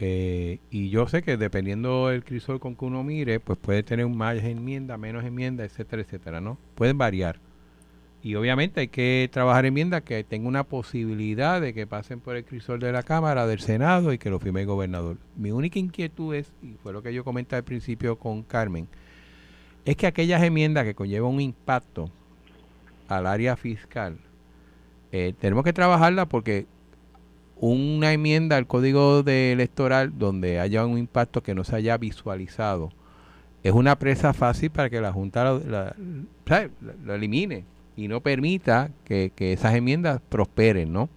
Eh, 0.00 0.58
y 0.70 0.90
yo 0.90 1.06
sé 1.06 1.22
que 1.22 1.36
dependiendo 1.36 2.08
del 2.08 2.24
crisol 2.24 2.58
con 2.60 2.74
que 2.74 2.84
uno 2.84 3.04
mire, 3.04 3.38
pues 3.38 3.58
puede 3.58 3.82
tener 3.82 4.08
más 4.08 4.36
enmienda, 4.42 4.96
menos 4.96 5.24
enmienda, 5.24 5.64
etcétera, 5.64 6.02
etcétera, 6.02 6.40
¿no? 6.40 6.58
Pueden 6.74 6.98
variar. 6.98 7.38
Y 8.24 8.36
obviamente 8.36 8.80
hay 8.80 8.88
que 8.88 9.28
trabajar 9.30 9.66
enmiendas 9.66 10.00
que 10.00 10.24
tenga 10.24 10.48
una 10.48 10.64
posibilidad 10.64 11.60
de 11.60 11.74
que 11.74 11.86
pasen 11.86 12.20
por 12.20 12.36
el 12.36 12.44
crisol 12.46 12.80
de 12.80 12.90
la 12.90 13.02
Cámara, 13.02 13.46
del 13.46 13.60
Senado 13.60 14.14
y 14.14 14.18
que 14.18 14.30
lo 14.30 14.40
firme 14.40 14.62
el 14.62 14.66
gobernador. 14.66 15.18
Mi 15.36 15.50
única 15.50 15.78
inquietud 15.78 16.34
es, 16.34 16.50
y 16.62 16.72
fue 16.82 16.94
lo 16.94 17.02
que 17.02 17.12
yo 17.12 17.22
comenté 17.22 17.54
al 17.54 17.64
principio 17.64 18.18
con 18.18 18.42
Carmen, 18.42 18.88
es 19.84 19.96
que 19.96 20.06
aquellas 20.06 20.42
enmiendas 20.42 20.84
que 20.84 20.94
conllevan 20.94 21.34
un 21.34 21.42
impacto 21.42 22.10
al 23.08 23.26
área 23.26 23.56
fiscal, 23.56 24.16
eh, 25.12 25.34
tenemos 25.38 25.62
que 25.62 25.74
trabajarla 25.74 26.24
porque 26.24 26.66
una 27.56 28.14
enmienda 28.14 28.56
al 28.56 28.66
código 28.66 29.22
de 29.22 29.52
electoral 29.52 30.18
donde 30.18 30.60
haya 30.60 30.86
un 30.86 30.96
impacto 30.96 31.42
que 31.42 31.54
no 31.54 31.62
se 31.62 31.76
haya 31.76 31.98
visualizado 31.98 32.90
es 33.62 33.72
una 33.72 33.98
presa 33.98 34.32
fácil 34.32 34.70
para 34.70 34.88
que 34.88 35.00
la 35.00 35.12
Junta 35.12 35.58
la, 35.66 35.94
elimine 37.14 37.64
y 37.96 38.08
no 38.08 38.20
permita 38.20 38.90
que, 39.04 39.32
esas 39.38 39.74
enmiendas 39.74 40.20
prosperen, 40.28 40.92
¿no? 40.92 41.08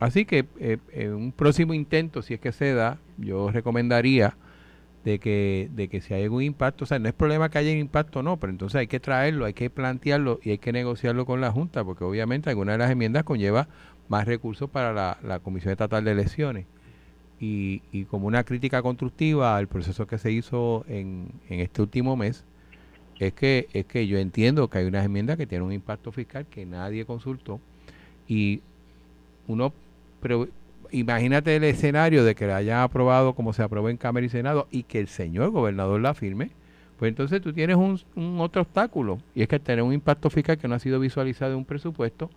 Así 0.00 0.24
que 0.24 0.46
eh, 0.58 0.78
en 0.92 1.14
un 1.14 1.32
próximo 1.32 1.74
intento, 1.74 2.22
si 2.22 2.34
es 2.34 2.40
que 2.40 2.52
se 2.52 2.74
da, 2.74 2.98
yo 3.18 3.50
recomendaría 3.50 4.36
de 5.04 5.18
que, 5.18 5.68
de 5.72 5.88
que 5.88 6.00
si 6.00 6.14
hay 6.14 6.24
algún 6.24 6.42
impacto, 6.42 6.84
o 6.84 6.86
sea, 6.86 6.98
no 6.98 7.08
es 7.08 7.14
problema 7.14 7.50
que 7.50 7.58
haya 7.58 7.72
un 7.72 7.78
impacto, 7.78 8.22
no, 8.22 8.36
pero 8.38 8.52
entonces 8.52 8.80
hay 8.80 8.86
que 8.86 9.00
traerlo, 9.00 9.44
hay 9.44 9.54
que 9.54 9.70
plantearlo 9.70 10.40
y 10.42 10.50
hay 10.50 10.58
que 10.58 10.72
negociarlo 10.72 11.26
con 11.26 11.40
la 11.40 11.52
Junta, 11.52 11.84
porque 11.84 12.04
obviamente 12.04 12.50
alguna 12.50 12.72
de 12.72 12.78
las 12.78 12.90
enmiendas 12.90 13.24
conlleva 13.24 13.68
más 14.08 14.26
recursos 14.26 14.68
para 14.70 14.92
la, 15.22 15.38
Comisión 15.40 15.72
Estatal 15.72 16.04
de 16.04 16.12
Elecciones. 16.12 16.66
Y, 17.40 17.82
y, 17.90 18.04
como 18.04 18.28
una 18.28 18.44
crítica 18.44 18.82
constructiva 18.82 19.56
al 19.56 19.66
proceso 19.66 20.06
que 20.06 20.16
se 20.18 20.30
hizo 20.30 20.84
en, 20.88 21.32
en 21.48 21.58
este 21.58 21.82
último 21.82 22.16
mes, 22.16 22.44
es 23.26 23.32
que, 23.34 23.68
es 23.72 23.86
que 23.86 24.08
yo 24.08 24.18
entiendo 24.18 24.68
que 24.68 24.78
hay 24.78 24.84
unas 24.84 25.04
enmiendas 25.04 25.36
que 25.36 25.46
tienen 25.46 25.66
un 25.66 25.72
impacto 25.72 26.10
fiscal 26.10 26.44
que 26.46 26.66
nadie 26.66 27.06
consultó 27.06 27.60
y 28.26 28.62
uno 29.46 29.72
imagínate 30.90 31.54
el 31.54 31.62
escenario 31.62 32.24
de 32.24 32.34
que 32.34 32.48
la 32.48 32.56
hayan 32.56 32.80
aprobado 32.80 33.34
como 33.34 33.52
se 33.52 33.62
aprobó 33.62 33.88
en 33.90 33.96
Cámara 33.96 34.26
y 34.26 34.28
Senado 34.28 34.66
y 34.72 34.82
que 34.82 34.98
el 34.98 35.06
señor 35.06 35.50
gobernador 35.50 36.00
la 36.00 36.14
firme, 36.14 36.50
pues 36.98 37.10
entonces 37.10 37.40
tú 37.40 37.52
tienes 37.52 37.76
un, 37.76 38.00
otro 38.40 38.62
obstáculo 38.62 39.20
y 39.36 39.42
es 39.42 39.48
que 39.48 39.60
tener 39.60 39.84
un 39.84 39.92
impacto 39.92 40.28
fiscal 40.28 40.58
que 40.58 40.66
no 40.66 40.74
ha 40.74 40.80
sido 40.80 40.98
visualizado 40.98 41.52
en 41.52 41.58
un 41.58 41.64
presupuesto, 41.64 42.28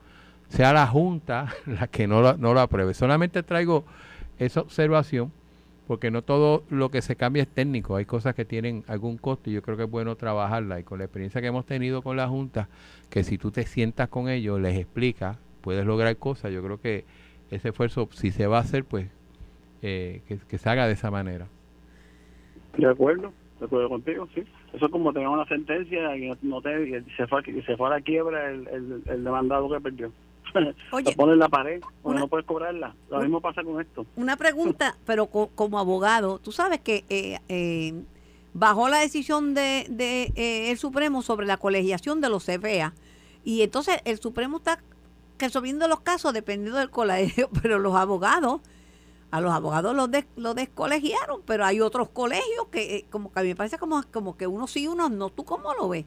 sea 0.49 0.71
la 0.71 0.85
Junta 0.85 1.47
la 1.65 1.87
que 1.87 2.05
no, 2.05 2.37
no 2.37 2.53
lo 2.53 2.59
apruebe. 2.59 2.93
Solamente 2.93 3.41
traigo 3.41 3.85
esa 4.37 4.61
observación 4.61 5.31
porque 5.87 6.11
no 6.11 6.21
todo 6.21 6.63
lo 6.69 6.89
que 6.89 7.01
se 7.01 7.15
cambia 7.15 7.43
es 7.43 7.49
técnico, 7.49 7.95
hay 7.95 8.05
cosas 8.05 8.35
que 8.35 8.45
tienen 8.45 8.83
algún 8.87 9.17
costo 9.17 9.49
y 9.49 9.53
yo 9.53 9.61
creo 9.61 9.77
que 9.77 9.83
es 9.83 9.89
bueno 9.89 10.15
trabajarla 10.15 10.79
y 10.79 10.83
con 10.83 10.99
la 10.99 11.05
experiencia 11.05 11.41
que 11.41 11.47
hemos 11.47 11.65
tenido 11.65 12.01
con 12.01 12.17
la 12.17 12.27
Junta, 12.27 12.69
que 13.09 13.23
si 13.23 13.37
tú 13.37 13.51
te 13.51 13.63
sientas 13.63 14.09
con 14.09 14.29
ellos, 14.29 14.59
les 14.59 14.77
explicas, 14.77 15.37
puedes 15.61 15.85
lograr 15.85 16.15
cosas, 16.17 16.51
yo 16.51 16.63
creo 16.63 16.79
que 16.79 17.05
ese 17.51 17.69
esfuerzo, 17.69 18.09
si 18.11 18.31
se 18.31 18.47
va 18.47 18.57
a 18.57 18.61
hacer, 18.61 18.83
pues 18.83 19.09
eh, 19.81 20.21
que, 20.27 20.57
se 20.57 20.69
haga 20.69 20.87
de 20.87 20.93
esa 20.93 21.11
manera. 21.11 21.47
De 22.77 22.87
acuerdo, 22.87 23.31
de 23.59 23.65
acuerdo 23.65 23.89
contigo, 23.89 24.27
sí. 24.33 24.43
Eso 24.73 24.87
es 24.87 24.91
como 24.91 25.13
tener 25.13 25.27
una 25.27 25.45
sentencia 25.45 26.17
y, 26.17 26.31
no 26.41 26.61
te, 26.61 27.03
se, 27.15 27.27
fue, 27.27 27.41
a 27.87 27.89
la 27.89 28.01
quiebra 28.01 28.49
el, 28.49 29.03
el 29.05 29.23
demandado 29.23 29.69
que 29.69 29.79
perdió. 29.79 30.11
Oye, 30.91 31.05
te 31.11 31.15
pones 31.15 31.37
la 31.37 31.49
pared, 31.49 31.81
o 32.03 32.13
no 32.13 32.27
puedes 32.27 32.45
cobrarla. 32.45 32.95
Lo 33.09 33.19
mismo 33.19 33.41
pasa 33.41 33.63
con 33.63 33.79
esto. 33.81 34.05
Una 34.15 34.37
pregunta, 34.37 34.97
pero 35.05 35.27
como 35.27 35.79
abogado, 35.79 36.39
tú 36.39 36.51
sabes 36.51 36.79
que 36.81 37.05
eh, 37.09 37.39
eh, 37.49 37.93
bajó 38.53 38.87
la 38.89 38.99
decisión 38.99 39.53
de, 39.53 39.85
de 39.89 40.31
eh, 40.35 40.71
el 40.71 40.77
Supremo 40.77 41.21
sobre 41.21 41.45
la 41.45 41.57
colegiación 41.57 42.21
de 42.21 42.29
los 42.29 42.45
CPA 42.45 42.93
y 43.43 43.61
entonces 43.61 43.99
el 44.05 44.19
Supremo 44.19 44.57
está 44.57 44.81
resolviendo 45.37 45.87
los 45.87 45.99
casos 45.99 46.33
dependiendo 46.33 46.79
del 46.79 46.89
colegio, 46.89 47.49
pero 47.61 47.79
los 47.79 47.95
abogados 47.95 48.61
a 49.31 49.41
los 49.41 49.51
abogados 49.51 49.93
los, 49.93 50.09
los 50.37 50.55
descolegiaron, 50.55 51.41
pero 51.45 51.65
hay 51.65 51.81
otros 51.81 52.07
colegios 52.09 52.67
que 52.71 52.97
eh, 52.97 53.05
como 53.09 53.31
que 53.33 53.39
a 53.39 53.43
mí 53.43 53.49
me 53.49 53.55
parece 53.55 53.77
como, 53.77 54.01
como 54.11 54.37
que 54.37 54.47
unos 54.47 54.71
sí, 54.71 54.87
unos 54.87 55.11
no. 55.11 55.29
¿Tú 55.29 55.43
cómo 55.43 55.73
lo 55.73 55.89
ves? 55.89 56.05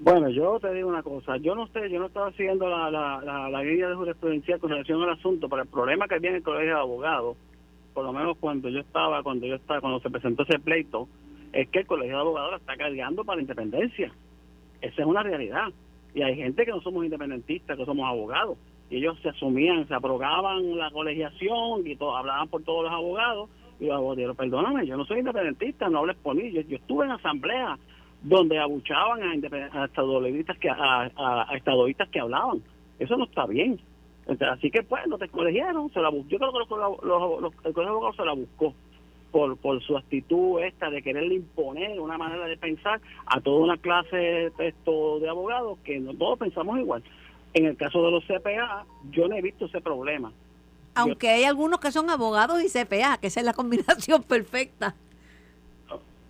Bueno, 0.00 0.28
yo 0.28 0.58
te 0.60 0.72
digo 0.74 0.88
una 0.88 1.02
cosa, 1.02 1.36
yo 1.36 1.54
no 1.54 1.66
sé, 1.68 1.88
yo 1.88 2.00
no 2.00 2.06
estaba 2.06 2.32
siguiendo 2.32 2.68
la, 2.68 2.90
la, 2.90 3.48
la, 3.48 3.62
guía 3.62 3.88
de 3.88 3.94
jurisprudencia 3.94 4.58
con 4.58 4.70
relación 4.70 5.00
al 5.02 5.10
asunto, 5.10 5.48
pero 5.48 5.62
el 5.62 5.68
problema 5.68 6.08
que 6.08 6.18
viene 6.18 6.38
el 6.38 6.42
colegio 6.42 6.74
de 6.74 6.80
abogados, 6.80 7.36
por 7.94 8.04
lo 8.04 8.12
menos 8.12 8.36
cuando 8.38 8.68
yo 8.68 8.80
estaba, 8.80 9.22
cuando 9.22 9.46
yo 9.46 9.54
estaba, 9.54 9.80
cuando 9.80 10.00
se 10.00 10.10
presentó 10.10 10.42
ese 10.42 10.58
pleito, 10.58 11.08
es 11.52 11.68
que 11.68 11.80
el 11.80 11.86
colegio 11.86 12.16
de 12.16 12.20
abogados 12.20 12.50
la 12.50 12.56
está 12.56 12.76
cargando 12.76 13.24
para 13.24 13.36
la 13.36 13.42
independencia. 13.42 14.12
Esa 14.80 15.02
es 15.02 15.06
una 15.06 15.22
realidad. 15.22 15.68
Y 16.12 16.22
hay 16.22 16.36
gente 16.36 16.64
que 16.64 16.72
no 16.72 16.80
somos 16.80 17.04
independentistas, 17.04 17.76
que 17.76 17.84
somos 17.84 18.06
abogados. 18.06 18.58
Y 18.90 18.96
ellos 18.96 19.16
se 19.22 19.28
asumían, 19.28 19.86
se 19.86 19.94
aprobaban 19.94 20.76
la 20.76 20.90
colegiación 20.90 21.86
y 21.86 21.96
todo, 21.96 22.16
hablaban 22.16 22.48
por 22.48 22.62
todos 22.64 22.84
los 22.84 22.92
abogados. 22.92 23.48
Y 23.78 23.86
los 23.86 23.96
abogados 23.96 24.36
perdóname, 24.36 24.86
yo 24.86 24.96
no 24.96 25.04
soy 25.04 25.20
independentista, 25.20 25.88
no 25.88 26.00
hables 26.00 26.16
por 26.16 26.34
mí. 26.34 26.52
Yo, 26.52 26.60
yo 26.62 26.76
estuve 26.76 27.04
en 27.04 27.12
asamblea 27.12 27.78
donde 28.24 28.58
abuchaban 28.58 29.22
a, 29.22 29.32
a 29.84 29.88
que 30.58 30.70
a, 30.70 31.10
a, 31.16 32.06
que 32.10 32.20
hablaban. 32.20 32.62
Eso 32.98 33.16
no 33.16 33.24
está 33.24 33.46
bien. 33.46 33.78
así 34.50 34.70
que 34.70 34.82
pues 34.82 35.06
no 35.06 35.18
te 35.18 35.28
colegiaron, 35.28 35.92
se 35.92 36.00
la 36.00 36.10
yo 36.10 36.38
creo 36.38 36.52
que 36.52 36.58
los, 36.58 37.02
los, 37.04 37.52
el 37.64 37.72
colegio 37.72 37.82
de 37.82 37.88
abogados 37.88 38.16
se 38.16 38.24
la 38.24 38.32
buscó 38.32 38.74
por, 39.30 39.56
por 39.58 39.82
su 39.82 39.96
actitud 39.96 40.62
esta 40.62 40.88
de 40.90 41.02
quererle 41.02 41.34
imponer 41.34 42.00
una 42.00 42.16
manera 42.16 42.46
de 42.46 42.56
pensar 42.56 43.00
a 43.26 43.40
toda 43.40 43.64
una 43.64 43.76
clase 43.76 44.50
esto 44.58 45.20
de 45.20 45.28
abogados 45.28 45.78
que 45.84 46.00
no 46.00 46.14
todos 46.14 46.38
pensamos 46.38 46.78
igual. 46.78 47.02
En 47.52 47.66
el 47.66 47.76
caso 47.76 48.02
de 48.04 48.10
los 48.10 48.24
CPA, 48.24 48.86
yo 49.10 49.28
no 49.28 49.36
he 49.36 49.42
visto 49.42 49.66
ese 49.66 49.80
problema. 49.80 50.32
Aunque 50.94 51.28
hay 51.28 51.44
algunos 51.44 51.78
que 51.80 51.92
son 51.92 52.08
abogados 52.08 52.62
y 52.62 52.68
CPA, 52.68 53.18
que 53.18 53.26
esa 53.26 53.40
es 53.40 53.46
la 53.46 53.52
combinación 53.52 54.22
perfecta. 54.28 54.94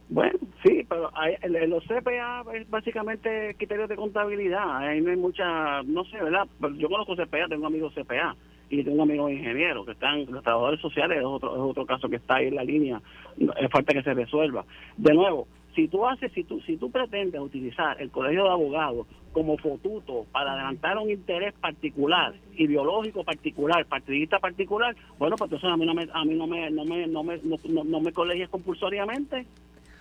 Bueno, 0.09 0.39
sí, 0.63 0.85
pero 0.89 1.11
hay, 1.17 1.37
los 1.67 1.85
CPA 1.85 2.45
es 2.55 2.69
básicamente 2.69 3.55
criterios 3.57 3.89
de 3.89 3.97
contabilidad. 3.97 4.79
Ahí 4.79 5.01
no 5.01 5.11
hay 5.11 5.17
mucha, 5.17 5.83
no 5.83 6.05
sé, 6.05 6.23
¿verdad? 6.23 6.47
yo 6.77 6.89
conozco 6.89 7.17
CPA, 7.17 7.49
tengo 7.49 7.67
amigos 7.67 7.95
CPA 7.95 8.37
y 8.69 8.83
tengo 8.85 9.03
amigos 9.03 9.33
ingenieros 9.33 9.87
que 9.87 9.93
están, 9.93 10.27
los 10.31 10.43
trabajadores 10.43 10.81
sociales 10.81 11.19
es 11.19 11.25
otro, 11.25 11.55
es 11.55 11.61
otro 11.61 11.87
caso 11.87 12.09
que 12.09 12.17
está 12.17 12.37
ahí 12.37 12.49
en 12.49 12.57
la 12.57 12.65
línea, 12.65 13.01
es 13.39 13.71
falta 13.71 13.95
que 13.95 14.03
se 14.03 14.15
resuelva. 14.15 14.65
De 14.97 15.15
nuevo, 15.15 15.47
si 15.75 15.89
tú 15.89 16.07
haces, 16.07 16.31
si 16.33 16.45
tú, 16.45 16.61
si 16.61 16.77
tú 16.77 16.91
pretendes 16.91 17.41
utilizar 17.41 18.01
el 18.01 18.11
colegio 18.11 18.45
de 18.45 18.51
abogados 18.51 19.07
como 19.33 19.57
fotuto 19.57 20.27
para 20.31 20.53
adelantar 20.53 20.99
un 20.99 21.11
interés 21.11 21.53
particular, 21.55 22.35
ideológico 22.57 23.25
particular, 23.25 23.85
partidista 23.87 24.39
particular, 24.39 24.95
bueno, 25.19 25.37
pues 25.37 25.51
entonces 25.51 25.71
a 25.71 25.77
mí 25.77 25.87
no 25.87 25.95
me, 25.95 26.07
a 26.13 26.25
mí 26.25 26.35
no 26.35 26.47
me, 26.47 26.71
no 26.71 26.85
me, 26.85 27.07
no 27.07 27.25
me, 27.25 27.39
no, 27.43 27.85
no 27.85 28.01
me 28.01 28.13
colegies 28.13 28.49
compulsoriamente 28.49 29.47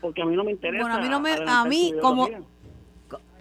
porque 0.04 0.22
a 0.22 0.26
mí 0.26 0.36
no 0.36 0.44
me 0.44 0.52
interesa. 0.52 0.84
Bueno, 0.84 0.98
a 0.98 1.02
mí, 1.02 1.10
no 1.10 1.20
me, 1.22 1.32
a 1.32 1.64
mí 1.66 1.94
como, 2.02 2.28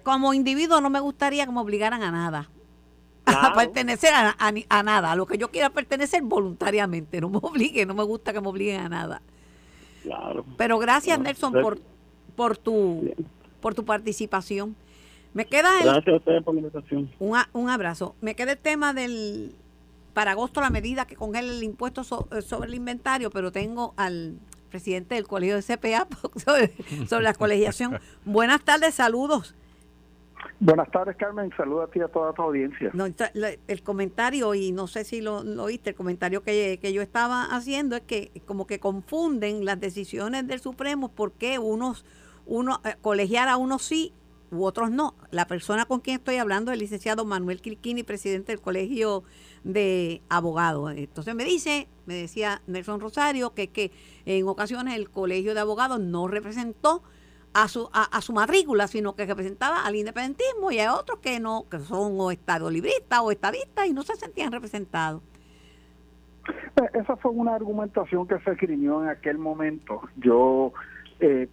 como 0.05 0.33
individuo 0.33 0.81
no 0.81 0.89
me 0.89 1.01
gustaría 1.01 1.45
que 1.45 1.53
me 1.53 1.61
obligaran 1.61 2.03
a 2.03 2.11
nada. 2.11 2.49
A 3.27 3.55
pertenecer 3.55 4.13
a, 4.13 4.37
a, 4.39 4.83
nada, 4.83 5.13
a 5.13 5.17
lo 5.17 5.27
que 5.27 5.39
yo 5.39 5.53
quiera 5.53 5.71
pertenecer 5.71 6.23
voluntariamente, 6.23 7.21
no 7.21 7.29
me 7.29 7.39
obligue, 7.41 7.87
no 7.87 7.95
me 7.95 8.03
gusta 8.03 8.33
que 8.33 8.41
me 8.41 8.49
obliguen 8.49 8.81
a 8.81 8.89
nada. 8.89 9.23
Claro. 10.03 10.45
Pero 10.57 10.77
gracias 10.81 11.21
Nelson 11.21 11.53
por, 11.53 11.79
por 12.35 12.57
tu 12.57 13.15
por 13.61 13.77
tu 13.77 13.85
participación. 13.85 14.75
Me 15.35 15.47
queda 15.47 15.71
Gracias 15.85 16.09
a 16.09 16.17
ustedes 16.17 16.43
por 16.43 16.55
la 16.55 16.63
invitación. 16.63 17.11
Un, 17.21 17.39
un 17.53 17.71
abrazo. 17.71 18.17
Me 18.21 18.35
queda 18.35 18.53
el 18.53 18.59
tema 18.59 18.93
del 18.93 19.55
para 20.15 20.33
agosto 20.33 20.61
la 20.61 20.71
medida 20.71 21.07
que 21.07 21.15
congela 21.15 21.53
el 21.53 21.63
impuesto 21.63 22.03
sobre 22.03 22.69
el 22.69 22.75
inventario, 22.75 23.31
pero 23.31 23.53
tengo 23.53 23.95
al 23.97 24.37
presidente 24.73 25.15
del 25.15 25.29
colegio 25.29 25.57
de 25.57 25.63
CPA 25.63 26.09
sobre, 27.09 27.23
la 27.23 27.35
colegiación. 27.35 28.01
Buenas 28.25 28.65
tardes, 28.65 28.95
saludos. 28.95 29.55
Buenas 30.59 30.91
tardes, 30.91 31.15
Carmen. 31.17 31.53
Saludos 31.57 31.89
a 31.89 31.93
ti 31.93 32.01
y 32.01 32.03
a 32.03 32.09
toda 32.09 32.33
tu 32.33 32.43
audiencia. 32.43 32.91
el 33.69 33.83
comentario, 33.83 34.55
y 34.55 34.73
no 34.73 34.87
sé 34.89 35.05
si 35.05 35.21
lo, 35.21 35.39
oíste, 35.63 35.91
el 35.91 35.97
comentario 35.97 36.43
que, 36.43 36.93
yo 36.93 37.03
estaba 37.03 37.45
haciendo 37.45 37.95
es 37.95 38.03
que 38.03 38.33
como 38.47 38.67
que 38.67 38.81
confunden 38.81 39.65
las 39.65 39.79
decisiones 39.79 40.49
del 40.49 40.61
Supremo 40.61 41.09
porque 41.09 41.59
unos, 41.59 42.05
uno, 42.47 42.81
eh, 42.85 42.97
colegiar 43.01 43.49
a 43.49 43.57
unos 43.57 43.83
sí 43.83 44.13
u 44.53 44.65
otros 44.65 44.91
no. 44.91 45.15
La 45.31 45.47
persona 45.47 45.87
con 45.87 46.01
quien 46.01 46.19
estoy 46.19 46.37
hablando 46.37 46.71
es 46.71 46.75
el 46.75 46.81
licenciado 46.81 47.25
Manuel 47.25 47.61
Quilquini, 47.61 48.03
presidente 48.03 48.53
del 48.53 48.61
Colegio 48.61 49.25
de 49.65 50.23
Abogados. 50.29 50.93
Entonces 50.95 51.35
me 51.35 51.45
dice, 51.45 51.89
me 52.07 52.15
decía 52.15 52.63
Nelson 52.67 53.01
Rosario, 53.01 53.55
que, 53.55 53.71
que 53.71 53.91
en 54.27 54.47
ocasiones 54.47 54.95
el 54.95 55.11
Colegio 55.11 55.55
de 55.55 55.61
Abogados 55.61 55.99
no 56.01 56.29
representó 56.29 57.03
a 57.55 57.69
su, 57.69 57.91
a, 57.93 58.21
su 58.21 58.33
matrícula, 58.33 58.87
sino 58.87 59.15
que 59.15 59.27
representaba 59.27 59.85
al 59.85 59.97
independentismo 59.97 60.71
y 60.71 60.79
a 60.79 60.95
otros 60.95 61.19
que 61.19 61.41
no, 61.41 61.67
que 61.71 61.79
son 61.81 62.19
o 62.19 62.71
libristas 62.71 63.21
o 63.21 63.31
estadistas 63.31 63.87
y 63.87 63.93
no 63.93 64.03
se 64.03 64.17
sentían 64.17 64.53
representados. 64.53 65.23
Esa 66.95 67.17
fue 67.17 67.31
una 67.31 67.55
argumentación 67.55 68.27
que 68.27 68.39
se 68.41 68.53
escribió 68.53 69.03
en 69.03 69.11
aquel 69.11 69.39
momento. 69.39 70.03
Yo 70.17 70.73
eh, 71.21 71.49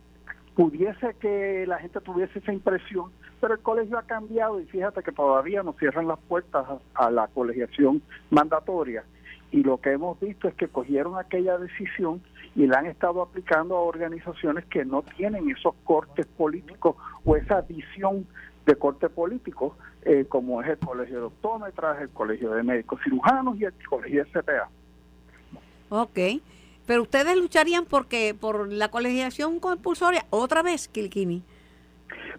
pudiese 0.60 1.14
que 1.22 1.64
la 1.66 1.80
gente 1.80 2.02
tuviese 2.02 2.40
esa 2.40 2.52
impresión, 2.52 3.14
pero 3.40 3.54
el 3.54 3.62
colegio 3.62 3.98
ha 3.98 4.02
cambiado 4.02 4.60
y 4.60 4.66
fíjate 4.66 5.02
que 5.04 5.14
todavía 5.14 5.64
nos 5.64 5.78
cierran 5.78 6.06
las 6.06 6.20
puertas 6.20 6.68
a, 6.96 7.10
la 7.10 7.30
colegiación 7.30 8.02
mandatoria 8.30 9.06
y 9.52 9.64
lo 9.64 9.78
que 9.78 9.94
hemos 9.94 10.20
visto 10.20 10.50
es 10.50 10.56
que 10.56 10.68
cogieron 10.68 11.18
aquella 11.18 11.58
decisión 11.58 12.22
y 12.58 12.68
la 12.68 12.80
han 12.80 12.88
estado 12.88 13.22
aplicando 13.22 13.78
a 13.78 13.84
organizaciones 13.84 14.66
que 14.66 14.84
no 14.84 15.02
tienen 15.02 15.50
esos 15.50 15.76
cortes 15.86 16.26
políticos 16.26 16.98
o 17.24 17.38
esa 17.38 17.62
visión 17.62 18.28
de 18.66 18.76
corte 18.76 19.08
político, 19.08 19.78
eh, 20.02 20.26
como 20.28 20.62
es 20.62 20.68
el 20.68 20.80
Colegio 20.80 21.20
de 21.20 21.26
Optómetras, 21.28 22.02
el 22.02 22.10
Colegio 22.10 22.52
de 22.52 22.64
Médicos 22.64 23.00
Cirujanos 23.02 23.58
y 23.58 23.64
el 23.64 23.74
Colegio 23.88 24.26
de 24.26 24.32
CPA. 24.32 24.70
Ok. 25.88 26.20
Pero 26.90 27.04
ustedes 27.04 27.38
lucharían 27.38 27.86
porque 27.86 28.34
por 28.34 28.74
la 28.74 28.90
colegiación 28.90 29.60
compulsoria, 29.60 30.26
otra 30.32 30.64
vez, 30.64 30.88
Kilkini. 30.88 31.44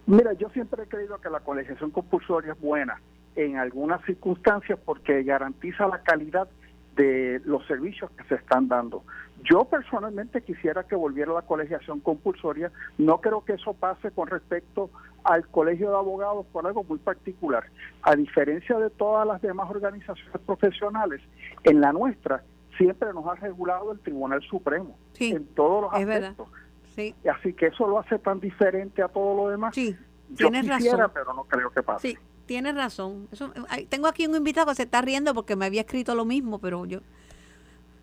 Mira, 0.06 0.32
yo 0.32 0.48
siempre 0.48 0.82
he 0.82 0.86
creído 0.88 1.20
que 1.20 1.30
la 1.30 1.38
colegiación 1.38 1.92
compulsoria 1.92 2.54
es 2.54 2.60
buena 2.60 3.00
en 3.36 3.58
algunas 3.58 4.04
circunstancias 4.04 4.76
porque 4.84 5.22
garantiza 5.22 5.86
la 5.86 6.02
calidad 6.02 6.48
de 6.96 7.40
los 7.44 7.64
servicios 7.68 8.10
que 8.10 8.24
se 8.24 8.34
están 8.34 8.66
dando. 8.66 9.04
Yo 9.44 9.66
personalmente 9.66 10.42
quisiera 10.42 10.82
que 10.82 10.96
volviera 10.96 11.32
la 11.32 11.42
colegiación 11.42 12.00
compulsoria. 12.00 12.72
No 12.98 13.20
creo 13.20 13.44
que 13.44 13.52
eso 13.52 13.74
pase 13.74 14.10
con 14.10 14.26
respecto 14.26 14.90
al 15.22 15.46
colegio 15.46 15.90
de 15.90 15.96
abogados 15.96 16.44
por 16.46 16.66
algo 16.66 16.82
muy 16.82 16.98
particular. 16.98 17.66
A 18.02 18.16
diferencia 18.16 18.76
de 18.80 18.90
todas 18.90 19.28
las 19.28 19.40
demás 19.42 19.70
organizaciones 19.70 20.40
profesionales, 20.44 21.20
en 21.62 21.80
la 21.80 21.92
nuestra 21.92 22.42
siempre 22.80 23.12
nos 23.12 23.26
ha 23.26 23.34
regulado 23.34 23.92
el 23.92 24.00
Tribunal 24.00 24.40
Supremo 24.42 24.96
en 25.18 25.46
todos 25.48 25.82
los 25.82 25.92
aspectos. 25.92 26.48
Sí. 26.96 27.14
Así 27.30 27.52
que 27.52 27.66
eso 27.66 27.86
lo 27.86 27.98
hace 27.98 28.18
tan 28.18 28.40
diferente 28.40 29.02
a 29.02 29.08
todo 29.08 29.36
lo 29.36 29.50
demás. 29.50 29.74
Sí, 29.74 29.94
tienes 30.34 30.64
Yo 30.64 30.76
quisiera, 30.76 30.96
razón. 30.96 31.10
pero 31.12 31.34
no 31.34 31.44
creo 31.44 31.70
que 31.70 31.82
pase. 31.82 32.08
Sí, 32.08 32.18
tienes 32.46 32.74
razón. 32.74 33.28
Eso, 33.30 33.52
tengo 33.90 34.06
aquí 34.06 34.26
un 34.26 34.34
invitado 34.34 34.68
que 34.68 34.76
se 34.76 34.84
está 34.84 35.02
riendo 35.02 35.34
porque 35.34 35.56
me 35.56 35.66
había 35.66 35.82
escrito 35.82 36.14
lo 36.14 36.24
mismo, 36.24 36.58
pero 36.58 36.86
yo 36.86 37.00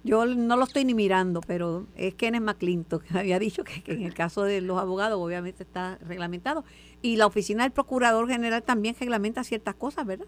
yo 0.03 0.25
no 0.25 0.55
lo 0.55 0.63
estoy 0.63 0.85
ni 0.85 0.93
mirando, 0.93 1.41
pero 1.41 1.85
es 1.95 2.13
Kenneth 2.15 2.41
McClinton 2.41 2.99
que 3.01 3.17
había 3.17 3.39
dicho 3.39 3.63
que, 3.63 3.83
en 3.87 4.03
el 4.03 4.13
caso 4.13 4.43
de 4.43 4.61
los 4.61 4.79
abogados 4.79 5.19
obviamente 5.19 5.63
está 5.63 5.97
reglamentado. 6.07 6.63
Y 7.01 7.17
la 7.17 7.25
oficina 7.25 7.63
del 7.63 7.71
Procurador 7.71 8.27
General 8.27 8.63
también 8.63 8.95
reglamenta 8.97 9.43
ciertas 9.43 9.75
cosas, 9.75 10.05
¿verdad? 10.05 10.27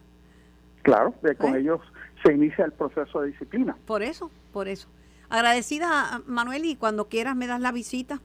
Claro, 0.82 1.14
con 1.38 1.56
¿Eh? 1.56 1.60
ellos 1.60 1.82
se 2.24 2.34
inicia 2.34 2.66
el 2.66 2.72
proceso 2.74 3.22
de 3.22 3.28
disciplina. 3.30 3.78
Por 3.86 4.04
eso, 4.04 4.32
por 4.54 4.68
eso. 4.68 4.88
Agradecida, 5.30 6.22
Manuel, 6.26 6.66
y 6.66 6.76
cuando 6.76 7.08
quieras 7.08 7.36
me 7.36 7.48
das 7.48 7.62
la 7.62 7.72
visita. 7.72 8.16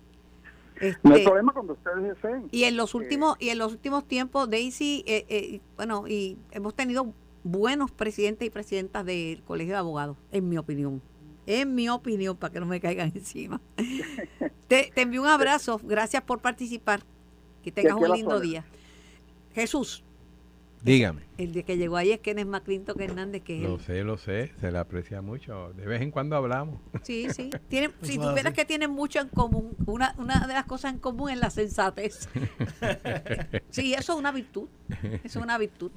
no 1.03 1.13
hay 1.13 1.21
Este, 1.21 1.25
problema 1.25 1.53
cuando 1.53 1.75
ustedes 1.75 2.03
deseen. 2.03 2.49
y 2.51 2.65
en 2.65 2.77
los 2.77 2.95
últimos 2.95 3.37
y 3.39 3.51
en 3.51 3.59
los 3.59 3.73
últimos 3.73 4.07
tiempos, 4.09 4.49
Daisy, 4.51 5.05
eh, 5.07 5.25
eh, 5.29 5.61
bueno, 5.77 6.09
y 6.09 6.39
hemos 6.51 6.75
tenido 6.75 7.13
buenos 7.43 7.91
presidentes 7.91 8.47
y 8.47 8.51
presidentas 8.51 9.05
del 9.05 9.43
Colegio 9.43 9.75
de 9.75 9.79
Abogados, 9.79 10.17
en 10.33 10.49
mi 10.49 10.57
opinión. 10.59 11.03
En 11.47 11.75
mi 11.75 11.91
opinión, 11.91 12.37
para 12.39 12.53
que 12.55 12.61
no 12.61 12.67
me 12.67 12.81
caigan 12.81 13.13
encima. 13.15 13.61
te, 14.67 14.91
te 14.95 15.03
envío 15.03 15.21
un 15.21 15.29
abrazo. 15.29 15.79
Gracias 15.85 16.23
por 16.23 16.41
participar. 16.41 17.03
Que 17.63 17.71
tengas 17.71 17.97
un 17.97 18.11
lindo 18.11 18.41
día. 18.41 18.65
Jesús, 19.55 20.03
Dígame. 20.83 21.23
El 21.39 21.53
de 21.53 21.64
que 21.64 21.76
llegó 21.76 21.97
ahí 21.97 22.12
es 22.12 22.20
Kenneth 22.20 22.47
McClintock 22.47 23.01
Hernández, 23.01 23.43
que 23.43 23.57
es 23.57 23.62
Lo 23.68 23.78
sé, 23.78 24.05
lo 24.05 24.16
sé, 24.18 24.53
se 24.61 24.70
le 24.70 24.78
aprecia 24.78 25.20
mucho. 25.22 25.72
De 25.74 25.87
vez 25.87 26.01
en 26.03 26.11
cuando 26.11 26.37
hablamos. 26.37 26.80
Sí, 27.03 27.26
sí. 27.30 27.51
Tienen, 27.68 27.93
si 28.03 28.16
tuvieras 28.16 28.47
así. 28.47 28.55
que 28.55 28.64
tienen 28.64 28.91
mucho 28.91 29.20
en 29.20 29.28
común, 29.28 29.76
una, 29.87 30.14
una 30.18 30.47
de 30.47 30.55
las 30.55 30.64
cosas 30.64 30.93
en 30.93 30.99
común 31.01 31.30
es 31.30 31.39
la 31.39 31.51
sensatez. 31.51 32.28
Sí, 33.70 33.93
eso 33.95 34.12
es 34.12 34.18
una 34.18 34.30
virtud. 34.30 34.68
Eso 35.24 35.39
es 35.39 35.45
una 35.45 35.59
virtud. 35.59 35.91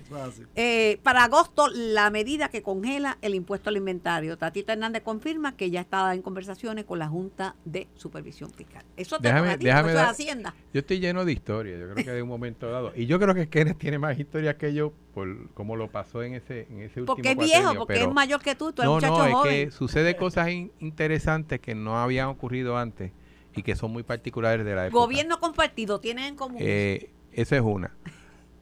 Eh, 0.56 1.00
para 1.04 1.24
agosto, 1.26 1.68
la 1.68 2.10
medida 2.10 2.50
que 2.50 2.64
congela 2.64 3.18
el 3.22 3.36
impuesto 3.36 3.70
al 3.70 3.78
inventario. 3.78 4.38
Tatita 4.38 4.74
Hernández 4.74 5.04
confirma 5.04 5.56
que 5.56 5.70
ya 5.70 5.82
estaba 5.82 6.16
en 6.16 6.22
conversaciones 6.24 6.86
con 6.86 6.98
la 7.00 7.08
Junta 7.08 7.56
de 7.66 7.88
Supervisión 7.96 8.50
Fiscal. 8.52 8.84
Eso 8.96 9.20
te 9.20 9.28
Déjame- 9.30 9.58
déjame 9.58 9.80
eso 9.82 9.90
es 9.90 9.96
dar- 9.96 10.10
Hacienda. 10.10 10.56
Yo 10.74 10.80
estoy 10.80 11.00
lleno 11.00 11.24
de 11.26 11.34
historias, 11.34 11.80
yo 11.80 11.86
creo 11.94 12.04
que 12.06 12.12
de 12.12 12.22
un 12.22 12.30
momento 12.30 12.70
dado. 12.72 12.92
Y 12.96 13.06
yo 13.06 13.20
creo 13.20 13.36
que 13.36 13.48
Kenneth 13.48 13.78
tiene 13.78 14.00
más 14.00 14.18
historias 14.18 14.56
que 14.56 14.74
yo 14.74 14.92
por 15.14 15.27
cómo 15.54 15.76
lo 15.76 15.90
pasó 15.92 16.24
en 16.24 16.34
ese, 16.36 16.68
en 16.70 16.82
ese 16.82 17.00
último 17.02 17.06
Porque 17.16 17.32
es 17.32 17.38
viejo, 17.38 17.74
porque 17.76 17.94
pero- 17.96 18.08
es 18.10 18.14
mayor 18.14 18.42
que 18.42 18.56
tú, 18.56 18.72
tú 18.72 18.82
eres 18.82 18.90
no, 18.90 18.96
muchacho 18.96 19.18
no, 19.18 19.26
es 19.26 19.34
joven. 19.34 19.52
que 19.66 19.72
sucede 19.72 20.16
cosas 20.18 20.50
in- 20.50 20.72
interesantes 20.80 21.60
que 21.60 21.76
no 21.76 21.98
habían 21.98 22.28
ocurrido 22.28 22.78
antes 22.78 23.12
y 23.56 23.64
que 23.64 23.76
son 23.76 23.92
muy 23.92 24.04
particulares 24.04 24.66
de 24.66 24.76
la 24.76 24.88
época. 24.88 25.00
Gobierno 25.00 25.40
compartido, 25.40 26.00
tienen 26.00 26.26
en 26.26 26.36
común. 26.36 26.58
Eh, 26.60 27.10
esa 27.32 27.56
es 27.56 27.62
una. 27.62 27.92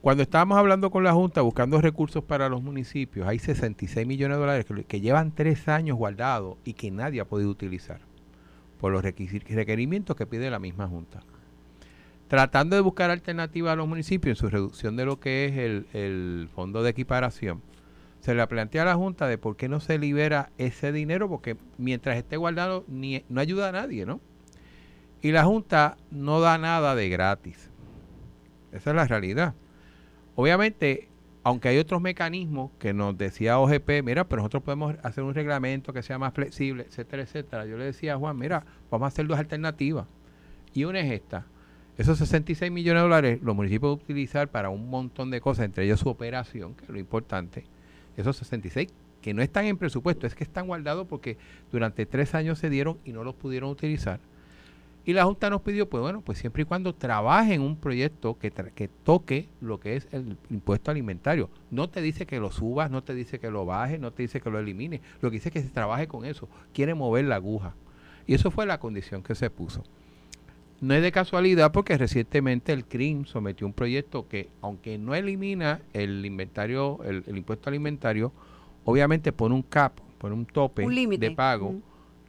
Cuando 0.01 0.22
estábamos 0.24 0.57
hablando 0.57 0.91
con 0.91 1.03
la 1.03 1.13
Junta 1.13 1.41
buscando 1.41 1.82
recursos 1.82 2.24
para 2.24 2.47
los 2.47 2.61
municipios, 2.61 3.28
hay 3.28 3.39
66 3.39 4.05
millones 4.05 4.38
de 4.38 4.41
dólares 4.41 4.66
que, 4.66 4.84
que 4.84 5.01
llevan 5.01 5.34
tres 5.34 5.68
años 5.68 5.97
guardados 5.97 6.57
y 6.63 6.74
que 6.74 6.91
nadie 6.91 7.20
ha 7.22 7.26
podido 7.26 7.49
utilizar 7.49 8.01
por 8.80 8.91
los 8.91 9.03
requerimientos 9.03 10.16
que 10.16 10.26
pide 10.28 10.49
la 10.51 10.59
misma 10.59 10.88
Junta. 10.88 11.24
Tratando 12.28 12.76
de 12.76 12.82
buscar 12.82 13.11
alternativas 13.11 13.73
a 13.73 13.76
los 13.76 13.88
municipios 13.88 14.38
en 14.38 14.41
su 14.41 14.49
reducción 14.49 14.95
de 14.95 15.05
lo 15.05 15.19
que 15.19 15.45
es 15.45 15.57
el, 15.57 15.88
el 15.93 16.49
fondo 16.53 16.82
de 16.82 16.89
equiparación, 16.89 17.61
se 18.26 18.34
le 18.34 18.47
plantea 18.47 18.82
a 18.82 18.86
la 18.86 18.95
Junta 18.95 19.28
de 19.28 19.38
por 19.38 19.55
qué 19.55 19.69
no 19.69 19.80
se 19.80 19.99
libera 19.99 20.49
ese 20.57 20.91
dinero, 20.91 21.30
porque 21.30 21.57
mientras 21.78 22.17
esté 22.17 22.38
guardado 22.38 22.84
ni, 22.88 23.23
no 23.30 23.39
ayuda 23.39 23.69
a 23.69 23.71
nadie, 23.71 24.07
¿no? 24.07 24.19
Y 25.21 25.32
la 25.32 25.43
Junta 25.43 25.97
no 26.09 26.39
da 26.39 26.57
nada 26.57 26.95
de 26.95 27.07
gratis. 27.09 27.69
Esa 28.71 28.89
es 28.89 28.95
la 28.95 29.05
realidad. 29.05 29.53
Obviamente, 30.36 31.09
aunque 31.43 31.69
hay 31.69 31.78
otros 31.78 32.01
mecanismos 32.01 32.71
que 32.80 32.93
nos 32.93 33.15
decía 33.15 33.59
OGP, 33.59 34.03
mira, 34.03 34.28
pero 34.28 34.41
nosotros 34.41 34.63
podemos 34.63 34.95
hacer 35.03 35.23
un 35.23 35.36
reglamento 35.36 35.93
que 35.93 36.01
sea 36.01 36.17
más 36.17 36.34
flexible, 36.34 36.84
etcétera, 36.88 37.21
etcétera. 37.21 37.65
Yo 37.67 37.78
le 37.78 37.86
decía 37.86 38.15
a 38.15 38.17
Juan, 38.17 38.39
mira, 38.39 38.65
vamos 38.89 39.05
a 39.05 39.09
hacer 39.09 39.28
dos 39.28 39.38
alternativas. 39.38 40.07
Y 40.73 40.86
una 40.86 40.99
es 40.99 41.11
esta. 41.11 41.45
Esos 41.98 42.18
66 42.18 42.72
millones 42.72 43.00
de 43.00 43.04
dólares 43.04 43.39
los 43.41 43.56
municipios 43.56 43.82
pueden 43.82 44.04
utilizar 44.04 44.50
para 44.50 44.70
un 44.70 44.89
montón 44.89 45.32
de 45.32 45.39
cosas, 45.39 45.66
entre 45.66 45.86
ellos 45.86 46.02
su 46.02 46.10
operación, 46.10 46.76
que 46.76 46.84
es 46.84 46.89
lo 46.89 47.00
importante. 47.00 47.66
Esos 48.18 48.36
66 48.38 48.89
que 49.26 49.34
no 49.34 49.41
están 49.41 49.66
en 49.66 49.78
presupuesto, 49.78 50.28
es 50.28 50.36
que 50.36 50.43
están 50.43 50.68
guardados 50.68 51.08
porque 51.08 51.38
durante 51.72 52.06
tres 52.06 52.36
años 52.36 52.60
se 52.60 52.70
dieron 52.70 53.00
y 53.06 53.12
no 53.12 53.24
los 53.24 53.34
pudieron 53.34 53.72
utilizar. 53.72 54.20
Y 55.04 55.14
la 55.14 55.24
Junta 55.24 55.50
nos 55.50 55.62
pidió, 55.62 55.89
pues 55.89 56.00
bueno, 56.02 56.22
pues 56.22 56.38
siempre 56.38 56.62
y 56.62 56.66
cuando 56.66 56.93
trabaje 56.93 57.56
en 57.56 57.62
un 57.62 57.76
proyecto 57.76 58.38
que, 58.38 58.52
que 58.52 58.88
toque 58.88 59.50
lo 59.62 59.80
que 59.80 59.96
es 59.96 60.08
el 60.12 60.38
impuesto 60.52 60.91
alimentario. 60.91 61.50
No 61.72 61.89
te 61.89 62.04
dice 62.04 62.28
que 62.28 62.39
lo 62.39 62.52
subas, 62.52 62.91
no 62.91 63.04
te 63.04 63.16
dice 63.16 63.39
que 63.39 63.50
lo 63.50 63.66
bajes, 63.66 64.00
no 64.00 64.12
te 64.12 64.22
dice 64.22 64.41
que 64.41 64.52
lo 64.52 64.60
elimines. 64.60 65.02
Lo 65.22 65.32
que 65.32 65.38
dice 65.38 65.50
es 65.50 65.54
que 65.54 65.62
se 65.64 65.70
trabaje 65.70 66.08
con 66.08 66.24
eso. 66.24 66.48
Quiere 66.72 66.93
mover 66.93 67.26
la 67.26 67.38
aguja. 67.38 67.74
Y 68.28 68.36
eso 68.36 68.52
fue 68.52 68.68
la 68.68 68.80
condición 68.80 69.24
que 69.24 69.34
se 69.34 69.50
puso. 69.50 69.84
No 70.82 70.93
es 70.93 71.01
de 71.01 71.11
casualidad 71.11 71.71
porque 71.71 71.97
recientemente 71.97 72.73
el 72.73 72.86
CRIM 72.86 73.26
sometió 73.26 73.65
un 73.65 73.73
proyecto 73.73 74.28
que, 74.28 74.49
aunque 74.61 74.97
no 74.97 75.15
elimina 75.15 75.82
el 75.93 76.26
inventario, 76.26 76.99
el, 77.05 77.23
el 77.28 77.38
impuesto 77.38 77.69
alimentario, 77.69 78.32
obviamente 78.84 79.32
pone 79.32 79.55
un 79.55 79.63
cap, 79.63 79.93
pone 80.17 80.36
un 80.36 80.45
tope 80.45 80.84
Un 80.86 81.19
de 81.19 81.32
pago 81.32 81.71
Mm. 81.71 81.82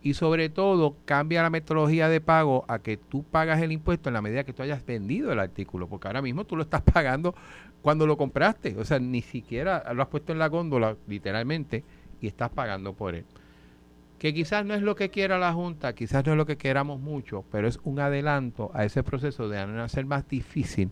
y 0.02 0.14
sobre 0.14 0.48
todo 0.48 0.96
cambia 1.04 1.42
la 1.42 1.50
metodología 1.50 2.08
de 2.08 2.20
pago 2.20 2.64
a 2.68 2.78
que 2.78 2.96
tú 2.96 3.24
pagas 3.24 3.60
el 3.60 3.72
impuesto 3.72 4.08
en 4.08 4.14
la 4.14 4.22
medida 4.22 4.44
que 4.44 4.52
tú 4.52 4.62
hayas 4.62 4.86
vendido 4.86 5.32
el 5.32 5.40
artículo, 5.40 5.88
porque 5.88 6.06
ahora 6.06 6.22
mismo 6.22 6.44
tú 6.44 6.56
lo 6.56 6.62
estás 6.62 6.82
pagando 6.94 7.34
cuando 7.82 8.06
lo 8.06 8.16
compraste, 8.16 8.76
o 8.78 8.84
sea, 8.84 8.98
ni 9.00 9.22
siquiera 9.22 9.92
lo 9.92 10.02
has 10.02 10.08
puesto 10.08 10.32
en 10.32 10.38
la 10.38 10.48
góndola 10.48 10.96
literalmente 11.08 11.84
y 12.20 12.28
estás 12.28 12.50
pagando 12.50 12.94
por 12.94 13.14
él. 13.16 13.24
Que 14.18 14.32
quizás 14.32 14.64
no 14.64 14.74
es 14.74 14.82
lo 14.82 14.96
que 14.96 15.10
quiera 15.10 15.38
la 15.38 15.52
Junta, 15.52 15.94
quizás 15.94 16.24
no 16.24 16.32
es 16.32 16.38
lo 16.38 16.46
que 16.46 16.56
queramos 16.56 17.00
mucho, 17.00 17.44
pero 17.52 17.68
es 17.68 17.78
un 17.84 18.00
adelanto 18.00 18.70
a 18.74 18.84
ese 18.84 19.02
proceso 19.02 19.48
de 19.48 19.58
hacer 19.58 20.06
más 20.06 20.26
difícil 20.28 20.90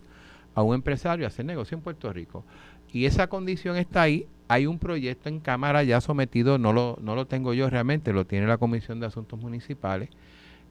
a 0.53 0.61
un 0.61 0.75
empresario 0.75 1.27
hacer 1.27 1.45
negocio 1.45 1.75
en 1.75 1.83
Puerto 1.83 2.11
Rico. 2.11 2.45
Y 2.91 3.05
esa 3.05 3.27
condición 3.27 3.75
está 3.75 4.03
ahí. 4.03 4.27
Hay 4.47 4.67
un 4.67 4.79
proyecto 4.79 5.27
en 5.27 5.39
Cámara 5.39 5.83
ya 5.83 5.99
sometido, 6.01 6.57
no 6.57 6.71
lo, 6.71 6.97
no 7.01 7.15
lo 7.15 7.25
tengo 7.25 7.53
yo 7.53 7.69
realmente, 7.69 8.13
lo 8.13 8.25
tiene 8.25 8.47
la 8.47 8.57
Comisión 8.57 8.99
de 8.99 9.07
Asuntos 9.07 9.39
Municipales 9.39 10.09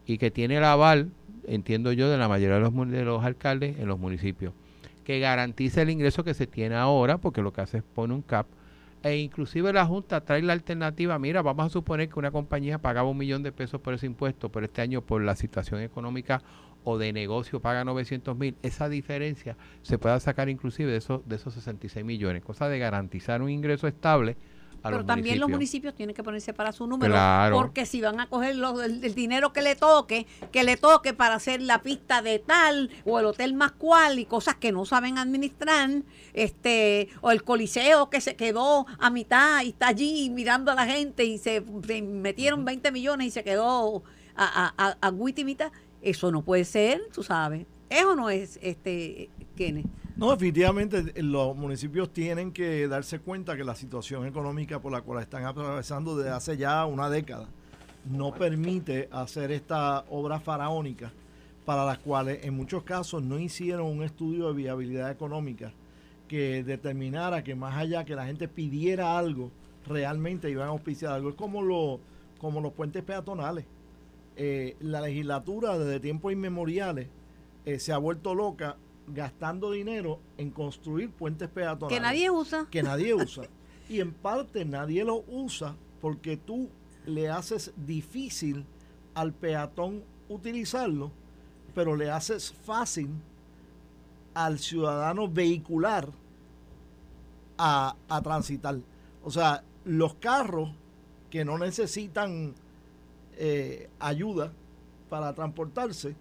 y 0.07 0.19
que 0.19 0.31
tiene 0.31 0.57
el 0.57 0.65
aval, 0.65 1.11
entiendo 1.47 1.93
yo, 1.93 2.09
de 2.09 2.17
la 2.17 2.29
mayoría 2.29 2.57
de 2.57 2.61
los, 2.61 2.91
de 2.91 3.05
los 3.05 3.25
alcaldes 3.25 3.79
en 3.79 3.89
los 3.89 3.99
municipios, 3.99 4.53
que 5.05 5.19
garantiza 5.19 5.83
el 5.83 5.91
ingreso 5.91 6.25
que 6.25 6.35
se 6.35 6.47
tiene 6.47 6.77
ahora, 6.77 7.19
porque 7.19 7.43
lo 7.43 7.53
que 7.53 7.63
hace 7.63 7.79
es 7.79 7.83
pone 7.83 8.15
un 8.15 8.23
cap, 8.23 8.47
e 9.05 9.19
inclusive 9.19 9.71
la 9.73 9.85
Junta 9.85 10.23
trae 10.23 10.41
la 10.41 10.55
alternativa, 10.55 11.19
mira, 11.19 11.43
vamos 11.43 11.67
a 11.67 11.69
suponer 11.69 12.09
que 12.09 12.19
una 12.19 12.31
compañía 12.31 12.79
pagaba 12.79 13.11
un 13.11 13.19
millón 13.19 13.43
de 13.43 13.53
pesos 13.53 13.79
por 13.83 13.93
ese 13.93 14.07
impuesto, 14.07 14.51
pero 14.51 14.65
este 14.65 14.81
año 14.81 15.03
por 15.03 15.23
la 15.23 15.37
situación 15.37 15.83
económica 15.83 16.43
o 16.85 16.97
de 16.97 17.13
negocio 17.13 17.61
paga 17.61 17.85
900 17.85 18.35
mil, 18.37 18.57
esa 18.63 18.89
diferencia 18.89 19.59
se 19.83 19.99
pueda 19.99 20.19
sacar 20.21 20.49
inclusive 20.49 20.91
de 20.91 20.99
esos, 20.99 21.29
de 21.29 21.37
esos 21.37 21.53
66 21.53 22.03
millones, 22.03 22.43
cosa 22.43 22.67
de 22.69 22.79
garantizar 22.79 23.43
un 23.43 23.51
ingreso 23.51 23.87
estable 23.87 24.39
a 24.85 24.89
Pero 24.89 24.99
los 24.99 25.07
también 25.07 25.41
los 25.41 25.49
municipios. 25.49 25.95
tienen 25.95 26.15
que 26.15 26.23
ponerse 26.23 26.53
para 26.53 26.71
su 26.73 26.87
número. 26.87 27.13
Claro. 27.13 27.57
Porque 27.57 27.87
si 27.87 28.01
van 28.03 28.21
a 28.21 28.29
coger 28.29 28.55
los- 28.57 28.83
el, 28.85 29.03
el 29.03 29.15
dinero 29.15 29.53
que 29.53 29.63
le 29.63 29.75
toque, 29.77 30.27
que 30.53 30.63
le 30.63 30.77
toque 30.77 31.15
para 31.15 31.37
hacer 31.37 31.63
la 31.63 31.83
pista 31.83 32.21
de 32.23 32.39
tal, 32.39 32.91
o 33.07 33.19
el 33.19 33.25
hotel 33.27 33.55
más 33.55 33.73
cual, 33.73 34.19
y 34.19 34.27
cosas 34.27 34.57
que 34.57 34.73
no 34.73 34.85
saben 34.85 35.17
administrar, 35.19 35.91
este, 36.35 37.09
o 37.23 37.31
el 37.31 37.43
coliseo 37.45 38.11
que 38.11 38.21
se 38.21 38.37
quedó 38.37 38.87
a 38.99 39.11
mitad 39.11 39.63
y 39.63 39.71
está 39.71 39.89
allí 39.89 40.29
mirando 40.31 40.71
a 40.71 40.75
la 40.75 40.87
gente 40.87 41.25
y 41.25 41.39
se, 41.39 41.65
se 41.87 42.03
metieron 42.03 42.65
20 42.65 42.93
millones 42.93 43.29
y 43.29 43.31
se 43.31 43.43
quedó 43.43 44.03
a, 44.37 44.75
a, 44.77 44.89
a, 44.91 45.09
a. 45.09 45.13
Eso 46.03 46.31
no 46.31 46.43
puede 46.43 46.65
ser, 46.67 47.01
tú 47.15 47.23
sabes. 47.23 47.67
¿Eso 47.89 48.15
no 48.15 48.29
es, 48.29 48.59
este, 48.61 49.31
Kenneth? 49.57 49.87
No, 50.17 50.31
definitivamente 50.31 51.13
eh, 51.15 51.23
los 51.25 51.57
municipios 51.57 52.13
tienen 52.13 52.53
que 52.53 52.87
darse 52.87 53.19
cuenta 53.19 53.57
que 53.57 53.65
la 53.65 53.75
situación 53.75 54.27
económica 54.27 54.81
por 54.81 54.93
la 54.93 55.03
cual 55.03 55.21
están 55.21 55.45
atravesando 55.45 56.17
desde 56.17 56.31
hace 56.31 56.57
ya 56.57 56.87
una 56.87 57.11
década 57.11 57.49
no 58.05 58.33
permite 58.33 59.09
hacer 59.11 59.51
esta 59.51 60.05
obra 60.11 60.39
faraónica 60.39 61.13
para 61.65 61.85
las 61.85 61.99
cuales 61.99 62.45
en 62.45 62.55
muchos 62.55 62.85
casos 62.85 63.25
no 63.25 63.41
hicieron 63.41 63.87
un 63.87 64.05
estudio 64.05 64.49
de 64.49 64.55
viabilidad 64.55 65.11
económica 65.11 65.73
que 66.29 66.63
determinara 66.63 67.43
que 67.43 67.57
más 67.57 67.77
allá 67.77 68.05
que 68.05 68.15
la 68.15 68.27
gente 68.27 68.47
pidiera 68.47 69.19
algo, 69.19 69.51
realmente 69.87 70.51
iban 70.51 70.69
a 70.69 70.71
auspiciar 70.71 71.13
algo. 71.13 71.31
Es 71.31 71.35
como, 71.35 71.63
lo, 71.63 72.01
como 72.39 72.61
los 72.61 72.73
puentes 72.73 73.03
peatonales. 73.03 73.65
Eh, 74.37 74.77
la 74.81 75.01
legislatura 75.01 75.79
desde 75.79 76.01
tiempos 76.01 76.33
inmemoriales 76.33 77.09
eh, 77.65 77.79
se 77.79 77.93
ha 77.93 77.99
vuelto 77.99 78.35
loca 78.35 78.77
gastando 79.09 79.71
dinero 79.71 80.19
en 80.39 80.51
construir 80.51 81.11
puentes 81.11 81.49
peatonales 81.49 81.97
Que 81.97 82.01
nadie 82.03 82.31
usa. 82.31 82.67
que 82.71 82.83
nadie 82.83 83.15
usa. 83.15 83.45
Y 83.89 84.01
en 84.01 84.13
parte 84.13 84.65
nadie 84.65 85.05
lo 85.05 85.25
usa 85.29 85.77
porque 86.01 86.37
tú 86.37 86.69
le 87.07 87.29
haces 87.29 87.73
difícil 87.77 88.65
al 89.15 89.33
peatón 89.33 90.03
utilizarlo, 90.29 91.13
pero 91.75 91.97
le 91.97 92.11
haces 92.11 92.53
fácil 92.65 93.11
al 94.33 94.59
ciudadano 94.59 95.29
vehicular 95.29 96.09
a, 97.59 97.95
a 98.09 98.23
transitar. 98.23 98.79
O 99.23 99.31
sea, 99.31 99.63
los 99.85 100.15
carros 100.15 100.71
que 101.31 101.45
no 101.45 101.59
necesitan 101.59 102.55
eh, 103.37 103.89
ayuda 104.01 104.53
para 105.09 105.35
transportarse, 105.35 106.17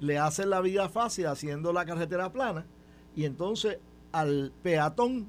le 0.00 0.18
hacen 0.18 0.50
la 0.50 0.60
vida 0.60 0.88
fácil 0.88 1.26
haciendo 1.26 1.72
la 1.72 1.84
carretera 1.84 2.32
plana 2.32 2.66
y 3.16 3.24
entonces 3.24 3.78
al 4.12 4.52
peatón 4.62 5.28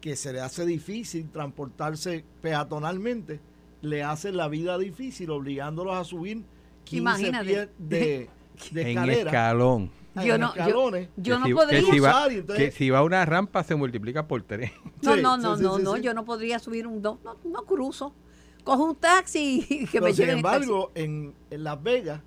que 0.00 0.16
se 0.16 0.32
le 0.32 0.40
hace 0.40 0.66
difícil 0.66 1.30
transportarse 1.30 2.24
peatonalmente, 2.42 3.40
le 3.80 4.02
hacen 4.02 4.36
la 4.36 4.48
vida 4.48 4.76
difícil 4.78 5.30
obligándolos 5.30 5.96
a 5.96 6.04
subir 6.04 6.44
15 6.84 6.96
Imagínate. 7.00 7.44
pies 7.46 7.68
de, 7.78 8.30
de 8.72 8.82
en 8.82 8.88
escalera. 8.88 9.30
escalón. 9.30 9.90
Yo 10.24 10.38
no- 10.38 10.54
yo- 10.54 10.60
escalones. 10.62 11.08
Yo 11.16 11.34
Que 11.34 11.40
no 11.40 11.46
si- 11.46 11.54
podría. 11.54 11.80
Que 11.80 11.86
si, 11.90 11.98
va, 11.98 12.28
que 12.56 12.70
si 12.70 12.90
va 12.90 12.98
a 12.98 13.02
una 13.02 13.24
rampa 13.26 13.64
se 13.64 13.74
multiplica 13.74 14.28
por 14.28 14.42
tres. 14.42 14.70
No, 15.02 15.14
Sí, 15.16 15.22
no, 15.22 15.36
sí, 15.36 15.42
no, 15.42 15.56
sí, 15.56 15.62
no, 15.62 15.76
sí, 15.78 15.82
no, 15.82 15.94
sí. 15.96 16.02
yo 16.02 16.14
no 16.14 16.24
podría 16.24 16.58
subir 16.58 16.86
un 16.86 17.02
no, 17.02 17.18
no, 17.24 17.36
no 17.44 17.64
cruzo. 17.64 18.14
Cojo 18.62 18.84
un 18.84 18.96
taxi 18.96 19.66
y 19.70 19.78
que 19.86 19.88
Pero 19.92 20.04
me 20.04 20.12
sin 20.12 20.24
lleven 20.24 20.36
embargo, 20.38 20.92
en, 20.94 21.34
en 21.50 21.64
Las 21.64 21.82
Vegas 21.82 22.20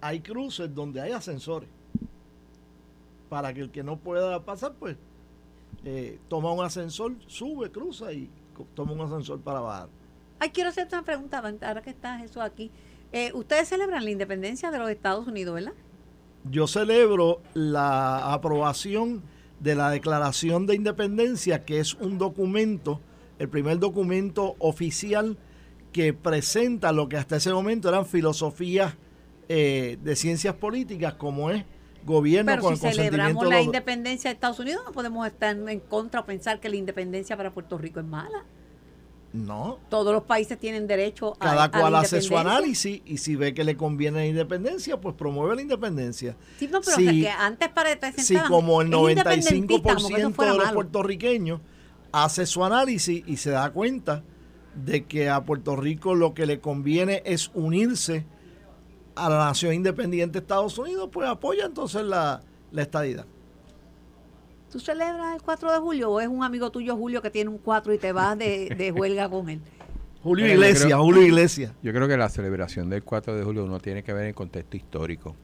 hay 0.00 0.20
cruces 0.20 0.74
donde 0.74 1.00
hay 1.00 1.12
ascensores. 1.12 1.68
Para 3.28 3.54
que 3.54 3.60
el 3.60 3.70
que 3.70 3.82
no 3.82 3.96
pueda 3.96 4.44
pasar, 4.44 4.74
pues 4.74 4.96
eh, 5.84 6.18
toma 6.28 6.52
un 6.52 6.64
ascensor, 6.64 7.14
sube, 7.26 7.70
cruza 7.70 8.12
y 8.12 8.28
toma 8.74 8.92
un 8.92 9.00
ascensor 9.02 9.40
para 9.40 9.60
bajar. 9.60 9.88
Ay, 10.38 10.50
quiero 10.50 10.70
hacerte 10.70 10.94
una 10.94 11.04
pregunta, 11.04 11.38
ahora 11.38 11.82
que 11.82 11.90
está 11.90 12.22
eso 12.24 12.42
aquí. 12.42 12.70
Eh, 13.12 13.32
ustedes 13.34 13.68
celebran 13.68 14.04
la 14.04 14.10
independencia 14.10 14.70
de 14.70 14.78
los 14.78 14.90
Estados 14.90 15.26
Unidos, 15.26 15.54
¿verdad? 15.54 15.72
Yo 16.50 16.66
celebro 16.66 17.42
la 17.54 18.32
aprobación 18.32 19.22
de 19.60 19.74
la 19.74 19.90
Declaración 19.90 20.66
de 20.66 20.74
Independencia, 20.74 21.64
que 21.64 21.80
es 21.80 21.94
un 21.94 22.18
documento, 22.18 23.00
el 23.38 23.48
primer 23.48 23.78
documento 23.78 24.56
oficial 24.58 25.36
que 25.92 26.14
presenta 26.14 26.92
lo 26.92 27.08
que 27.08 27.16
hasta 27.16 27.36
ese 27.36 27.52
momento 27.52 27.88
eran 27.88 28.06
filosofías 28.06 28.94
eh, 29.52 29.98
de 30.00 30.14
ciencias 30.14 30.54
políticas, 30.54 31.14
como 31.14 31.50
es 31.50 31.64
gobierno 32.04 32.52
Pero 32.52 32.62
con 32.62 32.76
si 32.76 32.86
el 32.86 32.94
celebramos 32.94 33.48
la 33.48 33.60
independencia 33.60 34.30
de 34.30 34.34
Estados 34.34 34.60
Unidos, 34.60 34.82
no 34.86 34.92
podemos 34.92 35.26
estar 35.26 35.56
en 35.56 35.80
contra 35.80 36.20
o 36.20 36.24
pensar 36.24 36.60
que 36.60 36.68
la 36.68 36.76
independencia 36.76 37.36
para 37.36 37.50
Puerto 37.50 37.76
Rico 37.76 37.98
es 37.98 38.06
mala. 38.06 38.44
No, 39.32 39.78
Todos 39.88 40.12
los 40.12 40.22
países 40.22 40.56
tienen 40.56 40.86
derecho 40.86 41.34
a 41.34 41.38
cada 41.38 41.52
a 41.64 41.66
la 41.66 41.70
cual 41.70 41.96
hace 41.96 42.22
su 42.22 42.38
análisis 42.38 43.02
y 43.04 43.18
si 43.18 43.34
ve 43.34 43.52
que 43.52 43.64
le 43.64 43.76
conviene 43.76 44.18
la 44.18 44.26
independencia, 44.26 45.00
pues 45.00 45.16
promueve 45.16 45.56
la 45.56 45.62
independencia. 45.62 46.36
Sí, 46.56 46.68
no, 46.70 46.80
pero 46.80 46.96
Si- 46.96 47.04
sea, 47.04 47.12
que 47.12 47.28
antes 47.28 47.68
para 47.70 48.12
Si 48.18 48.36
como 48.46 48.82
el 48.82 48.88
es 48.92 48.94
independentista, 49.10 49.82
como 49.82 50.08
que 50.08 50.14
eso 50.14 50.28
95% 50.30 50.32
fuera 50.32 50.52
de 50.52 50.58
los 50.58 50.66
malo. 50.66 50.74
puertorriqueños 50.76 51.60
hace 52.12 52.46
su 52.46 52.64
análisis 52.64 53.24
y 53.26 53.36
se 53.36 53.50
da 53.50 53.70
cuenta 53.70 54.22
de 54.74 55.06
que 55.06 55.28
a 55.28 55.44
Puerto 55.44 55.74
Rico 55.74 56.14
lo 56.14 56.34
que 56.34 56.46
le 56.46 56.60
conviene 56.60 57.22
es 57.24 57.50
unirse 57.54 58.24
a 59.26 59.30
la 59.30 59.38
nación 59.46 59.74
independiente 59.74 60.34
de 60.34 60.38
Estados 60.42 60.76
Unidos, 60.78 61.08
pues 61.12 61.28
apoya 61.28 61.66
entonces 61.66 62.02
la, 62.04 62.42
la 62.72 62.82
estadidad. 62.82 63.26
¿Tú 64.70 64.78
celebras 64.78 65.34
el 65.34 65.42
4 65.42 65.72
de 65.72 65.78
julio 65.78 66.10
o 66.10 66.20
es 66.20 66.28
un 66.28 66.44
amigo 66.44 66.70
tuyo, 66.70 66.96
Julio, 66.96 67.20
que 67.20 67.30
tiene 67.30 67.50
un 67.50 67.58
4 67.58 67.92
y 67.92 67.98
te 67.98 68.12
vas 68.12 68.38
de, 68.38 68.74
de 68.76 68.92
huelga 68.92 69.28
con 69.28 69.48
él? 69.48 69.60
Julio 70.22 70.46
Iglesias, 70.46 70.84
creo- 70.84 71.02
Julio 71.02 71.22
Iglesias. 71.22 71.72
Yo 71.82 71.92
creo 71.92 72.06
que 72.06 72.16
la 72.16 72.28
celebración 72.28 72.88
del 72.90 73.02
4 73.02 73.34
de 73.36 73.42
julio 73.42 73.66
no 73.66 73.80
tiene 73.80 74.02
que 74.02 74.12
ver 74.12 74.26
en 74.26 74.34
contexto 74.34 74.76
histórico. 74.76 75.34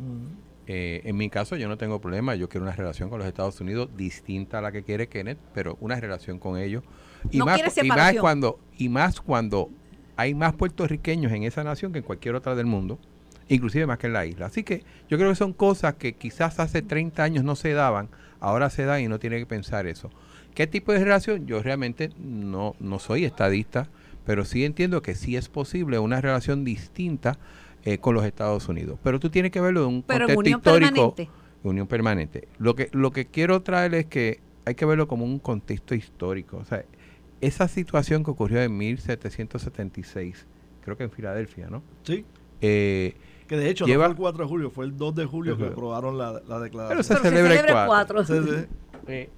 Eh, 0.67 1.01
en 1.05 1.17
mi 1.17 1.31
caso 1.31 1.57
yo 1.57 1.67
no 1.69 1.79
tengo 1.79 2.01
problema, 2.01 2.35
yo 2.35 2.49
quiero 2.49 2.65
una 2.67 2.75
relación 2.77 3.09
con 3.09 3.19
los 3.19 3.27
Estados 3.27 3.59
Unidos 3.61 3.89
distinta 3.97 4.59
a 4.59 4.61
la 4.61 4.73
que 4.73 4.83
quiere 4.83 5.09
Kenneth, 5.09 5.39
pero 5.55 5.77
una 5.81 5.99
relación 5.99 6.39
con 6.39 6.59
ellos. 6.59 6.83
Y, 7.31 7.39
No 7.39 7.47
más, 7.47 7.61
y 7.83 7.89
más 7.89 8.15
cuando 8.21 8.59
y 8.77 8.89
más 8.91 9.21
cuando 9.21 9.71
hay 10.17 10.35
más 10.35 10.53
puertorriqueños 10.55 11.33
en 11.33 11.45
esa 11.45 11.65
nación 11.65 11.93
que 11.93 11.99
en 12.01 12.05
cualquier 12.05 12.35
otra 12.35 12.55
del 12.55 12.67
mundo, 12.67 12.99
inclusive 13.49 13.87
más 13.87 13.99
que 13.99 14.07
en 14.09 14.13
la 14.13 14.27
isla. 14.27 14.47
Así 14.47 14.63
que 14.63 14.83
yo 15.09 15.19
creo 15.19 15.31
que 15.31 15.37
son 15.37 15.53
cosas 15.53 15.95
que 15.95 16.15
quizás 16.15 16.59
hace 16.61 16.83
30 16.83 17.23
años 17.23 17.45
no 17.45 17.57
se 17.57 17.73
daban, 17.73 18.09
ahora 18.41 18.71
se 18.71 18.85
dan 18.85 19.01
y 19.03 19.09
no 19.09 19.19
tiene 19.19 19.39
que 19.39 19.47
pensar 19.47 19.87
eso. 19.87 20.11
¿Qué 20.55 20.67
tipo 20.67 20.93
de 20.93 21.05
relación? 21.05 21.47
Yo 21.47 21.63
realmente 21.63 22.11
no, 22.19 22.75
no 22.81 22.99
soy 22.99 23.25
estadista, 23.25 23.89
pero 24.25 24.45
sí 24.45 24.65
entiendo 24.65 25.03
que 25.03 25.15
sí 25.15 25.37
es 25.37 25.49
posible 25.49 25.99
una 25.99 26.21
relación 26.21 26.65
distinta 26.65 27.39
eh, 27.85 27.99
con 27.99 28.15
los 28.15 28.25
Estados 28.25 28.69
Unidos. 28.69 28.99
Pero 29.03 29.21
tú 29.21 29.31
tienes 29.31 29.53
que 29.53 29.61
verlo 29.61 29.81
de 29.83 29.87
un 29.87 30.03
Pero 30.03 30.27
contexto 30.27 30.41
unión 30.41 30.59
histórico. 30.59 31.15
permanente. 31.15 31.29
Unión 31.63 31.87
permanente. 31.87 32.49
Lo 32.59 32.75
que, 32.75 32.89
lo 32.93 33.11
que 33.13 33.27
quiero 33.27 33.63
traer 33.63 33.95
es 33.95 34.07
que 34.07 34.41
hay 34.65 34.75
que 34.75 34.85
verlo 34.87 35.07
como 35.07 35.25
un 35.25 35.39
contexto 35.39 35.95
histórico. 35.95 36.57
O 36.57 36.65
sea, 36.65 36.85
esa 37.41 37.69
situación 37.69 38.25
que 38.25 38.31
ocurrió 38.31 38.63
en 38.63 38.77
1776, 38.77 40.47
creo 40.83 40.97
que 40.97 41.05
en 41.05 41.11
Filadelfia, 41.11 41.69
¿no? 41.69 41.83
Sí, 42.03 42.25
Eh, 42.63 43.15
que 43.47 43.57
de 43.57 43.71
hecho 43.71 43.87
Lleva- 43.87 44.09
no 44.09 44.15
fue 44.15 44.15
el 44.15 44.17
4 44.17 44.45
de 44.45 44.49
julio, 44.49 44.71
fue 44.71 44.85
el 44.87 44.97
2 44.97 45.15
de 45.15 45.25
julio 45.27 45.57
que 45.57 45.67
aprobaron 45.67 46.19
la, 46.19 46.33
la 46.33 46.41
pero 46.47 46.61
declaración. 46.61 47.05
se 47.05 47.15
Pero 47.15 47.23
se 47.23 47.29
celebra 47.31 47.53
el 47.55 47.59
celebra 47.61 47.83
el 47.83 47.87
4. 47.89 48.25
4. 48.27 48.45
Sí, 48.45 48.51
sí. 48.51 48.67
eh, 49.09 49.31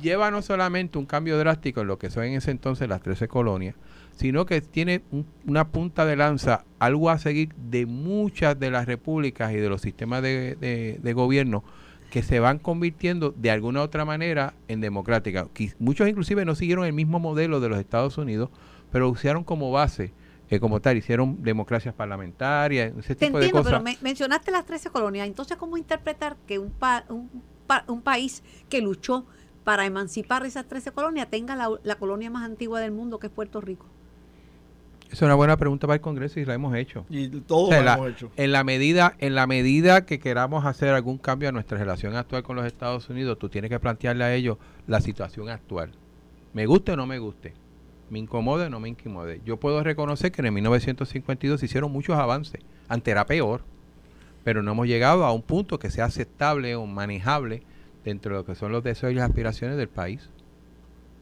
lleva 0.00 0.30
no 0.30 0.40
solamente 0.42 0.98
un 0.98 1.06
cambio 1.06 1.36
drástico 1.38 1.80
en 1.80 1.86
lo 1.88 1.98
que 1.98 2.10
son 2.10 2.24
en 2.24 2.34
ese 2.34 2.50
entonces 2.50 2.88
las 2.88 3.02
13 3.02 3.28
colonias, 3.28 3.74
sino 4.16 4.46
que 4.46 4.60
tiene 4.60 5.02
un- 5.10 5.26
una 5.46 5.68
punta 5.68 6.04
de 6.06 6.16
lanza, 6.16 6.64
algo 6.78 7.10
a 7.10 7.18
seguir 7.18 7.50
de 7.70 7.86
muchas 7.86 8.58
de 8.58 8.70
las 8.70 8.86
repúblicas 8.86 9.52
y 9.52 9.56
de 9.56 9.68
los 9.68 9.80
sistemas 9.82 10.22
de, 10.22 10.56
de- 10.56 10.98
de 11.02 11.12
gobierno 11.12 11.64
que 12.10 12.22
se 12.22 12.40
van 12.40 12.58
convirtiendo 12.58 13.32
de 13.36 13.50
alguna 13.52 13.80
u 13.80 13.82
otra 13.84 14.04
manera 14.04 14.54
en 14.68 14.80
democráticas. 14.80 15.46
Muchos 15.78 16.08
inclusive 16.08 16.44
no 16.44 16.54
siguieron 16.56 16.84
el 16.84 16.92
mismo 16.92 17.20
modelo 17.20 17.60
de 17.60 17.68
los 17.68 17.78
Estados 17.78 18.18
Unidos, 18.18 18.48
pero 18.90 19.04
lo 19.04 19.10
usaron 19.12 19.44
como 19.44 19.70
base, 19.70 20.12
eh, 20.50 20.60
como 20.60 20.80
tal, 20.80 20.96
hicieron 20.96 21.42
democracias 21.42 21.94
parlamentarias, 21.94 22.92
ese 22.98 23.14
Te 23.14 23.26
tipo 23.26 23.38
de 23.38 23.46
entiendo, 23.46 23.62
cosas. 23.62 23.80
pero 23.80 23.84
me- 23.84 23.98
mencionaste 24.02 24.50
las 24.50 24.66
13 24.66 24.90
colonias. 24.90 25.26
Entonces, 25.26 25.56
¿cómo 25.56 25.76
interpretar 25.76 26.36
que 26.46 26.58
un, 26.58 26.70
pa- 26.70 27.04
un, 27.08 27.30
pa- 27.66 27.84
un 27.86 28.02
país 28.02 28.42
que 28.68 28.80
luchó 28.82 29.24
para 29.64 29.86
emancipar 29.86 30.44
esas 30.44 30.66
13 30.66 30.90
colonias 30.92 31.28
tenga 31.30 31.54
la, 31.54 31.68
la 31.84 31.94
colonia 31.96 32.30
más 32.30 32.44
antigua 32.44 32.80
del 32.80 32.90
mundo, 32.92 33.18
que 33.18 33.28
es 33.28 33.32
Puerto 33.32 33.60
Rico? 33.60 33.86
Es 35.10 35.20
una 35.22 35.34
buena 35.34 35.56
pregunta 35.56 35.88
para 35.88 35.96
el 35.96 36.00
Congreso 36.00 36.38
y 36.38 36.44
la 36.44 36.54
hemos 36.54 36.74
hecho. 36.76 37.04
Y 37.08 37.28
todos 37.28 37.68
O 37.68 37.70
sea, 37.70 37.78
lo 37.80 37.84
la- 37.84 37.94
hemos 37.94 38.10
hecho. 38.10 38.30
En 38.36 38.52
la 38.52 38.62
medida, 38.62 39.14
en 39.18 39.34
la 39.34 39.46
medida 39.48 40.06
que 40.06 40.20
queramos 40.20 40.64
hacer 40.66 40.94
algún 40.94 41.18
cambio 41.18 41.48
a 41.48 41.52
nuestra 41.52 41.78
relación 41.78 42.14
actual 42.14 42.42
con 42.44 42.54
los 42.56 42.64
Estados 42.64 43.08
Unidos, 43.08 43.38
tú 43.38 43.48
tienes 43.48 43.70
que 43.70 43.80
plantearle 43.80 44.22
a 44.24 44.34
ellos 44.34 44.58
la 44.86 45.00
situación 45.00 45.48
actual. 45.48 45.90
Me 46.52 46.66
guste 46.66 46.92
o 46.92 46.96
no 46.96 47.06
me 47.06 47.18
guste, 47.18 47.54
me 48.10 48.18
incomode 48.18 48.66
o 48.66 48.70
no 48.70 48.80
me 48.80 48.88
incomode. 48.88 49.40
Yo 49.44 49.58
puedo 49.58 49.82
reconocer 49.82 50.32
que 50.32 50.42
en 50.42 50.46
el 50.46 50.52
1952 50.52 51.60
se 51.60 51.66
hicieron 51.66 51.92
muchos 51.92 52.16
avances. 52.16 52.60
Antes 52.88 53.12
era 53.12 53.26
peor, 53.26 53.62
pero 54.44 54.62
no 54.62 54.72
hemos 54.72 54.86
llegado 54.86 55.24
a 55.24 55.32
un 55.32 55.42
punto 55.42 55.78
que 55.78 55.90
sea 55.90 56.06
aceptable 56.06 56.74
o 56.74 56.86
manejable 56.86 57.62
dentro 58.04 58.32
de 58.34 58.40
lo 58.40 58.44
que 58.44 58.54
son 58.54 58.72
los 58.72 58.82
deseos 58.82 59.12
y 59.12 59.16
las 59.16 59.28
aspiraciones 59.28 59.76
del 59.76 59.88
país. 59.88 60.28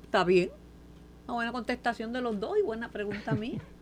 Está 0.02 0.24
bien. 0.24 0.50
Una 1.26 1.34
buena 1.34 1.52
contestación 1.52 2.12
de 2.12 2.22
los 2.22 2.40
dos 2.40 2.56
y 2.58 2.62
buena 2.62 2.88
pregunta 2.88 3.32
mía. 3.32 3.60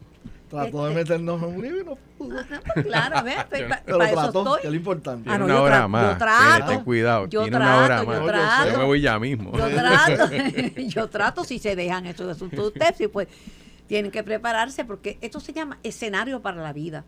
Trató 0.49 0.85
de 0.87 0.91
este- 0.93 1.03
meternos 1.03 1.43
en 1.43 1.49
un 1.57 1.63
libro 1.63 1.81
y 1.81 1.85
no 1.85 1.97
pudo. 2.19 2.37
Pues 2.75 2.87
claro, 2.87 3.17
pa- 3.17 3.23
pa- 3.69 3.81
Pero 3.85 3.99
para 3.99 4.11
eso 4.11 4.21
trató, 4.23 4.45
que 4.45 4.51
es 4.51 4.57
estoy. 4.57 4.71
lo 4.71 4.77
importante. 4.77 5.31
Ah, 5.31 5.39
no, 5.39 5.45
una 5.47 5.55
yo 5.55 5.63
hora 5.63 5.89
más. 5.89 6.13
yo 6.13 6.19
trato. 6.19 6.67
Ten 6.69 6.85
cuidado. 6.85 7.27
Yo 7.27 7.43
Tiene 7.43 7.57
una 7.57 7.77
hora 7.79 7.87
trato, 7.87 8.07
más. 8.07 8.19
yo 8.21 8.27
trato. 8.27 8.71
Yo 8.73 8.79
me 8.79 8.85
voy 8.85 9.01
ya 9.01 9.19
mismo. 9.19 9.53
Yo 9.57 9.69
trato, 9.69 10.31
yo 10.77 11.09
trato 11.09 11.45
si 11.45 11.59
se 11.59 11.75
dejan 11.77 12.07
esos 12.07 12.29
asuntos 12.29 12.59
de 12.61 12.67
ustedes, 12.69 12.97
sí, 12.97 13.09
pues 13.09 13.29
tienen 13.89 14.11
que 14.11 14.23
prepararse 14.23 14.85
porque 14.85 15.19
esto 15.21 15.41
se 15.41 15.53
llama 15.53 15.79
escenario 15.83 16.41
para 16.43 16.63
la 16.63 16.73
vida. 16.73 17.05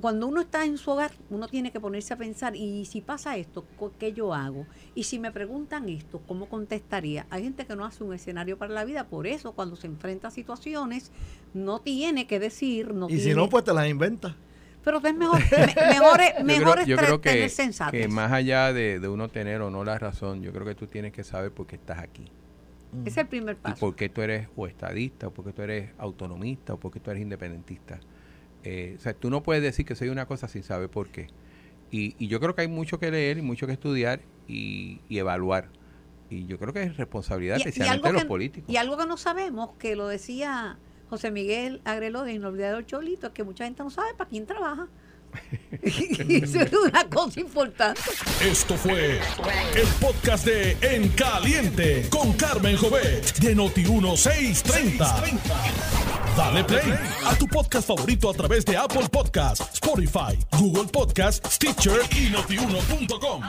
Cuando 0.00 0.26
uno 0.26 0.42
está 0.42 0.64
en 0.66 0.76
su 0.76 0.90
hogar, 0.90 1.10
uno 1.30 1.48
tiene 1.48 1.70
que 1.72 1.80
ponerse 1.80 2.12
a 2.12 2.16
pensar, 2.18 2.54
y 2.54 2.84
si 2.84 3.00
pasa 3.00 3.36
esto, 3.36 3.64
¿qué 3.98 4.12
yo 4.12 4.34
hago? 4.34 4.66
Y 4.94 5.04
si 5.04 5.18
me 5.18 5.32
preguntan 5.32 5.88
esto, 5.88 6.20
¿cómo 6.26 6.50
contestaría? 6.50 7.26
Hay 7.30 7.44
gente 7.44 7.64
que 7.64 7.74
no 7.76 7.86
hace 7.86 8.04
un 8.04 8.12
escenario 8.12 8.58
para 8.58 8.74
la 8.74 8.84
vida, 8.84 9.04
por 9.08 9.26
eso 9.26 9.52
cuando 9.52 9.76
se 9.76 9.86
enfrenta 9.86 10.28
a 10.28 10.30
situaciones, 10.30 11.12
no 11.54 11.80
tiene 11.80 12.26
que 12.26 12.38
decir, 12.38 12.92
no 12.92 13.08
Y 13.08 13.16
si 13.16 13.24
tiene- 13.24 13.36
no, 13.36 13.48
pues 13.48 13.64
te 13.64 13.72
las 13.72 13.88
inventas. 13.88 14.34
Pero 14.84 14.98
es 15.02 15.14
mejor, 15.14 15.38
me- 15.50 15.88
mejor 15.88 16.20
Yo 16.38 16.44
mejor 16.44 16.74
creo, 16.74 16.86
yo 16.86 16.96
creo 16.96 17.20
que, 17.22 17.30
tener 17.32 17.50
sensatez. 17.50 18.02
que 18.02 18.08
más 18.08 18.32
allá 18.32 18.72
de, 18.74 19.00
de 19.00 19.08
uno 19.08 19.28
tener 19.28 19.62
o 19.62 19.70
no 19.70 19.84
la 19.84 19.98
razón, 19.98 20.42
yo 20.42 20.52
creo 20.52 20.66
que 20.66 20.74
tú 20.74 20.86
tienes 20.88 21.12
que 21.12 21.24
saber 21.24 21.52
por 21.52 21.66
qué 21.66 21.76
estás 21.76 21.98
aquí. 21.98 22.24
Es 23.04 23.16
el 23.16 23.28
primer 23.28 23.54
Y 23.56 23.58
paso. 23.60 23.80
por 23.80 23.94
qué 23.94 24.08
tú 24.08 24.20
eres 24.20 24.48
o 24.56 24.66
estadista, 24.66 25.28
o 25.28 25.30
por 25.30 25.44
qué 25.44 25.52
tú 25.52 25.62
eres 25.62 25.90
autonomista, 25.96 26.74
o 26.74 26.76
por 26.80 26.90
qué 26.90 26.98
tú 27.00 27.10
eres 27.10 27.22
independentista. 27.22 28.00
Eh, 28.64 28.94
o 28.98 29.00
sea, 29.00 29.14
tú 29.14 29.30
no 29.30 29.42
puedes 29.42 29.62
decir 29.62 29.86
que 29.86 29.94
soy 29.94 30.08
una 30.08 30.26
cosa 30.26 30.48
sin 30.48 30.62
saber 30.62 30.88
por 30.90 31.08
qué. 31.08 31.28
Y, 31.90 32.14
y 32.18 32.28
yo 32.28 32.40
creo 32.40 32.54
que 32.54 32.60
hay 32.62 32.68
mucho 32.68 32.98
que 32.98 33.10
leer 33.10 33.38
y 33.38 33.42
mucho 33.42 33.66
que 33.66 33.72
estudiar 33.72 34.20
y, 34.46 35.00
y 35.08 35.18
evaluar. 35.18 35.68
Y 36.28 36.46
yo 36.46 36.58
creo 36.58 36.72
que 36.72 36.82
es 36.82 36.96
responsabilidad 36.96 37.56
Y- 37.56 37.62
especialmente 37.62 38.06
de 38.08 38.12
los 38.12 38.22
que- 38.22 38.28
Y, 38.68 38.72
Y 38.72 38.76
algo 38.76 38.96
que 38.96 39.06
no 39.06 39.16
sabemos, 39.16 39.70
que 39.78 39.96
lo 39.96 40.06
decía 40.06 40.78
José 41.08 41.30
Miguel 41.32 41.80
Agreló 41.84 42.22
de 42.22 42.34
Inolvidable 42.34 42.86
Cholito, 42.86 43.28
es 43.28 43.32
que 43.32 43.42
mucha 43.42 43.64
gente 43.64 43.82
no 43.82 43.90
sabe 43.90 44.14
para 44.16 44.30
quién 44.30 44.46
trabaja. 44.46 44.86
eso 45.82 46.60
es 46.60 46.72
una 46.72 47.04
cosa 47.08 47.40
importante. 47.40 48.00
Esto 48.42 48.76
fue 48.76 49.20
el 49.74 49.86
podcast 50.00 50.44
de 50.44 50.76
En 50.80 51.08
Caliente 51.10 52.06
con 52.10 52.32
Carmen 52.34 52.76
Jovet 52.76 53.38
de 53.38 53.56
Noti1630. 53.56 55.40
Dale 56.36 56.64
play 56.64 56.94
a 57.26 57.34
tu 57.36 57.46
podcast 57.46 57.86
favorito 57.88 58.30
a 58.30 58.34
través 58.34 58.64
de 58.64 58.76
Apple 58.76 59.08
Podcasts, 59.10 59.68
Spotify, 59.74 60.38
Google 60.58 60.88
Podcasts, 60.90 61.54
Stitcher 61.54 62.00
y 62.16 62.30
notiuno.com. 62.30 63.42